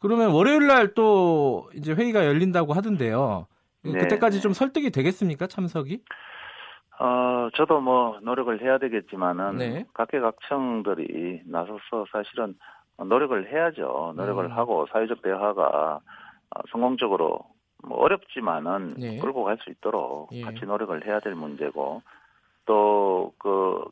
[0.00, 3.46] 그러면 월요일 날 또 이제 회의가 열린다고 하던데요.
[3.84, 3.98] 네.
[4.00, 6.02] 그때까지 좀 설득이 되겠습니까 참석이?
[6.98, 9.84] 어, 저도 뭐 노력을 해야 되겠지만은 네.
[9.94, 12.56] 각계각층들이 나서서 사실은
[12.98, 14.14] 노력을 해야죠.
[14.16, 14.50] 노력을 음.
[14.50, 16.00] 하고 사회적 대화가
[16.50, 17.40] 어, 성공적으로
[17.82, 19.18] 뭐 어렵지만은 네.
[19.18, 20.42] 끌고 갈 수 있도록 예.
[20.42, 22.02] 같이 노력을 해야 될 문제고
[22.66, 23.84] 또 그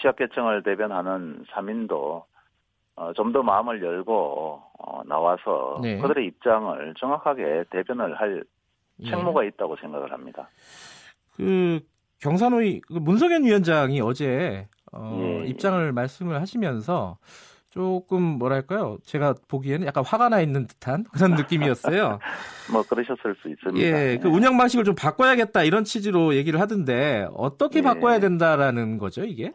[0.00, 2.24] 취약계층을 대변하는 사민도
[2.96, 5.98] 어, 좀 더 마음을 열고 어, 나와서 네.
[5.98, 8.44] 그들의 입장을 정확하게 대변을 할
[9.00, 9.10] 예.
[9.10, 10.48] 책무가 있다고 생각을 합니다.
[11.36, 11.80] 그
[12.20, 15.46] 경산호의 그 문석현 위원장이 어제 어, 예.
[15.46, 17.18] 입장을 말씀을 하시면서
[17.70, 18.96] 조금 뭐랄까요?
[19.04, 22.18] 제가 보기에는 약간 화가 나 있는 듯한 그런 느낌이었어요.
[22.72, 23.86] 뭐 그러셨을 수 있습니다.
[23.86, 27.82] 예, 그 운영 방식을 좀 바꿔야겠다 이런 취지로 얘기를 하던데 어떻게 예.
[27.82, 29.52] 바꿔야 된다라는 거죠, 이게?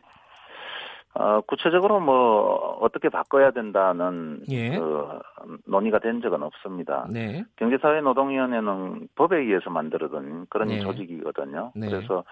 [1.15, 4.77] 어, 구체적으로 뭐 어떻게 바꿔야 된다는 예.
[4.77, 5.19] 그
[5.68, 7.07] 논의가 된 적은 없습니다.
[7.10, 10.80] 네, 경제사회노동위원회는 법에 의해서 만들어둔 그런 네.
[10.80, 11.72] 조직이거든요.
[11.76, 11.88] 네.
[11.88, 12.23] 그래서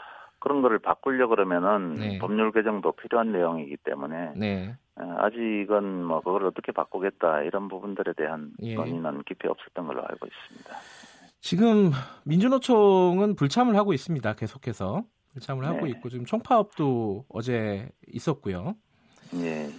[0.41, 2.17] 그런 거를 바꾸려 그러면은 네.
[2.17, 8.51] 법률 개정도 필요한 내용이기 때문에 네, 어, 아직은 뭐 그걸 어떻게 바꾸겠다 이런 부분들에 대한
[8.61, 8.73] 예.
[8.75, 10.75] 논의는 깊이 없었던 걸로 알고 있습니다.
[11.39, 11.91] 지금
[12.25, 14.33] 민주노총은 불참을 하고 있습니다.
[14.33, 15.03] 계속해서
[15.33, 15.91] 불참을 하고 네.
[15.91, 18.75] 있고 지금 총파업도 어제 있었고요.
[19.35, 19.69] 예.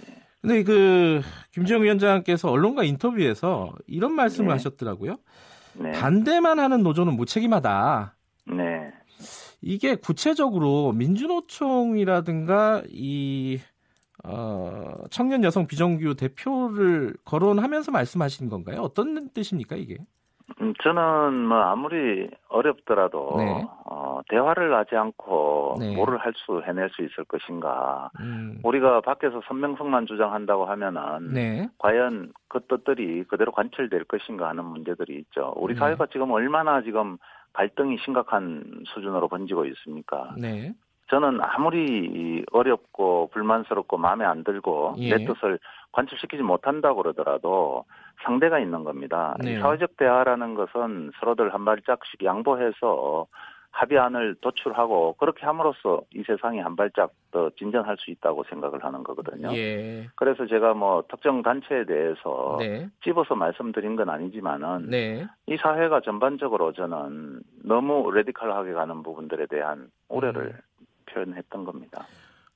[0.41, 1.21] 근데 그
[1.53, 4.53] 김지영 위원장께서 언론과 인터뷰에서 이런 말씀을 네.
[4.55, 5.17] 하셨더라고요.
[5.75, 5.93] 네.
[5.93, 8.17] 반대만 하는 노조는 무책임하다.
[9.63, 9.73] 네.
[9.73, 13.59] 이게 구체적으로 민주노총이라든가 이
[14.25, 18.81] 어, 청년 여성 비정규 대표를 거론하면서 말씀하신 건가요?
[18.83, 19.99] 어떤 뜻입니까 이게?
[20.61, 23.65] 음, 저는 뭐 아무리 어렵더라도 네.
[23.87, 25.95] 어, 대화를 하지 않고 네.
[25.97, 28.11] 뭐를 할 수 해낼 수 있을 것인가.
[28.21, 35.19] 음, 우리가 밖에서 선명성만 주장한다고 하면은 네, 과연 그 뜻들이 그대로 관철될 것인가 하는 문제들이
[35.21, 35.53] 있죠.
[35.57, 35.81] 우리 네.
[35.81, 37.17] 사회가 지금 얼마나 지금
[37.53, 40.35] 갈등이 심각한 수준으로 번지고 있습니까?
[40.39, 40.73] 네,
[41.13, 45.17] 저는 아무리 이 어렵고 불만스럽고 마음에 안 들고 예.
[45.17, 45.59] 내 뜻을
[45.93, 47.85] 관철시키지 못한다고 그러더라도
[48.25, 49.37] 상대가 있는 겁니다.
[49.43, 49.61] 이 네.
[49.61, 53.27] 사회적 대화라는 것은 서로들 한 발짝씩 양보해서
[53.73, 59.53] 합의안을 도출하고 그렇게 함으로써 이 세상이 한 발짝 더 진전할 수 있다고 생각을 하는 거거든요.
[59.55, 66.03] 예, 그래서 제가 뭐 특정 단체에 대해서 네, 집어서 말씀드린 건 아니지만은 네, 이 사회가
[66.03, 70.87] 전반적으로 저는 너무 레디컬하게 가는 부분들에 대한 우려를 음.
[71.07, 72.07] 표현했던 겁니다.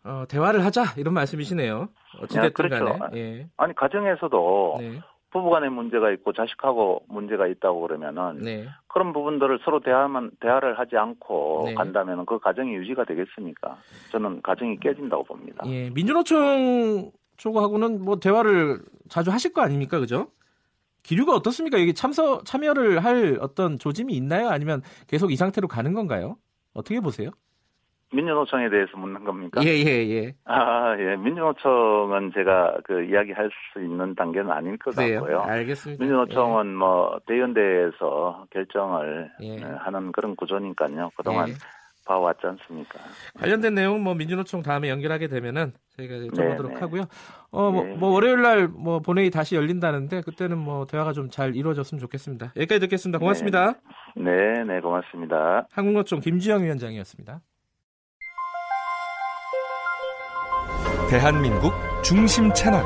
[0.04, 1.88] 어, 대화를 하자 이런 말씀이시네요.
[2.22, 2.84] 어찌됐든 그렇죠.
[2.84, 3.18] 간에.
[3.18, 5.00] 예, 아니 가정에서도 네,
[5.36, 8.66] 부부간에 문제가 있고 자식하고 문제가 있다고 그러면은 네.
[8.88, 11.74] 그런 부분들을 서로 대화만 대화를 하지 않고 네.
[11.74, 13.76] 간다면은 그 가정이 유지가 되겠습니까?
[14.10, 15.62] 저는 가정이 깨진다고 봅니다.
[15.66, 20.28] 예, 민주노총 쪽하고는 뭐 대화를 자주 하실 거 아닙니까, 그죠?
[21.02, 21.80] 기류가 어떻습니까?
[21.80, 24.48] 여기 참서 참여를 할 어떤 조짐이 있나요?
[24.48, 26.36] 아니면 계속 이 상태로 가는 건가요?
[26.72, 27.30] 어떻게 보세요?
[28.16, 29.60] 민주노총에 대해서 묻는 겁니까?
[29.64, 30.34] 예, 예, 예.
[30.46, 31.16] 아, 예.
[31.16, 35.20] 민주노총은 제가 그 이야기할 수 있는 단계는 아닐 것 그래요.
[35.20, 35.40] 같고요.
[35.42, 36.02] 알겠습니다.
[36.02, 39.56] 민주노총은 뭐 대의원대에서 결정을 예.
[39.56, 41.10] 예, 하는 그런 구조니까요.
[41.16, 41.52] 그동안 예.
[42.06, 43.00] 봐왔지 않습니까?
[43.36, 46.80] 관련된 내용 뭐 민주노총 다음에 연결하게 되면은 저희가 여쭤보도록 네, 네.
[46.80, 47.02] 하고요.
[47.50, 47.94] 어, 뭐, 네.
[47.96, 52.52] 뭐 월요일 날 뭐 본회의 다시 열린다는데 그때는 뭐 대화가 좀 잘 이루어졌으면 좋겠습니다.
[52.56, 53.18] 여기까지 듣겠습니다.
[53.18, 53.74] 고맙습니다.
[54.14, 55.66] 네, 네, 고맙습니다.
[55.72, 57.40] 한국노총 김주영 위원장이었습니다.
[61.08, 61.72] 대한민국
[62.02, 62.84] 중심 채널